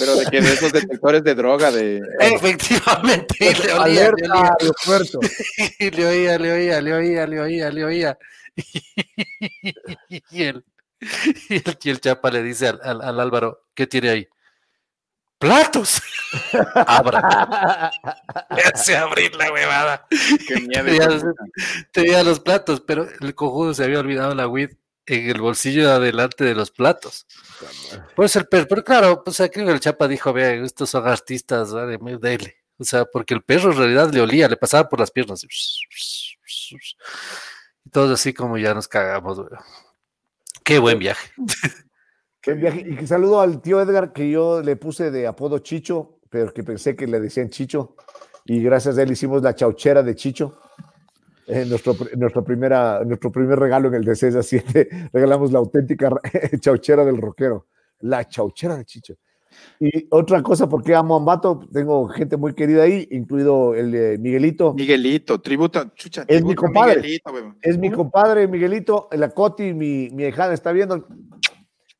Pero 0.00 0.16
de 0.16 0.24
que 0.24 0.40
de 0.40 0.52
esos 0.54 0.72
detectores 0.72 1.22
de 1.22 1.34
droga, 1.34 1.70
de. 1.70 2.00
Efectivamente, 2.20 3.36
le 3.38 3.72
olía, 3.74 4.10
le 4.10 4.30
olía. 4.30 4.56
le 5.78 6.06
oía, 6.06 6.38
le 6.38 6.52
oía, 6.52 6.80
le 6.80 6.94
oía, 6.94 7.26
le 7.26 7.40
oía, 7.40 7.70
le 7.70 7.84
oía. 7.84 8.18
Y 10.08 10.42
el, 10.42 10.64
y 11.48 11.88
el, 11.88 12.00
chapa 12.00 12.30
le 12.30 12.42
dice 12.42 12.68
al, 12.68 13.00
al, 13.00 13.20
Álvaro, 13.20 13.66
¿qué 13.74 13.86
tiene 13.86 14.10
ahí? 14.10 14.28
¡Platos! 15.38 16.02
Abra. 16.74 17.90
Se 18.74 18.96
abrir 18.96 19.34
la 19.36 19.50
huevada. 19.50 20.06
Qué 20.46 20.60
miedo. 20.60 21.34
Tenía, 21.92 22.22
los 22.22 22.40
platos, 22.40 22.82
pero 22.82 23.08
el 23.20 23.34
cojudo 23.34 23.72
se 23.72 23.84
había 23.84 24.00
olvidado 24.00 24.34
la 24.34 24.46
weed 24.46 24.70
en 25.10 25.28
el 25.28 25.40
bolsillo 25.40 25.88
de 25.88 25.92
adelante 25.92 26.44
de 26.44 26.54
los 26.54 26.70
platos. 26.70 27.26
Pues 28.14 28.36
el 28.36 28.46
perro, 28.46 28.66
pero 28.68 28.84
claro, 28.84 29.24
pues 29.24 29.40
aquí 29.40 29.60
el 29.60 29.80
Chapa 29.80 30.06
dijo, 30.06 30.32
vean, 30.32 30.64
estos 30.64 30.90
son 30.90 31.06
artistas, 31.06 31.72
¿vale? 31.72 31.98
dele. 32.18 32.56
O 32.78 32.84
sea, 32.84 33.04
porque 33.04 33.34
el 33.34 33.42
perro 33.42 33.72
en 33.72 33.78
realidad 33.78 34.12
le 34.12 34.20
olía, 34.20 34.48
le 34.48 34.56
pasaba 34.56 34.88
por 34.88 35.00
las 35.00 35.10
piernas. 35.10 35.44
Y 35.44 35.48
todos 37.90 38.12
así 38.12 38.32
como 38.32 38.56
ya 38.56 38.72
nos 38.72 38.88
cagamos, 38.88 39.40
Qué 40.64 40.78
buen 40.78 40.98
viaje. 40.98 41.30
Qué 42.40 42.54
viaje. 42.54 42.86
Y 42.88 43.06
saludo 43.06 43.40
al 43.40 43.60
tío 43.60 43.80
Edgar, 43.82 44.12
que 44.12 44.30
yo 44.30 44.62
le 44.62 44.76
puse 44.76 45.10
de 45.10 45.26
apodo 45.26 45.58
Chicho, 45.58 46.20
pero 46.30 46.54
que 46.54 46.62
pensé 46.62 46.94
que 46.94 47.06
le 47.06 47.20
decían 47.20 47.50
Chicho. 47.50 47.96
Y 48.44 48.62
gracias 48.62 48.96
a 48.96 49.02
él 49.02 49.10
hicimos 49.10 49.42
la 49.42 49.54
chauchera 49.54 50.02
de 50.02 50.14
Chicho. 50.14 50.60
Eh, 51.52 51.64
nuestro, 51.66 51.96
nuestro, 52.16 52.44
primera, 52.44 53.02
nuestro 53.04 53.32
primer 53.32 53.58
regalo 53.58 53.88
en 53.88 53.94
el 53.94 54.04
de 54.04 54.14
6 54.14 54.36
a 54.36 54.42
7, 54.42 55.10
regalamos 55.12 55.50
la 55.50 55.58
auténtica 55.58 56.10
chauchera 56.60 57.04
del 57.04 57.20
rockero, 57.20 57.66
la 58.00 58.26
chauchera 58.28 58.76
de 58.76 58.84
Chicho. 58.84 59.14
Y 59.80 60.06
otra 60.10 60.42
cosa, 60.42 60.68
porque 60.68 60.94
amo 60.94 61.14
a 61.14 61.18
Ambato, 61.18 61.66
tengo 61.72 62.06
gente 62.08 62.36
muy 62.36 62.54
querida 62.54 62.84
ahí, 62.84 63.08
incluido 63.10 63.74
el 63.74 64.18
Miguelito. 64.20 64.74
Miguelito, 64.74 65.40
tributo, 65.40 65.90
chucha, 65.96 66.24
es 66.28 66.44
mi 66.44 66.54
compadre. 66.54 67.20
es 67.60 67.78
mi 67.78 67.90
compadre 67.90 68.46
Miguelito, 68.46 69.08
la 69.10 69.30
Coti, 69.30 69.74
mi, 69.74 70.08
mi 70.10 70.24
hijada 70.24 70.54
está 70.54 70.70
viendo. 70.70 71.04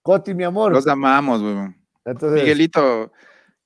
Coti, 0.00 0.32
mi 0.32 0.44
amor. 0.44 0.72
Los 0.72 0.86
amamos, 0.86 1.42
weón. 1.42 1.76
Miguelito, 2.04 3.10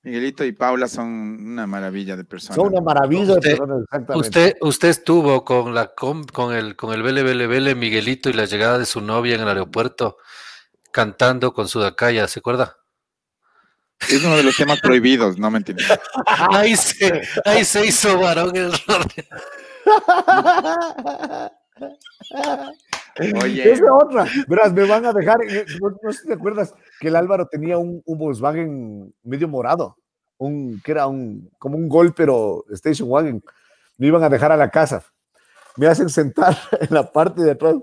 Miguelito 0.05 0.45
y 0.45 0.53
Paula 0.53 0.87
son 0.87 1.09
una 1.09 1.67
maravilla 1.67 2.15
de 2.15 2.25
personas. 2.25 2.57
Son 2.57 2.69
una 2.69 2.83
maravilla 2.83 3.33
usted, 3.33 3.53
de 3.53 3.57
personas, 3.57 3.83
exactamente. 3.85 4.29
Usted, 4.29 4.57
usted 4.61 4.89
estuvo 4.89 5.45
con 5.45 5.75
la 5.75 5.95
con, 5.95 6.25
con 6.25 6.55
el 6.55 6.77
con 6.77 6.93
el 6.93 7.03
Bele 7.03 7.23
Bele 7.23 7.47
Bele 7.47 7.75
Miguelito 7.75 8.29
y 8.29 8.35
la 8.35 8.45
llegada 8.45 8.79
de 8.79 8.85
su 8.85 9.01
novia 9.01 9.35
en 9.35 9.41
el 9.41 9.49
aeropuerto 9.49 10.19
cantando 10.93 11.55
con 11.55 11.69
su 11.69 11.81
dacaya, 11.81 12.29
¿se 12.29 12.41
acuerda? 12.41 12.77
Es 14.01 14.23
uno 14.23 14.37
de 14.37 14.43
los 14.43 14.57
temas 14.57 14.81
prohibidos, 14.81 15.39
no 15.39 15.51
me 15.51 15.59
entiendes. 15.59 15.87
ahí, 16.27 16.77
se, 16.77 17.23
ahí 17.47 17.65
se 17.65 17.87
hizo 17.87 18.19
varón 18.19 18.55
el 18.55 18.73
Oye. 23.43 23.71
Esa 23.71 23.93
otra. 23.93 24.27
Verás, 24.49 24.73
me 24.73 24.87
van 24.87 25.07
a 25.07 25.13
dejar. 25.13 25.39
No, 25.81 26.13
sé 26.13 26.21
si 26.21 26.27
te 26.27 26.35
acuerdas 26.35 26.75
que 27.01 27.09
el 27.09 27.17
Álvaro 27.17 27.47
tenía 27.47 27.79
un, 27.79 28.03
Volkswagen 28.07 29.15
medio 29.23 29.49
morado. 29.49 29.97
Un, 30.37 30.81
que 30.85 30.93
era 30.93 31.07
un, 31.07 31.51
como 31.59 31.77
un 31.77 31.89
Gol, 31.89 32.13
pero 32.15 32.65
Station 32.71 33.09
Wagon. 33.09 33.43
Me 33.99 34.09
iban 34.09 34.23
a 34.23 34.29
dejar 34.29 34.53
a 34.53 34.57
la 34.57 34.71
casa. 34.71 35.05
Me 35.77 35.87
hacen 35.87 36.09
sentar 36.09 36.57
en 36.81 36.95
la 36.95 37.11
parte 37.11 37.43
de 37.43 37.53
atrás, 37.53 37.77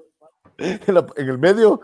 en, 0.57 1.29
el 1.29 1.37
medio. 1.37 1.81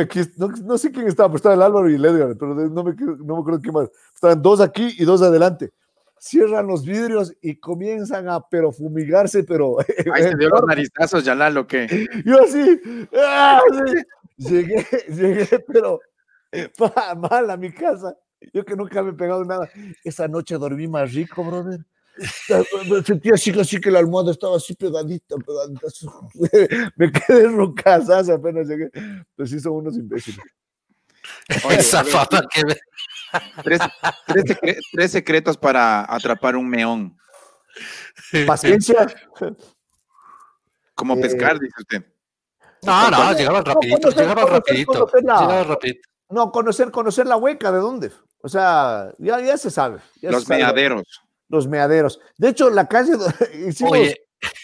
Aquí, 0.00 0.20
no, 0.36 0.78
sé 0.78 0.90
quién 0.90 1.08
estaba, 1.08 1.28
pero 1.28 1.36
estaba 1.36 1.54
el 1.54 1.62
Álvaro 1.62 1.90
y 1.90 1.96
el 1.96 2.04
Edgar, 2.04 2.34
pero 2.38 2.54
no 2.54 2.84
me, 2.84 2.94
no 2.94 3.34
me 3.34 3.40
acuerdo 3.40 3.60
quién 3.60 3.74
más. 3.74 3.90
Estaban 4.14 4.40
dos 4.40 4.60
aquí 4.60 4.94
y 4.98 5.04
dos 5.04 5.20
adelante 5.20 5.72
cierran 6.20 6.66
los 6.66 6.84
vidrios 6.84 7.34
y 7.42 7.56
comienzan 7.56 8.28
a 8.28 8.40
pero 8.48 8.72
fumigarse, 8.72 9.44
pero... 9.44 9.76
Ahí 10.12 10.22
se 10.22 10.36
dio 10.36 10.48
los 10.48 10.62
narizazos, 10.66 11.24
ya 11.24 11.34
lo 11.50 11.66
que... 11.66 12.06
Yo 12.24 12.42
así, 12.42 12.80
¡ah! 13.16 13.60
llegué, 14.38 14.86
llegué, 15.08 15.64
pero 15.66 16.00
mal 17.16 17.50
a 17.50 17.56
mi 17.56 17.72
casa. 17.72 18.16
Yo 18.52 18.64
que 18.64 18.76
nunca 18.76 19.02
me 19.02 19.10
he 19.10 19.14
pegado 19.14 19.44
nada. 19.44 19.68
Esa 20.04 20.28
noche 20.28 20.56
dormí 20.56 20.86
más 20.86 21.12
rico, 21.12 21.44
brother. 21.44 21.80
Me 22.88 23.02
sentía 23.02 23.34
así, 23.34 23.50
así 23.58 23.80
que 23.80 23.90
la 23.90 24.00
almohada 24.00 24.32
estaba 24.32 24.56
así 24.56 24.74
pegadita, 24.74 25.36
pegadita. 25.36 25.86
Me 26.96 27.12
quedé 27.12 27.48
roncasas 27.48 28.28
apenas 28.28 28.66
llegué. 28.66 28.90
Pues 29.36 29.50
sí, 29.50 29.60
son 29.60 29.74
unos 29.74 29.96
imbéciles. 29.96 30.44
Esa 31.70 32.04
fama 32.04 32.42
que 32.52 32.62
Tres, 34.92 35.10
secretos 35.10 35.56
para 35.56 36.12
atrapar 36.12 36.56
un 36.56 36.68
meón. 36.68 37.16
Paciencia. 38.46 39.06
Como 40.94 41.20
pescar, 41.20 41.56
eh, 41.56 41.58
dice 41.62 41.74
usted. 41.78 42.04
No, 42.82 43.10
no, 43.10 43.32
llegaban 43.32 43.64
rapidito, 43.64 44.10
llegaban 44.10 44.48
rapidito. 44.48 45.10
No, 46.30 46.52
conocer, 46.52 46.90
conocer 46.90 47.26
la 47.26 47.36
hueca, 47.36 47.72
¿de 47.72 47.78
dónde? 47.78 48.12
O 48.42 48.48
sea, 48.48 49.12
ya, 49.18 49.40
ya 49.40 49.56
se 49.56 49.70
sabe. 49.70 50.00
los 50.22 50.48
meaderos. 50.48 51.22
Los 51.48 51.66
meaderos. 51.66 52.20
De 52.36 52.50
hecho, 52.50 52.70
la 52.70 52.86
calle 52.86 53.12
hicimos 53.66 53.98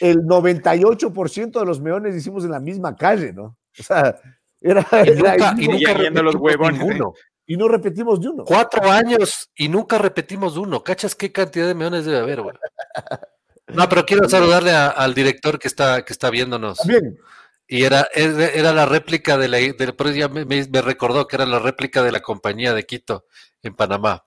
el 0.00 0.18
98% 0.22 1.58
de 1.58 1.66
los 1.66 1.80
meones 1.80 2.14
hicimos 2.14 2.44
en 2.44 2.50
la 2.50 2.60
misma 2.60 2.94
calle, 2.94 3.32
¿no? 3.32 3.56
O 3.78 3.82
sea, 3.82 4.20
era, 4.60 4.86
y 5.04 5.10
nunca, 5.16 5.54
y 5.58 5.68
nunca 5.68 6.22
los 6.22 6.34
huevos 6.36 6.72
ninguno 6.72 7.14
y 7.46 7.56
no 7.56 7.68
repetimos 7.68 8.20
de 8.20 8.28
uno. 8.28 8.44
Cuatro 8.44 8.90
años 8.90 9.50
y 9.54 9.68
nunca 9.68 9.98
repetimos 9.98 10.54
de 10.54 10.60
uno. 10.60 10.82
¿Cachas 10.82 11.14
qué 11.14 11.32
cantidad 11.32 11.66
de 11.66 11.74
meones 11.74 12.04
debe 12.04 12.18
haber, 12.18 12.42
güey? 12.42 12.56
No, 13.66 13.88
pero 13.88 14.04
quiero 14.04 14.28
saludarle 14.28 14.72
al 14.72 15.14
director 15.14 15.58
que 15.58 15.68
está, 15.68 16.04
que 16.04 16.12
está 16.12 16.28
viéndonos. 16.28 16.78
Bien. 16.86 17.18
Y 17.66 17.84
era, 17.84 18.06
era 18.12 18.74
la 18.74 18.84
réplica 18.84 19.38
de 19.38 19.48
la, 19.48 19.56
de, 19.56 20.14
ya 20.14 20.28
me, 20.28 20.44
me, 20.44 20.82
recordó 20.82 21.26
que 21.26 21.36
era 21.36 21.46
la 21.46 21.58
réplica 21.58 22.02
de 22.02 22.12
la 22.12 22.20
compañía 22.20 22.74
de 22.74 22.84
Quito 22.84 23.24
en 23.62 23.74
Panamá. 23.74 24.26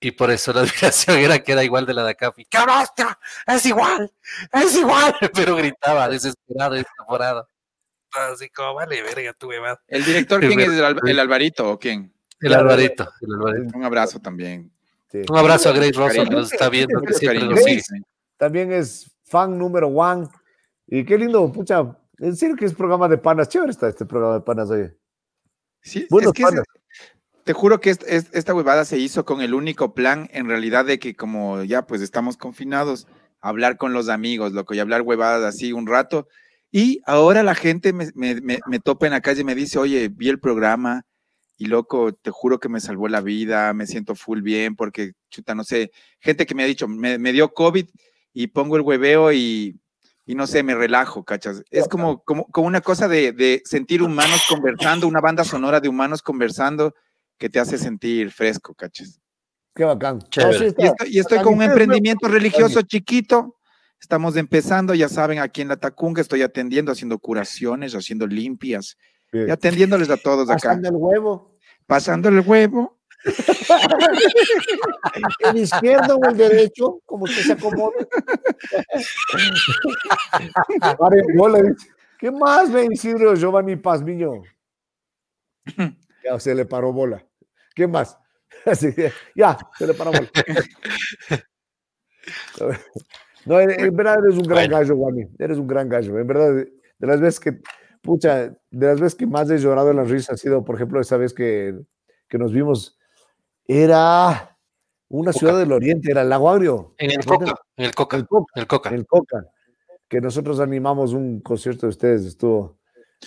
Y 0.00 0.12
por 0.12 0.30
eso 0.30 0.52
la 0.52 0.60
admiración 0.62 1.18
era 1.18 1.40
que 1.40 1.52
era 1.52 1.62
igual 1.62 1.84
de 1.84 1.94
la 1.94 2.04
de 2.04 2.12
acá. 2.12 2.32
¡Qué 2.34 2.58
hostia! 2.58 3.18
¡Es 3.46 3.66
igual! 3.66 4.12
¡Es 4.52 4.76
igual! 4.76 5.14
Pero 5.34 5.56
gritaba 5.56 6.08
desesperado 6.08 6.74
y 6.76 6.78
desaforado. 6.78 7.48
Así 8.12 8.48
como, 8.48 8.74
vale, 8.74 9.02
verga, 9.02 9.34
tu 9.34 9.50
¿El 9.52 10.04
director 10.04 10.40
quién 10.40 10.58
es? 10.58 10.68
¿El, 10.68 11.18
Alvarito 11.20 11.70
o 11.70 11.78
quién? 11.78 12.14
El 12.40 12.54
Alvarito, 12.54 13.08
Un 13.74 13.84
abrazo 13.84 14.20
también. 14.20 14.70
Un 15.12 15.36
abrazo 15.36 15.70
a 15.70 15.72
Grace 15.72 15.92
Rosso 15.92 16.24
que 16.24 16.30
nos 16.30 16.52
está 16.52 16.68
viendo, 16.68 17.00
que 17.00 17.14
siempre 17.14 17.46
nos 17.46 17.62
sigue. 17.62 17.82
También 18.36 18.72
es 18.72 19.10
fan 19.24 19.58
número 19.58 19.88
one. 19.88 20.28
Y 20.86 21.04
qué 21.04 21.18
lindo, 21.18 21.50
pucha. 21.50 21.96
En 22.18 22.36
serio 22.36 22.56
que 22.56 22.64
es 22.64 22.74
programa 22.74 23.08
de 23.08 23.18
panas. 23.18 23.48
Chévere 23.48 23.70
está 23.70 23.88
este 23.88 24.04
programa 24.04 24.34
de 24.34 24.40
panas, 24.40 24.70
oye. 24.70 24.94
Sí, 25.80 26.06
es 26.10 26.32
que 26.32 26.44
te 27.44 27.52
juro 27.54 27.80
que 27.80 27.90
esta 27.90 28.54
huevada 28.54 28.84
se 28.84 28.98
hizo 28.98 29.24
con 29.24 29.40
el 29.40 29.54
único 29.54 29.94
plan, 29.94 30.28
en 30.32 30.48
realidad, 30.48 30.84
de 30.84 30.98
que 30.98 31.16
como 31.16 31.62
ya 31.62 31.86
pues 31.86 32.02
estamos 32.02 32.36
confinados, 32.36 33.06
hablar 33.40 33.78
con 33.78 33.94
los 33.94 34.10
amigos, 34.10 34.52
loco, 34.52 34.74
y 34.74 34.80
hablar 34.80 35.00
huevadas 35.00 35.42
así 35.42 35.72
un 35.72 35.86
rato. 35.86 36.28
Y 36.70 37.00
ahora 37.06 37.42
la 37.42 37.54
gente 37.54 37.94
me, 37.94 38.10
me, 38.14 38.58
me 38.66 38.78
topa 38.80 39.06
en 39.06 39.12
la 39.12 39.22
calle 39.22 39.40
y 39.40 39.44
me 39.44 39.54
dice, 39.54 39.78
oye, 39.78 40.08
vi 40.08 40.28
el 40.28 40.38
programa, 40.38 41.06
y 41.60 41.66
loco, 41.66 42.12
te 42.12 42.30
juro 42.30 42.60
que 42.60 42.68
me 42.68 42.80
salvó 42.80 43.08
la 43.08 43.20
vida, 43.20 43.74
me 43.74 43.86
siento 43.86 44.14
full 44.14 44.42
bien 44.42 44.76
porque, 44.76 45.12
chuta, 45.28 45.56
no 45.56 45.64
sé, 45.64 45.90
gente 46.20 46.46
que 46.46 46.54
me 46.54 46.62
ha 46.62 46.66
dicho, 46.66 46.86
me, 46.86 47.32
dio 47.32 47.52
COVID 47.52 47.84
y 48.32 48.46
pongo 48.46 48.76
el 48.76 48.82
hueveo 48.82 49.32
y, 49.32 49.76
y, 50.24 50.36
no 50.36 50.46
sé, 50.46 50.62
me 50.62 50.76
relajo, 50.76 51.24
¿cachas? 51.24 51.64
Es 51.70 51.88
como, 51.88 52.22
como, 52.22 52.46
como 52.46 52.68
una 52.68 52.80
cosa 52.80 53.08
de, 53.08 53.32
de, 53.32 53.60
sentir 53.64 54.04
humanos 54.04 54.40
conversando, 54.48 55.08
una 55.08 55.20
banda 55.20 55.42
sonora 55.42 55.80
de 55.80 55.88
humanos 55.88 56.22
conversando 56.22 56.94
que 57.36 57.50
te 57.50 57.58
hace 57.58 57.76
sentir 57.76 58.30
fresco, 58.30 58.72
¿cachas? 58.74 59.20
Qué 59.74 59.82
bacán. 59.82 60.20
y 61.06 61.18
estoy, 61.18 61.38
con 61.42 61.54
un 61.54 61.62
emprendimiento 61.62 62.28
religioso 62.28 62.82
chiquito. 62.82 63.56
Estamos 64.00 64.36
empezando, 64.36 64.94
ya 64.94 65.08
saben, 65.08 65.40
aquí 65.40 65.60
en 65.60 65.68
la 65.68 65.76
Tacunga 65.76 66.20
estoy 66.20 66.42
atendiendo, 66.42 66.92
haciendo 66.92 67.18
curaciones, 67.18 67.96
haciendo 67.96 68.28
limpias 68.28 68.96
y 69.32 69.50
atendiéndoles 69.50 70.10
a 70.10 70.16
todos 70.16 70.48
acá. 70.48 70.68
Pasando 70.68 70.88
el 70.88 70.96
huevo. 70.96 71.58
Pasando 71.86 72.28
el 72.28 72.40
huevo. 72.40 72.98
¿El 75.40 75.56
izquierdo 75.56 76.16
o 76.16 76.28
el 76.28 76.36
derecho? 76.36 77.00
Como 77.04 77.24
usted 77.24 77.42
se 77.42 77.52
acomode. 77.52 78.06
¿Qué 82.18 82.30
más, 82.30 82.72
ven 82.72 82.92
Isidro 82.92 83.34
Giovanni 83.34 83.76
Pazmiño? 83.76 84.42
Ya 86.24 86.40
se 86.40 86.52
le 86.54 86.66
paró 86.66 86.92
bola. 86.92 87.24
¿Qué 87.74 87.86
más? 87.86 88.18
Así 88.66 88.92
ya, 89.34 89.56
se 89.78 89.86
le 89.86 89.94
paró 89.94 90.12
bola. 90.12 90.28
No, 93.46 93.58
en, 93.60 93.96
verdad 93.96 94.18
eres 94.22 94.36
un 94.36 94.42
gran 94.42 94.68
gallo, 94.68 94.94
Juani. 94.94 95.22
Eres 95.38 95.56
un 95.56 95.66
gran 95.66 95.88
gallo. 95.88 96.18
En 96.18 96.26
verdad, 96.26 96.52
de 96.52 97.06
las 97.06 97.18
veces 97.18 97.40
que, 97.40 97.58
pucha, 98.02 98.56
de 98.70 98.86
las 98.86 99.00
veces 99.00 99.14
que 99.14 99.26
más 99.26 99.50
he 99.50 99.58
llorado 99.58 99.90
en 99.90 99.96
la 99.96 100.04
risa 100.04 100.34
ha 100.34 100.36
sido, 100.36 100.64
por 100.64 100.76
ejemplo, 100.76 101.00
esa 101.00 101.16
vez 101.16 101.34
que, 101.34 101.78
que 102.28 102.38
nos 102.38 102.52
vimos, 102.52 102.98
era 103.66 104.56
una 105.08 105.32
ciudad 105.32 105.58
del 105.58 105.72
oriente, 105.72 106.10
era 106.10 106.22
el 106.22 106.28
Lago 106.28 106.50
Agrio. 106.50 106.94
En 106.98 107.10
el 107.10 107.24
Coca, 107.24 107.54
en 107.76 107.84
el 107.86 107.94
Coca. 107.94 108.16
El 108.16 108.26
Coca. 108.26 108.50
El 108.54 108.66
Coca. 108.66 108.90
El 108.90 109.06
Coca. 109.06 109.44
Que 110.08 110.20
nosotros 110.20 110.60
animamos 110.60 111.12
un 111.12 111.40
concierto 111.40 111.86
de 111.86 111.90
ustedes, 111.90 112.24
estuvo. 112.24 112.78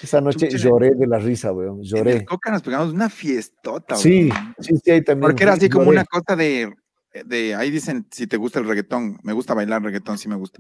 Esa 0.02 0.22
noche 0.22 0.50
lloré 0.50 0.96
de 0.96 1.06
la 1.06 1.20
risa, 1.20 1.52
weón. 1.52 1.82
Lloré. 1.84 2.12
En 2.12 2.18
el 2.20 2.26
Coca 2.26 2.50
nos 2.50 2.62
pegamos 2.62 2.94
una 2.94 3.10
fiestota, 3.10 3.96
Sí, 3.96 4.30
sí, 4.60 4.78
sí, 4.84 4.92
ahí 4.92 5.04
también. 5.04 5.28
Porque 5.28 5.44
era 5.44 5.54
así 5.54 5.70
como 5.70 5.90
una 5.90 6.06
cosa 6.06 6.36
de 6.36 6.74
de 7.26 7.56
ahí 7.56 7.72
dicen 7.72 8.08
si 8.12 8.28
te 8.28 8.38
gusta 8.38 8.60
el 8.60 8.68
reggaetón, 8.68 9.20
me 9.24 9.34
gusta 9.34 9.54
bailar 9.54 9.82
reggaetón, 9.84 10.18
sí 10.18 10.28
me 10.30 10.36
gusta. 10.36 10.60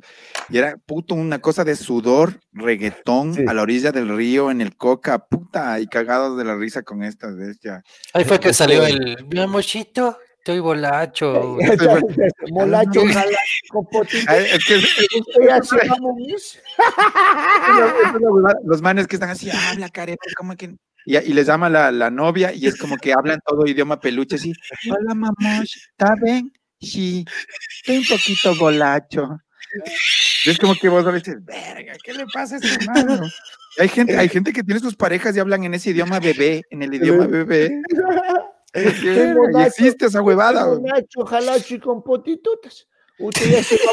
Y 0.49 0.57
era 0.57 0.77
puto 0.77 1.15
una 1.15 1.39
cosa 1.39 1.63
de 1.63 1.75
sudor, 1.75 2.39
reggaetón 2.51 3.47
a 3.47 3.53
la 3.53 3.61
orilla 3.61 3.91
del 3.91 4.15
río 4.15 4.51
en 4.51 4.61
el 4.61 4.75
coca, 4.75 5.25
puta, 5.25 5.79
y 5.79 5.87
cagados 5.87 6.37
de 6.37 6.43
la 6.43 6.55
risa 6.55 6.83
con 6.83 7.03
estas 7.03 7.35
ya. 7.61 7.83
Ahí 8.13 8.25
fue 8.25 8.39
que 8.39 8.53
salió 8.53 8.85
el 8.85 9.25
mi 9.27 9.39
amorcito, 9.39 10.17
estoy 10.37 10.59
bolacho. 10.59 11.57
bolacho, 12.51 13.01
es 13.01 14.65
que 14.65 14.81
los 18.65 18.81
manes 18.81 19.07
que 19.07 19.15
están 19.15 19.29
así, 19.29 19.49
habla 19.49 19.89
careta, 19.89 20.25
como 20.35 20.55
que 20.55 20.75
y, 21.05 21.17
y, 21.17 21.33
les 21.33 21.47
llama 21.47 21.69
la, 21.69 21.91
la, 21.91 22.09
novia 22.09 22.53
y 22.53 22.67
es 22.67 22.77
como 22.77 22.97
que 22.97 23.13
hablan 23.13 23.39
todo 23.45 23.65
idioma 23.65 23.99
peluche 23.99 24.35
así. 24.35 24.53
Hola, 24.89 25.13
mamá, 25.13 25.63
¿está 25.63 26.15
bien? 26.21 26.51
Sí, 26.79 27.25
estoy 27.77 27.97
un 27.97 28.05
poquito 28.05 28.55
golacho. 28.55 29.39
es 30.45 30.57
como 30.57 30.75
que 30.75 30.89
vos 30.89 31.05
dices, 31.13 31.43
verga, 31.45 31.93
¿qué 32.03 32.13
le 32.13 32.25
pasa 32.33 32.55
a 32.55 32.57
este 32.59 32.83
hermano? 32.83 33.27
Hay 33.79 33.87
gente, 33.87 34.17
hay 34.17 34.27
gente 34.27 34.51
que 34.51 34.63
tiene 34.63 34.79
sus 34.79 34.95
parejas 34.95 35.35
y 35.35 35.39
hablan 35.39 35.63
en 35.63 35.73
ese 35.73 35.91
idioma 35.91 36.19
bebé, 36.19 36.63
en 36.69 36.83
el 36.83 36.93
idioma 36.93 37.25
bebé. 37.27 37.81
y 38.73 39.61
existe 39.61 40.07
esa 40.07 40.21
huevada. 40.21 40.77
Nacho, 40.81 41.25
jalacho 41.25 41.75
y 41.75 41.79
con 41.79 42.03
potitutas. 42.03 42.87
Usted 43.17 43.51
ya 43.51 43.63
se 43.63 43.77
va 43.77 43.91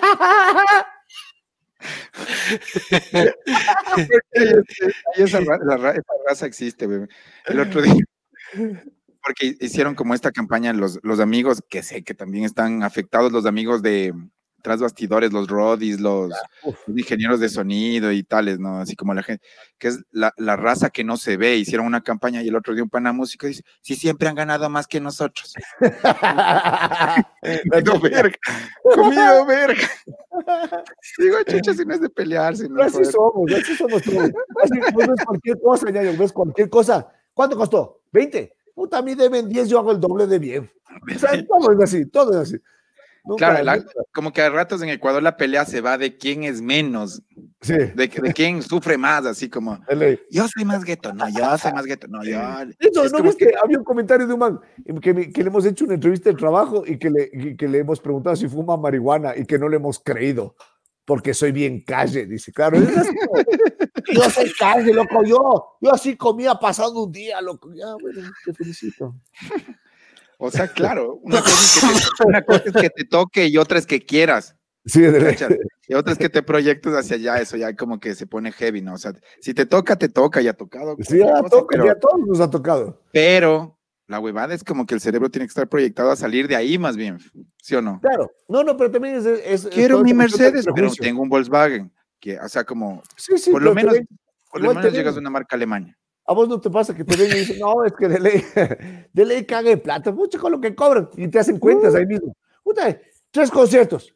a 0.00 0.86
morir. 3.12 3.34
y 5.16 5.22
esa, 5.22 5.40
raza 6.26 6.46
existe, 6.46 6.86
El 7.46 7.60
otro 7.60 7.82
día, 7.82 8.04
porque 9.22 9.56
hicieron 9.60 9.94
como 9.94 10.14
esta 10.14 10.32
campaña 10.32 10.72
los, 10.72 10.98
los 11.02 11.20
amigos, 11.20 11.62
que 11.68 11.82
sé 11.82 12.02
que 12.02 12.14
también 12.14 12.44
están 12.44 12.82
afectados, 12.82 13.32
los 13.32 13.46
amigos 13.46 13.82
de, 13.82 14.12
tras 14.62 14.80
bastidores, 14.80 15.32
los 15.32 15.48
rodis, 15.48 16.00
los, 16.00 16.32
ingenieros 16.86 17.40
de 17.40 17.48
sonido 17.48 18.12
y 18.12 18.22
tales, 18.22 18.58
¿no? 18.60 18.78
Así 18.78 18.96
como 18.96 19.12
la 19.12 19.22
gente, 19.22 19.44
que 19.76 19.88
es 19.88 20.02
la, 20.12 20.32
la, 20.36 20.56
raza 20.56 20.90
que 20.90 21.04
no 21.04 21.16
se 21.16 21.36
ve, 21.36 21.56
hicieron 21.56 21.86
una 21.86 22.02
campaña 22.02 22.42
y 22.42 22.48
el 22.48 22.56
otro 22.56 22.72
día 22.72 22.82
un 22.82 22.88
pana 22.88 23.12
músico 23.12 23.46
dice, 23.48 23.64
sí, 23.82 23.96
siempre 23.96 24.28
han 24.28 24.36
ganado 24.36 24.70
más 24.70 24.86
que 24.86 25.00
nosotros. 25.00 25.52
comido 27.70 28.00
verga, 28.00 28.38
comido 28.94 29.44
verga. 29.44 29.88
Digo, 31.18 31.36
chucha, 31.46 31.74
si 31.74 31.84
no 31.84 31.94
es 31.94 32.00
de 32.00 32.08
pelearse. 32.08 32.68
No 32.68 32.82
así 32.82 33.04
somos, 33.04 33.52
así 33.52 33.76
somos 33.76 34.02
todos. 34.02 34.30
Así, 34.62 34.78
ves 34.96 35.24
cualquier 35.26 35.60
cosa, 35.60 35.90
ya 35.90 36.02
ves 36.02 36.32
cualquier 36.32 36.70
cosa. 36.70 37.08
¿Cuánto 37.34 37.56
costó? 37.56 38.00
¿20? 38.12 38.52
Puta, 38.74 38.98
a 38.98 39.02
mí 39.02 39.14
deben 39.14 39.48
10, 39.48 39.68
yo 39.68 39.80
hago 39.80 39.92
el 39.92 40.00
doble 40.00 40.26
de 40.26 40.38
bien. 40.38 40.70
O 41.14 41.18
sea, 41.18 41.30
todo 41.46 41.72
es 41.72 41.80
así, 41.80 42.06
todo 42.06 42.30
es 42.32 42.48
así 42.48 42.58
claro, 43.36 43.84
como 44.12 44.32
que 44.32 44.42
a 44.42 44.50
ratos 44.50 44.82
en 44.82 44.88
Ecuador 44.88 45.22
la 45.22 45.36
pelea 45.36 45.64
se 45.64 45.80
va 45.80 45.98
de 45.98 46.16
quién 46.16 46.44
es 46.44 46.60
menos, 46.60 47.22
sí. 47.60 47.74
de, 47.74 48.08
de 48.08 48.32
quién 48.34 48.62
sufre 48.62 48.98
más, 48.98 49.24
así 49.26 49.48
como 49.48 49.78
yo 50.30 50.48
soy 50.48 50.64
más 50.64 50.84
gueto, 50.84 51.12
no, 51.12 51.28
yo 51.28 51.56
soy 51.58 51.72
más 51.72 51.86
gueto, 51.86 52.08
no, 52.08 52.24
yo. 52.24 52.40
Eso, 52.78 53.08
¿no 53.08 53.22
ves 53.22 53.36
que... 53.36 53.52
había 53.62 53.78
un 53.78 53.84
comentario 53.84 54.26
de 54.26 54.34
un 54.34 54.40
man 54.40 54.60
que, 55.00 55.32
que, 55.32 55.42
le 55.42 55.48
hemos 55.48 55.64
hecho 55.64 55.84
una 55.84 55.94
entrevista 55.94 56.30
de 56.30 56.36
trabajo 56.36 56.84
y 56.86 56.98
que 56.98 57.10
le, 57.10 57.56
que 57.56 57.68
le 57.68 57.78
hemos 57.78 58.00
preguntado 58.00 58.34
si 58.36 58.48
fuma 58.48 58.76
marihuana 58.76 59.36
y 59.36 59.44
que 59.44 59.58
no 59.58 59.68
le 59.68 59.76
hemos 59.76 59.98
creído? 59.98 60.56
Porque 61.04 61.34
soy 61.34 61.50
bien 61.50 61.82
calle, 61.84 62.26
dice, 62.26 62.52
claro. 62.52 62.78
yo 64.12 64.30
soy 64.30 64.52
calle, 64.56 64.94
loco, 64.94 65.24
yo, 65.24 65.76
yo 65.80 65.92
así 65.92 66.16
comía 66.16 66.54
pasando 66.54 67.04
un 67.04 67.12
día, 67.12 67.40
loco. 67.40 67.72
Ya, 67.74 67.92
bueno, 68.00 68.30
te 68.44 68.54
felicito. 68.54 69.16
O 70.44 70.50
sea, 70.50 70.66
claro, 70.66 71.14
una 71.22 71.40
cosa, 71.40 72.62
es 72.64 72.72
que 72.72 72.90
te, 72.90 73.04
toque 73.04 73.46
y 73.46 73.56
otra 73.58 73.78
es 73.78 73.86
que 73.86 74.04
quieras. 74.04 74.56
Sí, 74.84 75.00
de 75.00 75.56
Y 75.86 75.94
otra 75.94 76.12
es 76.12 76.18
que 76.18 76.28
te 76.28 76.42
proyectes 76.42 76.92
hacia 76.94 77.14
allá, 77.14 77.36
eso 77.40 77.56
ya 77.56 77.76
como 77.76 78.00
que 78.00 78.16
se 78.16 78.26
pone 78.26 78.50
heavy, 78.50 78.82
¿no? 78.82 78.94
O 78.94 78.98
sea, 78.98 79.12
si 79.40 79.54
te 79.54 79.66
toca, 79.66 79.94
te 79.94 80.08
toca, 80.08 80.40
ya 80.40 80.50
ha 80.50 80.54
tocado. 80.54 80.96
Sí, 80.98 81.18
ya, 81.18 81.40
toca, 81.44 81.84
ya 81.84 81.92
a 81.92 81.98
todos 81.98 82.26
nos 82.26 82.40
ha 82.40 82.50
tocado. 82.50 83.00
Pero 83.12 83.78
la 84.08 84.18
huevada 84.18 84.52
es 84.52 84.64
como 84.64 84.84
que 84.84 84.94
el 84.94 85.00
cerebro 85.00 85.30
tiene 85.30 85.46
que 85.46 85.50
estar 85.50 85.68
proyectado 85.68 86.10
a 86.10 86.16
salir 86.16 86.48
de 86.48 86.56
ahí 86.56 86.76
más 86.76 86.96
bien, 86.96 87.18
¿sí 87.62 87.76
o 87.76 87.82
no? 87.82 88.00
Claro, 88.00 88.32
no, 88.48 88.64
no, 88.64 88.76
pero 88.76 88.90
también 88.90 89.22
es... 89.44 89.68
Quiero 89.68 90.02
mi 90.02 90.12
Mercedes, 90.12 90.66
pero 90.74 90.90
tengo 90.90 91.22
un 91.22 91.28
Volkswagen, 91.28 91.92
que, 92.18 92.40
o 92.40 92.48
sea, 92.48 92.64
como, 92.64 93.00
sí, 93.16 93.38
sí, 93.38 93.52
por 93.52 93.62
lo 93.62 93.72
menos, 93.72 93.96
por 94.50 94.60
lo 94.60 94.74
menos 94.74 94.92
llegas 94.92 95.14
de 95.14 95.20
una 95.20 95.30
marca 95.30 95.54
alemana. 95.54 95.96
A 96.24 96.34
vos 96.34 96.48
no 96.48 96.60
te 96.60 96.70
pasa 96.70 96.94
que 96.94 97.04
te 97.04 97.16
ven 97.16 97.30
y 97.30 97.40
dicen, 97.40 97.58
no, 97.58 97.84
es 97.84 97.92
que 97.92 98.08
de 98.08 98.20
ley, 98.20 98.44
de 99.12 99.24
ley 99.24 99.44
cague 99.44 99.76
plata, 99.76 100.12
mucho 100.12 100.40
con 100.40 100.52
lo 100.52 100.60
que 100.60 100.74
cobran 100.74 101.08
y 101.16 101.28
te 101.28 101.38
hacen 101.38 101.58
cuentas 101.58 101.94
ahí 101.94 102.06
mismo. 102.06 102.36
Puta, 102.62 102.96
tres 103.30 103.50
conciertos. 103.50 104.14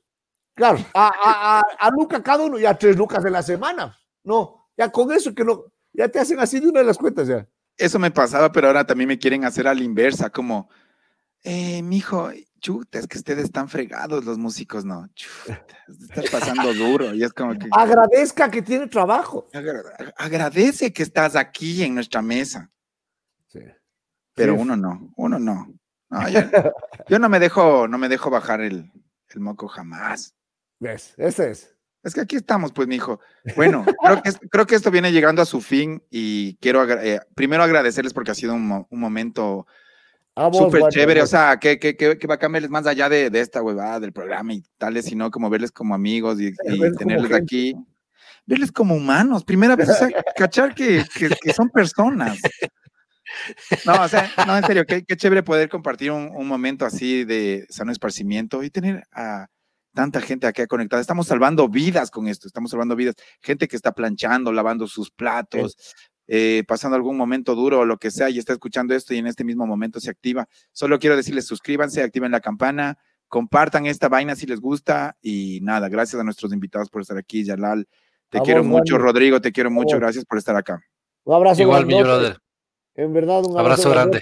Claro, 0.54 0.78
a, 0.94 1.12
a, 1.22 1.60
a, 1.60 1.90
Luca 1.90 2.22
cada 2.22 2.44
uno, 2.44 2.58
ya 2.58 2.78
tres 2.78 2.96
lucas 2.96 3.22
de 3.22 3.30
la 3.30 3.42
semana. 3.42 3.98
No, 4.24 4.68
ya 4.76 4.90
con 4.90 5.12
eso 5.12 5.34
que 5.34 5.44
no, 5.44 5.64
ya 5.92 6.08
te 6.08 6.18
hacen 6.18 6.40
así 6.40 6.60
de 6.60 6.68
una 6.68 6.80
de 6.80 6.86
las 6.86 6.96
cuentas 6.96 7.28
ya. 7.28 7.46
Eso 7.76 7.98
me 7.98 8.10
pasaba, 8.10 8.50
pero 8.52 8.68
ahora 8.68 8.86
también 8.86 9.08
me 9.08 9.18
quieren 9.18 9.44
hacer 9.44 9.68
a 9.68 9.74
la 9.74 9.82
inversa, 9.82 10.30
como, 10.30 10.70
eh, 11.42 11.82
mijo, 11.82 12.30
chuta, 12.58 12.98
es 12.98 13.06
que 13.06 13.18
ustedes 13.18 13.44
están 13.44 13.68
fregados 13.68 14.24
los 14.24 14.38
músicos, 14.38 14.84
no, 14.84 15.06
chuta, 15.14 15.64
estás 15.88 16.30
pasando 16.30 16.72
duro 16.74 17.14
y 17.14 17.22
es 17.22 17.32
como 17.32 17.58
que... 17.58 17.68
Agradezca 17.72 18.50
que 18.50 18.62
tiene 18.62 18.86
trabajo. 18.86 19.48
agradece 20.16 20.92
que 20.92 21.02
estás 21.02 21.36
aquí 21.36 21.82
en 21.82 21.94
nuestra 21.94 22.22
mesa. 22.22 22.70
Sí. 23.48 23.60
Pero 24.34 24.54
uno 24.54 24.76
no, 24.76 25.12
uno 25.16 25.38
no. 25.38 25.72
yo, 27.08 27.18
no 27.18 27.28
me 27.28 27.40
dejo, 27.40 27.88
no 27.88 27.98
me 27.98 28.08
dejo 28.08 28.30
bajar 28.30 28.60
el, 28.60 28.92
el 29.28 29.40
moco 29.40 29.66
jamás. 29.68 30.34
¿Ves? 30.78 31.14
Ese 31.16 31.50
es. 31.50 31.76
Es 32.02 32.14
que 32.14 32.20
aquí 32.20 32.36
estamos, 32.36 32.72
pues, 32.72 32.86
mi 32.86 32.94
hijo. 32.94 33.18
Bueno, 33.56 33.84
creo 34.00 34.22
que, 34.22 34.32
creo 34.48 34.66
que 34.66 34.76
esto 34.76 34.92
viene 34.92 35.10
llegando 35.10 35.42
a 35.42 35.46
su 35.46 35.60
fin 35.60 36.04
y 36.08 36.54
quiero 36.58 36.88
eh, 36.88 37.20
primero 37.34 37.64
agradecerles 37.64 38.14
porque 38.14 38.30
ha 38.30 38.34
sido 38.34 38.54
un, 38.54 38.86
un 38.88 39.00
momento 39.00 39.66
Súper 40.52 40.82
chévere, 40.90 41.22
o 41.22 41.26
sea, 41.26 41.56
que, 41.56 41.78
que, 41.78 41.96
que, 41.96 42.18
que 42.18 42.26
bacán 42.26 42.52
verles 42.52 42.70
más 42.70 42.86
allá 42.86 43.08
de, 43.08 43.30
de, 43.30 43.40
esta 43.40 43.62
huevada 43.62 44.00
del 44.00 44.12
programa 44.12 44.52
y 44.52 44.62
tales, 44.76 45.06
sino 45.16 45.30
como 45.30 45.48
verles 45.48 45.72
como 45.72 45.94
amigos 45.94 46.38
y, 46.40 46.52
tenerles 46.98 47.32
aquí. 47.32 47.74
Verles 48.44 48.70
como 48.70 48.94
humanos. 48.94 49.44
Primera 49.44 49.74
vez, 49.74 49.88
o 49.88 49.94
sea, 49.94 50.08
cachar 50.36 50.74
que, 50.74 51.04
que, 51.42 51.52
son 51.52 51.70
personas. 51.70 52.38
No, 53.84 54.02
o 54.02 54.08
sea, 54.08 54.30
no, 54.46 54.56
en 54.56 54.64
serio, 54.64 54.84
qué, 54.86 55.02
chévere 55.04 55.42
poder 55.42 55.68
compartir 55.68 56.12
un, 56.12 56.30
un, 56.32 56.46
momento 56.46 56.84
así 56.84 57.24
de 57.24 57.66
sano 57.70 57.90
esparcimiento 57.90 58.62
y 58.62 58.70
tener 58.70 59.02
a 59.12 59.48
tanta 59.94 60.20
gente 60.20 60.46
aquí 60.46 60.64
conectada. 60.66 61.00
Estamos 61.00 61.26
salvando 61.26 61.68
vidas 61.68 62.10
con 62.10 62.28
esto, 62.28 62.46
estamos 62.46 62.70
salvando 62.70 62.94
vidas. 62.94 63.16
Gente 63.40 63.66
que 63.66 63.74
está 63.74 63.92
planchando, 63.92 64.52
lavando 64.52 64.86
sus 64.86 65.10
platos, 65.10 65.76
eh, 66.28 66.64
pasando 66.66 66.96
algún 66.96 67.16
momento 67.16 67.54
duro 67.54 67.80
o 67.80 67.84
lo 67.84 67.98
que 67.98 68.10
sea 68.10 68.30
y 68.30 68.38
está 68.38 68.52
escuchando 68.52 68.94
esto 68.94 69.14
y 69.14 69.18
en 69.18 69.26
este 69.26 69.44
mismo 69.44 69.66
momento 69.66 70.00
se 70.00 70.10
activa. 70.10 70.48
Solo 70.72 70.98
quiero 70.98 71.16
decirles 71.16 71.46
suscríbanse, 71.46 72.02
activen 72.02 72.32
la 72.32 72.40
campana, 72.40 72.98
compartan 73.28 73.86
esta 73.86 74.08
vaina 74.08 74.36
si 74.36 74.46
les 74.46 74.60
gusta 74.60 75.16
y 75.22 75.60
nada, 75.62 75.88
gracias 75.88 76.20
a 76.20 76.24
nuestros 76.24 76.52
invitados 76.52 76.90
por 76.90 77.02
estar 77.02 77.16
aquí, 77.18 77.44
Yalal. 77.44 77.86
Te 78.28 78.40
quiero 78.40 78.64
mucho, 78.64 78.98
Rodrigo, 78.98 79.40
te 79.40 79.52
quiero 79.52 79.70
mucho, 79.70 79.96
gracias 79.96 80.24
por 80.24 80.38
estar 80.38 80.56
acá. 80.56 80.82
Un 81.24 81.34
abrazo. 81.34 81.62
Igual, 81.62 81.86
mi 81.86 82.00
brother. 82.02 82.38
En 82.94 83.12
verdad, 83.12 83.44
un 83.44 83.58
abrazo, 83.58 83.90
grande. 83.90 84.20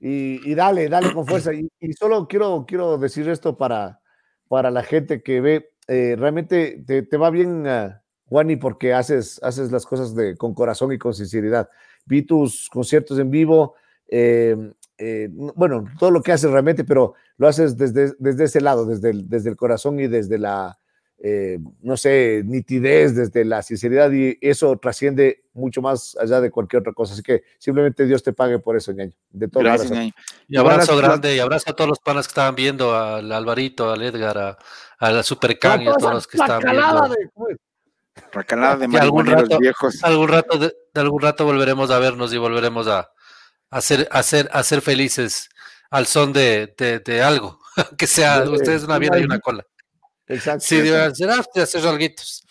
Y, 0.00 0.54
dale, 0.54 0.88
dale 0.88 1.12
con 1.12 1.26
fuerza. 1.26 1.50
Y, 1.52 1.92
solo 1.92 2.28
quiero, 2.28 2.64
quiero 2.66 2.96
decir 2.96 3.28
esto 3.28 3.56
para, 3.56 4.00
para 4.48 4.70
la 4.70 4.82
gente 4.82 5.22
que 5.22 5.40
ve, 5.40 5.70
eh, 5.88 6.16
realmente 6.18 6.84
te, 6.86 7.16
va 7.16 7.30
bien. 7.30 7.66
Uh, 7.66 7.90
Juani, 8.28 8.56
porque 8.56 8.92
haces, 8.92 9.40
haces 9.42 9.72
las 9.72 9.86
cosas 9.86 10.14
de, 10.14 10.36
con 10.36 10.54
corazón 10.54 10.92
y 10.92 10.98
con 10.98 11.14
sinceridad. 11.14 11.68
Vi 12.04 12.22
tus 12.22 12.68
conciertos 12.68 13.18
en 13.18 13.30
vivo, 13.30 13.74
eh, 14.08 14.56
eh, 14.98 15.28
bueno, 15.30 15.84
todo 15.98 16.10
lo 16.10 16.22
que 16.22 16.32
haces 16.32 16.50
realmente, 16.50 16.84
pero 16.84 17.14
lo 17.36 17.48
haces 17.48 17.76
desde, 17.76 18.14
desde 18.18 18.44
ese 18.44 18.60
lado, 18.60 18.84
desde 18.84 19.10
el, 19.10 19.28
desde 19.28 19.50
el 19.50 19.56
corazón 19.56 19.98
y 20.00 20.08
desde 20.08 20.38
la, 20.38 20.78
eh, 21.20 21.58
no 21.80 21.96
sé, 21.96 22.42
nitidez, 22.44 23.14
desde 23.14 23.44
la 23.44 23.62
sinceridad 23.62 24.10
y 24.12 24.36
eso 24.40 24.76
trasciende 24.78 25.44
mucho 25.52 25.80
más 25.80 26.16
allá 26.20 26.40
de 26.40 26.50
cualquier 26.50 26.80
otra 26.80 26.92
cosa. 26.92 27.14
Así 27.14 27.22
que 27.22 27.42
simplemente 27.58 28.06
Dios 28.06 28.22
te 28.22 28.32
pague 28.32 28.58
por 28.58 28.76
eso, 28.76 28.92
ñaño. 28.92 29.12
De 29.30 29.48
todo 29.48 29.62
Gracias, 29.62 29.90
ñaño. 29.90 30.12
Y 30.48 30.56
abrazo 30.56 30.96
grande 30.96 31.34
y 31.34 31.38
abrazo 31.38 31.70
a 31.70 31.76
todos 31.76 31.88
los 31.88 31.98
panas 31.98 32.26
que 32.26 32.32
estaban 32.32 32.54
viendo, 32.54 32.94
al 32.94 33.30
Alvarito, 33.32 33.90
al 33.90 34.02
Edgar, 34.02 34.36
a, 34.36 34.58
a 34.98 35.12
la 35.12 35.22
Supercan 35.22 35.82
y 35.82 35.88
a 35.88 35.94
todos 35.94 36.12
los 36.12 36.26
que 36.26 36.36
estaban 36.36 36.62
viendo. 36.62 37.08
De, 37.08 37.56
Racalada 38.32 38.86
de 38.86 38.98
algún 38.98 39.26
rato, 39.26 39.58
viejos. 39.58 40.02
Algún 40.02 40.28
rato 40.28 40.58
de, 40.58 40.74
algún 40.94 41.22
rato 41.22 41.44
volveremos 41.44 41.90
a 41.90 41.98
vernos 41.98 42.32
y 42.32 42.38
volveremos 42.38 42.88
a, 42.88 43.10
a, 43.70 43.80
ser, 43.80 44.08
a, 44.10 44.22
ser, 44.22 44.48
a 44.52 44.62
ser 44.62 44.80
felices 44.80 45.48
al 45.90 46.06
son 46.06 46.32
de, 46.32 46.74
de, 46.76 47.00
de 47.00 47.22
algo. 47.22 47.60
que 47.98 48.06
sea, 48.06 48.42
ustedes 48.42 48.84
una 48.84 48.98
vida 48.98 49.18
y 49.18 49.24
una 49.24 49.38
cola. 49.38 49.64
Exacto. 50.26 50.60
Sí, 50.60 50.82
ser 50.86 51.30
hacer 51.30 51.86
alguitos. 51.86 52.44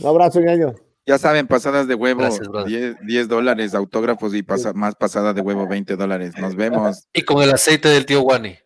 Un 0.00 0.08
abrazo, 0.08 0.40
ñaño. 0.40 0.74
Ya 1.06 1.18
saben, 1.18 1.46
pasadas 1.46 1.88
de 1.88 1.94
huevo, 1.94 2.28
10, 2.66 3.28
dólares, 3.28 3.74
autógrafos 3.74 4.34
y 4.34 4.42
pasa, 4.42 4.72
más 4.72 4.94
pasada 4.94 5.32
de 5.32 5.40
huevo, 5.40 5.66
20 5.66 5.96
dólares. 5.96 6.34
Nos 6.38 6.54
vemos. 6.54 7.08
Y 7.12 7.22
con 7.22 7.42
el 7.42 7.50
aceite 7.50 7.88
del 7.88 8.06
tío 8.06 8.22
Wani. 8.22 8.56